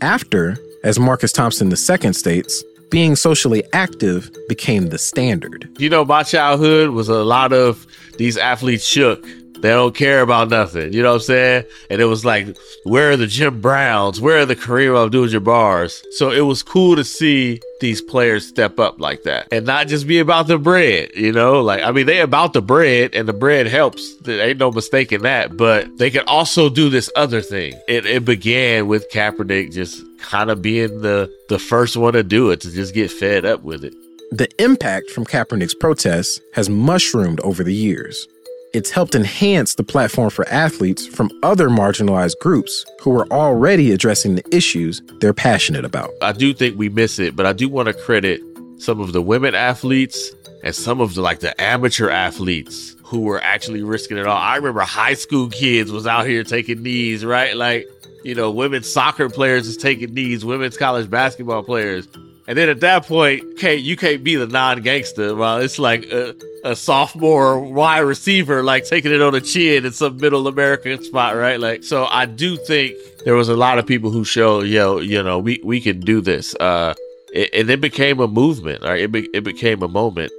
After, 0.00 0.56
as 0.84 0.98
Marcus 0.98 1.32
Thompson 1.32 1.70
II 1.70 2.12
states, 2.12 2.64
being 2.90 3.14
socially 3.14 3.62
active 3.72 4.30
became 4.48 4.88
the 4.88 4.98
standard. 4.98 5.68
You 5.78 5.88
know, 5.88 6.04
my 6.04 6.22
childhood 6.22 6.90
was 6.90 7.08
a 7.08 7.22
lot 7.22 7.52
of 7.52 7.86
these 8.18 8.36
athletes 8.36 8.84
shook 8.84 9.24
they 9.60 9.70
don't 9.70 9.94
care 9.94 10.22
about 10.22 10.48
nothing. 10.48 10.92
You 10.92 11.02
know 11.02 11.10
what 11.10 11.16
I'm 11.16 11.20
saying? 11.22 11.64
And 11.90 12.00
it 12.00 12.06
was 12.06 12.24
like, 12.24 12.56
where 12.84 13.10
are 13.10 13.16
the 13.16 13.26
Jim 13.26 13.60
Browns? 13.60 14.20
Where 14.20 14.40
are 14.40 14.46
the 14.46 14.56
Kareem 14.56 15.04
Abdul-Jabbars? 15.04 16.02
So 16.12 16.30
it 16.30 16.40
was 16.40 16.62
cool 16.62 16.96
to 16.96 17.04
see 17.04 17.60
these 17.80 18.00
players 18.00 18.46
step 18.46 18.78
up 18.78 19.00
like 19.00 19.22
that 19.24 19.48
and 19.52 19.66
not 19.66 19.88
just 19.88 20.06
be 20.06 20.18
about 20.18 20.46
the 20.46 20.58
bread, 20.58 21.10
you 21.14 21.32
know? 21.32 21.60
Like, 21.60 21.82
I 21.82 21.92
mean, 21.92 22.06
they 22.06 22.20
about 22.20 22.52
the 22.52 22.62
bread 22.62 23.14
and 23.14 23.28
the 23.28 23.32
bread 23.32 23.66
helps. 23.66 24.16
There 24.18 24.40
ain't 24.40 24.58
no 24.58 24.70
mistake 24.70 25.12
in 25.12 25.22
that, 25.22 25.56
but 25.56 25.98
they 25.98 26.10
can 26.10 26.26
also 26.26 26.70
do 26.70 26.88
this 26.88 27.10
other 27.16 27.42
thing. 27.42 27.74
It, 27.86 28.06
it 28.06 28.24
began 28.24 28.86
with 28.86 29.10
Kaepernick 29.10 29.72
just 29.72 30.02
kind 30.20 30.50
of 30.50 30.62
being 30.62 31.00
the, 31.00 31.30
the 31.48 31.58
first 31.58 31.96
one 31.96 32.12
to 32.12 32.22
do 32.22 32.50
it, 32.50 32.60
to 32.62 32.70
just 32.70 32.94
get 32.94 33.10
fed 33.10 33.44
up 33.44 33.62
with 33.62 33.84
it. 33.84 33.94
The 34.32 34.48
impact 34.62 35.10
from 35.10 35.24
Kaepernick's 35.24 35.74
protests 35.74 36.40
has 36.54 36.70
mushroomed 36.70 37.40
over 37.40 37.64
the 37.64 37.74
years. 37.74 38.28
It's 38.72 38.90
helped 38.90 39.16
enhance 39.16 39.74
the 39.74 39.82
platform 39.82 40.30
for 40.30 40.48
athletes 40.48 41.04
from 41.04 41.30
other 41.42 41.68
marginalized 41.68 42.38
groups 42.40 42.86
who 43.00 43.18
are 43.18 43.26
already 43.32 43.90
addressing 43.90 44.36
the 44.36 44.56
issues 44.56 45.02
they're 45.20 45.34
passionate 45.34 45.84
about. 45.84 46.10
I 46.22 46.30
do 46.30 46.54
think 46.54 46.78
we 46.78 46.88
miss 46.88 47.18
it, 47.18 47.34
but 47.34 47.46
I 47.46 47.52
do 47.52 47.68
want 47.68 47.88
to 47.88 47.94
credit 47.94 48.40
some 48.78 49.00
of 49.00 49.12
the 49.12 49.20
women 49.20 49.56
athletes 49.56 50.30
and 50.62 50.74
some 50.74 51.00
of 51.00 51.14
the 51.14 51.22
like 51.22 51.40
the 51.40 51.60
amateur 51.60 52.10
athletes 52.10 52.94
who 53.02 53.22
were 53.22 53.42
actually 53.42 53.82
risking 53.82 54.16
it 54.16 54.26
all. 54.26 54.36
I 54.36 54.54
remember 54.54 54.82
high 54.82 55.14
school 55.14 55.48
kids 55.48 55.90
was 55.90 56.06
out 56.06 56.26
here 56.26 56.44
taking 56.44 56.84
knees, 56.84 57.24
right? 57.24 57.56
Like, 57.56 57.88
you 58.22 58.34
know, 58.34 58.50
women's 58.50 58.90
soccer 58.90 59.28
players 59.28 59.66
is 59.66 59.76
taking 59.76 60.14
knees, 60.14 60.44
women's 60.44 60.76
college 60.76 61.08
basketball 61.08 61.62
players. 61.62 62.06
And 62.46 62.58
then 62.58 62.68
at 62.68 62.80
that 62.80 63.06
point, 63.06 63.44
okay, 63.52 63.76
you 63.76 63.96
can't 63.96 64.24
be 64.24 64.34
the 64.34 64.46
non-gangster. 64.46 65.36
Well, 65.36 65.58
it's 65.58 65.78
like 65.78 66.04
a, 66.06 66.34
a, 66.64 66.74
sophomore 66.74 67.60
wide 67.60 68.00
receiver, 68.00 68.64
like 68.64 68.84
taking 68.86 69.12
it 69.12 69.22
on 69.22 69.34
the 69.34 69.40
chin 69.40 69.86
in 69.86 69.92
some 69.92 70.16
middle 70.16 70.48
American 70.48 71.02
spot, 71.04 71.36
right? 71.36 71.60
Like, 71.60 71.84
so 71.84 72.06
I 72.10 72.26
do 72.26 72.56
think 72.56 72.96
there 73.24 73.34
was 73.34 73.48
a 73.48 73.54
lot 73.54 73.78
of 73.78 73.86
people 73.86 74.10
who 74.10 74.24
showed, 74.24 74.66
yo, 74.66 74.98
you 74.98 75.22
know, 75.22 75.38
we, 75.38 75.60
we 75.62 75.80
can 75.80 76.00
do 76.00 76.20
this. 76.20 76.56
Uh, 76.56 76.94
it, 77.32 77.50
and 77.54 77.70
it 77.70 77.80
became 77.80 78.18
a 78.18 78.26
movement, 78.26 78.82
right? 78.82 79.02
It, 79.02 79.12
be, 79.12 79.28
it 79.32 79.44
became 79.44 79.82
a 79.82 79.88
moment. 79.88 80.32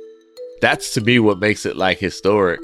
That's 0.62 0.94
to 0.96 1.02
me 1.02 1.20
what 1.20 1.40
makes 1.40 1.66
it 1.66 1.78
like 1.78 2.00
historic. 2.00 2.60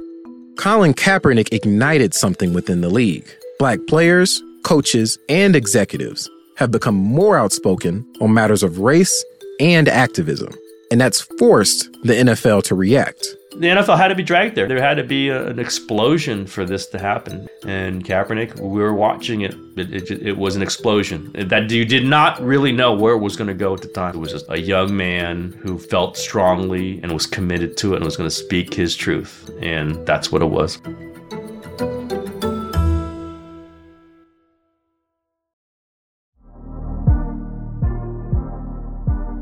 Colin 0.58 0.94
Kaepernick 0.94 1.54
ignited 1.54 2.14
something 2.14 2.54
within 2.54 2.82
the 2.82 2.90
league. 2.90 3.28
Black 3.60 3.80
players, 3.88 4.42
coaches, 4.68 5.18
and 5.30 5.56
executives 5.56 6.30
have 6.58 6.72
become 6.72 6.96
more 6.96 7.38
outspoken 7.38 8.06
on 8.20 8.34
matters 8.34 8.64
of 8.64 8.80
race 8.80 9.24
and 9.62 9.88
activism. 9.88 10.54
And 10.92 11.00
that's 11.00 11.22
forced 11.40 11.90
the 12.04 12.14
NFL 12.14 12.64
to 12.64 12.76
react. 12.76 13.26
The 13.52 13.68
NFL 13.68 13.98
had 13.98 14.10
to 14.10 14.16
be 14.16 14.24
dragged 14.24 14.56
there. 14.56 14.68
There 14.68 14.82
had 14.82 14.98
to 14.98 15.06
be 15.06 15.30
a, 15.30 15.48
an 15.48 15.58
explosion 15.58 16.46
for 16.46 16.66
this 16.66 16.86
to 16.88 17.00
happen. 17.00 17.48
And 17.66 18.04
Kaepernick, 18.04 18.60
we 18.60 18.82
were 18.82 18.94
watching 18.94 19.42
it. 19.42 19.56
It, 19.78 20.12
it, 20.12 20.12
it 20.12 20.38
was 20.38 20.58
an 20.58 20.62
explosion 20.62 21.32
that 21.34 21.72
you 21.72 21.86
did 21.86 22.06
not 22.06 22.42
really 22.42 22.74
know 22.74 22.94
where 22.94 23.14
it 23.14 23.20
was 23.20 23.38
going 23.38 23.48
to 23.48 23.54
go 23.54 23.74
at 23.74 23.82
the 23.82 23.88
time. 23.88 24.16
It 24.16 24.20
was 24.20 24.34
just 24.34 24.48
a 24.50 24.60
young 24.60 24.96
man 24.96 25.54
who 25.64 25.80
felt 25.80 26.18
strongly 26.18 27.00
and 27.04 27.14
was 27.14 27.26
committed 27.26 27.78
to 27.78 27.94
it 27.94 27.98
and 27.98 28.06
was 28.06 28.18
going 28.18 28.30
to 28.30 28.36
speak 28.36 28.74
his 28.74 28.98
truth. 28.98 29.50
And 29.62 30.06
that's 30.06 30.30
what 30.30 30.42
it 30.42 30.50
was. 30.50 30.78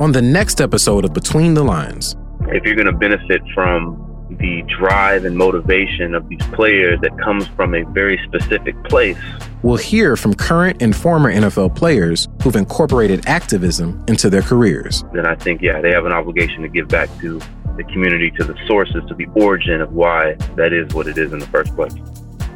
On 0.05 0.11
the 0.11 0.21
next 0.21 0.61
episode 0.61 1.03
of 1.03 1.15
Between 1.15 1.55
the 1.55 1.63
Lines. 1.63 2.15
If 2.49 2.63
you're 2.63 2.75
going 2.75 2.85
to 2.85 2.91
benefit 2.91 3.41
from 3.55 3.97
the 4.39 4.61
drive 4.77 5.25
and 5.25 5.35
motivation 5.35 6.13
of 6.13 6.29
these 6.29 6.43
players 6.53 6.99
that 7.01 7.17
comes 7.17 7.47
from 7.47 7.73
a 7.73 7.83
very 7.85 8.21
specific 8.23 8.75
place. 8.83 9.17
We'll 9.63 9.77
hear 9.77 10.15
from 10.15 10.35
current 10.35 10.79
and 10.79 10.95
former 10.95 11.33
NFL 11.33 11.75
players 11.75 12.27
who've 12.43 12.55
incorporated 12.55 13.25
activism 13.25 14.05
into 14.07 14.29
their 14.29 14.43
careers. 14.43 15.03
Then 15.11 15.25
I 15.25 15.33
think, 15.33 15.63
yeah, 15.63 15.81
they 15.81 15.89
have 15.89 16.05
an 16.05 16.11
obligation 16.11 16.61
to 16.61 16.69
give 16.69 16.87
back 16.87 17.09
to 17.21 17.41
the 17.75 17.83
community, 17.85 18.29
to 18.37 18.43
the 18.43 18.55
sources, 18.67 19.01
to 19.07 19.15
the 19.15 19.25
origin 19.33 19.81
of 19.81 19.91
why 19.93 20.35
that 20.55 20.71
is 20.71 20.93
what 20.93 21.07
it 21.07 21.17
is 21.17 21.33
in 21.33 21.39
the 21.39 21.47
first 21.47 21.75
place. 21.75 21.95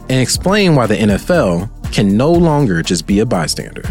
And 0.07 0.21
explain 0.21 0.75
why 0.75 0.85
the 0.85 0.97
NFL 0.97 1.91
can 1.91 2.15
no 2.15 2.31
longer 2.31 2.83
just 2.83 3.07
be 3.07 3.21
a 3.21 3.25
bystander. 3.25 3.81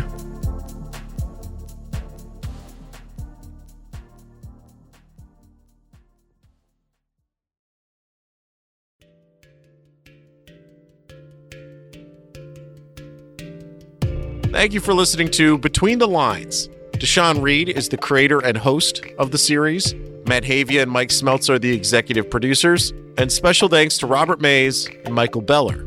Thank 14.59 14.73
you 14.73 14.81
for 14.81 14.93
listening 14.93 15.31
to 15.31 15.57
Between 15.57 16.01
the 16.01 16.09
Lines. 16.09 16.69
Tashan 16.95 17.41
Reed 17.41 17.69
is 17.69 17.89
the 17.89 17.97
creator 17.97 18.41
and 18.41 18.57
host 18.57 19.03
of 19.17 19.31
the 19.31 19.39
series. 19.39 19.95
Matt 20.27 20.43
Havia 20.43 20.83
and 20.83 20.91
Mike 20.91 21.11
Smeltz 21.11 21.49
are 21.49 21.61
the 21.61 21.73
executive 21.73 22.29
producers. 22.29 22.93
And 23.19 23.31
special 23.31 23.69
thanks 23.69 23.99
to 23.99 24.09
Robert 24.09 24.41
Mays 24.41 24.89
and 25.05 25.15
Michael 25.15 25.43
Beller. 25.43 25.87